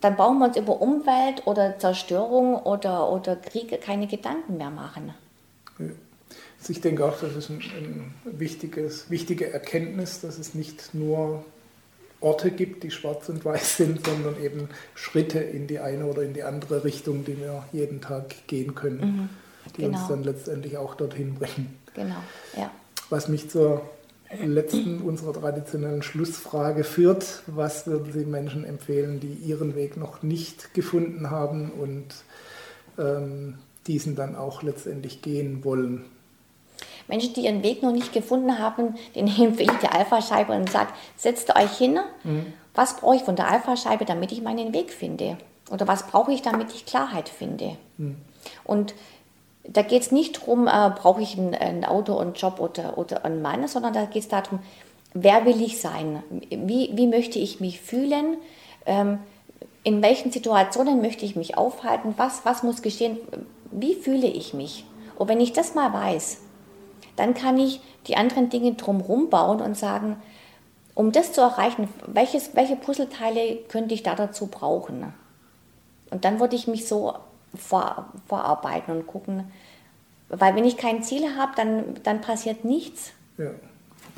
dann 0.00 0.16
brauchen 0.16 0.38
wir 0.38 0.46
uns 0.46 0.56
über 0.56 0.80
Umwelt 0.80 1.46
oder 1.46 1.78
Zerstörung 1.78 2.56
oder, 2.56 3.10
oder 3.10 3.36
Kriege 3.36 3.78
keine 3.78 4.06
Gedanken 4.06 4.56
mehr 4.56 4.70
machen. 4.70 5.14
Ja. 5.78 5.86
Also 6.58 6.72
ich 6.72 6.80
denke 6.80 7.04
auch, 7.04 7.20
das 7.20 7.36
ist 7.36 7.50
ein, 7.50 7.60
ein 7.60 8.14
wichtiges, 8.24 9.08
wichtige 9.10 9.52
Erkenntnis, 9.52 10.20
dass 10.20 10.38
es 10.38 10.54
nicht 10.54 10.94
nur 10.94 11.44
Orte 12.20 12.50
gibt, 12.50 12.82
die 12.82 12.90
schwarz 12.90 13.28
und 13.28 13.44
weiß 13.44 13.76
sind, 13.76 14.04
sondern 14.04 14.42
eben 14.42 14.68
Schritte 14.94 15.38
in 15.38 15.66
die 15.68 15.78
eine 15.78 16.06
oder 16.06 16.22
in 16.22 16.32
die 16.32 16.42
andere 16.42 16.82
Richtung, 16.82 17.24
die 17.24 17.38
wir 17.38 17.64
jeden 17.72 18.00
Tag 18.00 18.48
gehen 18.48 18.74
können. 18.74 19.00
Mhm 19.00 19.28
die 19.76 19.82
genau. 19.82 19.98
uns 19.98 20.08
dann 20.08 20.24
letztendlich 20.24 20.76
auch 20.76 20.94
dorthin 20.94 21.34
bringen. 21.34 21.78
Genau, 21.94 22.16
ja. 22.56 22.70
Was 23.10 23.28
mich 23.28 23.48
zur 23.50 23.82
letzten 24.44 25.00
unserer 25.00 25.32
traditionellen 25.32 26.02
Schlussfrage 26.02 26.84
führt. 26.84 27.42
Was 27.46 27.86
würden 27.86 28.12
Sie 28.12 28.24
Menschen 28.24 28.64
empfehlen, 28.64 29.20
die 29.20 29.32
ihren 29.32 29.74
Weg 29.74 29.96
noch 29.96 30.22
nicht 30.22 30.74
gefunden 30.74 31.30
haben 31.30 31.70
und 31.70 32.06
ähm, 32.98 33.58
diesen 33.86 34.16
dann 34.16 34.36
auch 34.36 34.62
letztendlich 34.62 35.22
gehen 35.22 35.64
wollen? 35.64 36.04
Menschen, 37.08 37.34
die 37.34 37.42
ihren 37.42 37.62
Weg 37.62 37.82
noch 37.82 37.92
nicht 37.92 38.12
gefunden 38.12 38.58
haben, 38.58 38.96
denen 39.14 39.28
empfehle 39.28 39.72
ich 39.72 39.78
die 39.78 39.88
Alpha-Scheibe 39.88 40.52
und 40.52 40.70
sage, 40.70 40.90
setzt 41.16 41.54
euch 41.54 41.76
hin, 41.76 41.98
mhm. 42.24 42.52
was 42.74 42.96
brauche 42.96 43.16
ich 43.16 43.22
von 43.22 43.36
der 43.36 43.48
Alpha-Scheibe, 43.48 44.04
damit 44.04 44.32
ich 44.32 44.42
meinen 44.42 44.74
Weg 44.74 44.90
finde? 44.90 45.38
Oder 45.70 45.86
was 45.86 46.06
brauche 46.06 46.32
ich, 46.32 46.42
damit 46.42 46.74
ich 46.74 46.84
Klarheit 46.84 47.28
finde? 47.28 47.76
Mhm. 47.98 48.16
Und 48.64 48.94
da 49.68 49.82
geht 49.82 50.02
es 50.02 50.12
nicht 50.12 50.40
darum, 50.40 50.66
äh, 50.66 50.90
brauche 50.90 51.22
ich 51.22 51.36
ein, 51.36 51.54
ein, 51.54 51.84
Auto, 51.84 52.18
einen 52.18 52.34
Job 52.34 52.60
oder, 52.60 52.98
oder 52.98 53.24
einen 53.24 53.42
Mann, 53.42 53.66
sondern 53.68 53.92
da 53.92 54.04
geht 54.04 54.22
es 54.22 54.28
darum, 54.28 54.60
wer 55.14 55.44
will 55.44 55.60
ich 55.60 55.80
sein? 55.80 56.22
Wie, 56.50 56.90
wie 56.94 57.06
möchte 57.06 57.38
ich 57.38 57.60
mich 57.60 57.80
fühlen? 57.80 58.36
Ähm, 58.84 59.18
in 59.82 60.02
welchen 60.02 60.32
Situationen 60.32 61.00
möchte 61.00 61.24
ich 61.24 61.36
mich 61.36 61.56
aufhalten? 61.56 62.14
Was, 62.16 62.44
was 62.44 62.62
muss 62.62 62.82
geschehen? 62.82 63.18
Wie 63.70 63.94
fühle 63.94 64.26
ich 64.26 64.54
mich? 64.54 64.84
Und 65.16 65.28
wenn 65.28 65.40
ich 65.40 65.52
das 65.52 65.74
mal 65.74 65.92
weiß, 65.92 66.40
dann 67.16 67.34
kann 67.34 67.58
ich 67.58 67.80
die 68.06 68.16
anderen 68.16 68.50
Dinge 68.50 68.74
drumherum 68.74 69.30
bauen 69.30 69.60
und 69.60 69.76
sagen, 69.76 70.16
um 70.94 71.12
das 71.12 71.32
zu 71.32 71.40
erreichen, 71.40 71.88
welches, 72.06 72.54
welche 72.54 72.76
Puzzleteile 72.76 73.56
könnte 73.68 73.94
ich 73.94 74.02
da 74.02 74.14
dazu 74.14 74.46
brauchen? 74.46 75.12
Und 76.10 76.24
dann 76.24 76.40
würde 76.40 76.56
ich 76.56 76.66
mich 76.66 76.86
so 76.86 77.14
vor, 77.54 78.12
vorarbeiten 78.26 78.94
und 78.94 79.06
gucken, 79.06 79.44
weil 80.28 80.56
wenn 80.56 80.64
ich 80.64 80.76
kein 80.76 81.02
Ziel 81.02 81.36
habe, 81.36 81.52
dann, 81.56 81.84
dann 82.02 82.20
passiert 82.20 82.64
nichts. 82.64 83.12
Ja. 83.38 83.50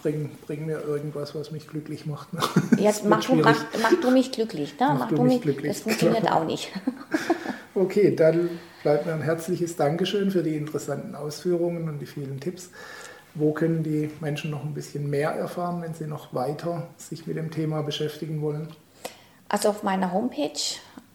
Bring, 0.02 0.30
bring 0.46 0.66
mir 0.66 0.80
irgendwas, 0.80 1.34
was 1.34 1.50
mich 1.50 1.66
glücklich 1.66 2.06
macht. 2.06 2.32
Ne? 2.32 2.40
Jetzt 2.78 3.04
mach 3.04 3.24
du, 3.24 3.34
mach, 3.34 3.64
mach 3.82 4.00
du 4.00 4.10
mich 4.10 4.30
glücklich. 4.30 4.78
Ne? 4.78 4.86
Mach, 4.90 4.98
mach 4.98 5.08
du 5.08 5.22
mich 5.24 5.42
glücklich. 5.42 5.72
Das 5.72 5.80
funktioniert 5.82 6.22
genau. 6.22 6.36
auch 6.36 6.44
nicht. 6.44 6.70
okay, 7.74 8.14
dann 8.14 8.48
bleibt 8.82 9.06
mir 9.06 9.12
ein 9.12 9.22
herzliches 9.22 9.74
Dankeschön 9.74 10.30
für 10.30 10.44
die 10.44 10.56
interessanten 10.56 11.16
Ausführungen 11.16 11.88
und 11.88 11.98
die 11.98 12.06
vielen 12.06 12.38
Tipps. 12.38 12.70
Wo 13.34 13.52
können 13.52 13.82
die 13.82 14.10
Menschen 14.20 14.50
noch 14.50 14.64
ein 14.64 14.72
bisschen 14.72 15.10
mehr 15.10 15.30
erfahren, 15.30 15.82
wenn 15.82 15.94
sie 15.94 16.06
noch 16.06 16.32
weiter 16.32 16.88
sich 16.96 17.26
mit 17.26 17.36
dem 17.36 17.50
Thema 17.50 17.82
beschäftigen 17.82 18.40
wollen? 18.40 18.68
Also 19.48 19.70
auf 19.70 19.82
meiner 19.82 20.12
Homepage 20.12 20.58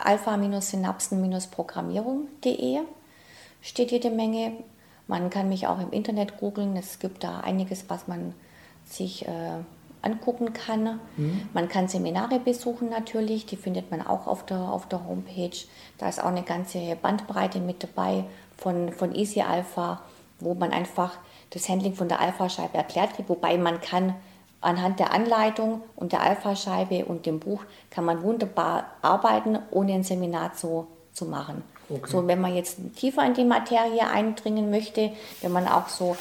alpha-synapsen-programmierung.de 0.05 2.79
steht 3.61 3.91
jede 3.91 4.09
Menge. 4.09 4.53
Man 5.07 5.29
kann 5.29 5.49
mich 5.49 5.67
auch 5.67 5.79
im 5.79 5.91
Internet 5.91 6.37
googeln. 6.37 6.77
Es 6.77 6.99
gibt 6.99 7.23
da 7.23 7.39
einiges, 7.39 7.89
was 7.89 8.07
man 8.07 8.33
sich 8.85 9.27
äh, 9.27 9.59
angucken 10.01 10.53
kann. 10.53 10.99
Mhm. 11.17 11.49
Man 11.53 11.69
kann 11.69 11.87
Seminare 11.87 12.39
besuchen 12.39 12.89
natürlich, 12.89 13.45
die 13.45 13.55
findet 13.55 13.89
man 13.89 14.05
auch 14.05 14.27
auf 14.27 14.45
der, 14.45 14.59
auf 14.59 14.87
der 14.87 15.07
Homepage. 15.07 15.57
Da 15.97 16.09
ist 16.09 16.21
auch 16.21 16.27
eine 16.27 16.43
ganze 16.43 16.97
Bandbreite 17.01 17.59
mit 17.59 17.83
dabei 17.83 18.25
von, 18.57 18.91
von 18.91 19.15
Easy 19.15 19.41
Alpha, 19.41 20.01
wo 20.39 20.53
man 20.53 20.71
einfach 20.71 21.17
das 21.51 21.69
Handling 21.69 21.95
von 21.95 22.09
der 22.09 22.19
Alpha-Scheibe 22.19 22.77
erklärt 22.77 23.15
kriegt, 23.15 23.29
wobei 23.29 23.57
man 23.57 23.79
kann 23.79 24.15
anhand 24.63 24.99
der 24.99 25.13
Anleitung 25.13 25.81
und 25.95 26.11
der 26.11 26.21
Alpha-Scheibe 26.21 27.05
und 27.05 27.25
dem 27.25 27.39
Buch 27.39 27.61
kann 27.89 28.05
man 28.05 28.23
wunderbar 28.23 28.85
arbeiten, 29.01 29.59
ohne 29.71 29.93
ein 29.93 30.03
Seminar 30.03 30.53
zu, 30.53 30.87
zu 31.11 31.25
machen. 31.25 31.63
Okay. 31.89 32.09
So, 32.09 32.27
wenn 32.27 32.39
man 32.39 32.55
jetzt 32.55 32.77
tiefer 32.95 33.25
in 33.25 33.33
die 33.33 33.43
Materie 33.43 34.07
eindringen 34.07 34.69
möchte, 34.69 35.11
wenn 35.41 35.51
man 35.51 35.67
auch 35.67 35.89
so, 35.89 36.15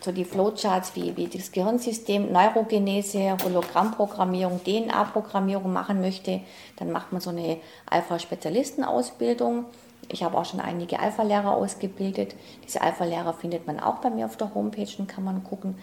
so 0.00 0.12
die 0.12 0.24
Flowcharts 0.24 0.94
wie, 0.94 1.16
wie 1.16 1.26
das 1.26 1.50
Gehirnsystem, 1.50 2.30
Neurogenese, 2.32 3.36
Hologrammprogrammierung, 3.42 4.60
DNA-Programmierung 4.62 5.72
machen 5.72 6.00
möchte, 6.00 6.40
dann 6.76 6.92
macht 6.92 7.12
man 7.12 7.20
so 7.20 7.30
eine 7.30 7.58
Alpha-Spezialistenausbildung. 7.90 9.64
Ich 10.10 10.22
habe 10.22 10.36
auch 10.36 10.44
schon 10.44 10.60
einige 10.60 11.00
Alpha-Lehrer 11.00 11.52
ausgebildet. 11.52 12.34
Diese 12.64 12.80
Alpha-Lehrer 12.80 13.34
findet 13.34 13.66
man 13.66 13.78
auch 13.78 13.96
bei 13.96 14.10
mir 14.10 14.26
auf 14.26 14.36
der 14.36 14.54
Homepage 14.54 14.88
und 14.98 15.06
kann 15.06 15.24
man 15.24 15.44
gucken. 15.44 15.76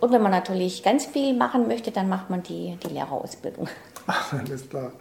Und 0.00 0.12
wenn 0.12 0.22
man 0.22 0.32
natürlich 0.32 0.82
ganz 0.82 1.06
viel 1.06 1.34
machen 1.34 1.68
möchte, 1.68 1.90
dann 1.90 2.08
macht 2.08 2.30
man 2.30 2.42
die, 2.42 2.76
die 2.82 2.92
Lehrerausbildung. 2.92 3.68
Alles 4.30 4.68
klar. 4.68 4.92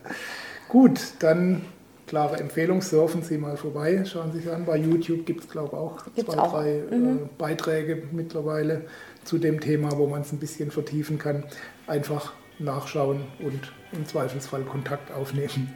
Gut, 0.67 0.99
dann 1.19 1.65
klare 2.07 2.37
Empfehlung, 2.37 2.81
surfen 2.81 3.23
Sie 3.23 3.37
mal 3.37 3.57
vorbei, 3.57 4.03
schauen 4.05 4.31
Sie 4.31 4.39
sich 4.39 4.51
an. 4.51 4.65
Bei 4.65 4.77
YouTube 4.77 5.25
gibt 5.25 5.41
es, 5.41 5.49
glaube 5.49 5.69
ich, 5.73 5.77
auch 5.77 6.03
Gibt's 6.15 6.33
zwei, 6.33 6.41
auch. 6.41 6.51
drei 6.51 6.79
äh, 6.79 6.95
mhm. 6.95 7.17
äh, 7.17 7.29
Beiträge 7.37 8.03
mittlerweile 8.11 8.85
zu 9.23 9.37
dem 9.37 9.59
Thema, 9.59 9.97
wo 9.97 10.07
man 10.07 10.21
es 10.21 10.31
ein 10.31 10.39
bisschen 10.39 10.71
vertiefen 10.71 11.17
kann. 11.17 11.43
Einfach 11.87 12.33
nachschauen 12.59 13.21
und 13.39 13.71
im 13.91 14.05
Zweifelsfall 14.05 14.61
Kontakt 14.61 15.11
aufnehmen. 15.11 15.73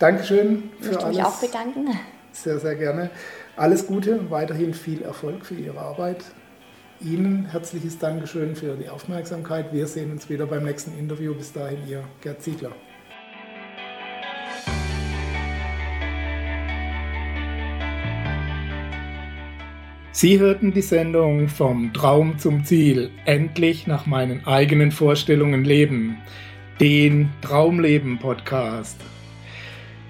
Dankeschön 0.00 0.70
für 0.80 0.92
ich 0.92 0.98
alles. 0.98 1.10
Ich 1.10 1.16
mich 1.18 1.26
auch 1.26 1.40
bedanken. 1.40 1.88
Sehr, 2.32 2.58
sehr 2.58 2.74
gerne. 2.74 3.10
Alles 3.54 3.86
Gute, 3.86 4.30
weiterhin 4.30 4.72
viel 4.72 5.02
Erfolg 5.02 5.44
für 5.44 5.54
Ihre 5.54 5.78
Arbeit. 5.78 6.24
Ihnen 7.02 7.44
herzliches 7.50 7.98
Dankeschön 7.98 8.56
für 8.56 8.76
die 8.76 8.88
Aufmerksamkeit. 8.88 9.74
Wir 9.74 9.86
sehen 9.86 10.10
uns 10.10 10.30
wieder 10.30 10.46
beim 10.46 10.64
nächsten 10.64 10.98
Interview. 10.98 11.34
Bis 11.34 11.52
dahin, 11.52 11.78
Ihr 11.86 12.02
Gerd 12.22 12.42
Ziegler. 12.42 12.72
Sie 20.12 20.38
hörten 20.38 20.72
die 20.72 20.82
Sendung 20.82 21.48
Vom 21.48 21.92
Traum 21.92 22.38
zum 22.38 22.64
Ziel, 22.64 23.10
endlich 23.26 23.86
nach 23.86 24.06
meinen 24.06 24.46
eigenen 24.46 24.92
Vorstellungen 24.92 25.64
leben, 25.64 26.16
den 26.80 27.28
Traumleben 27.42 28.18
Podcast. 28.18 28.96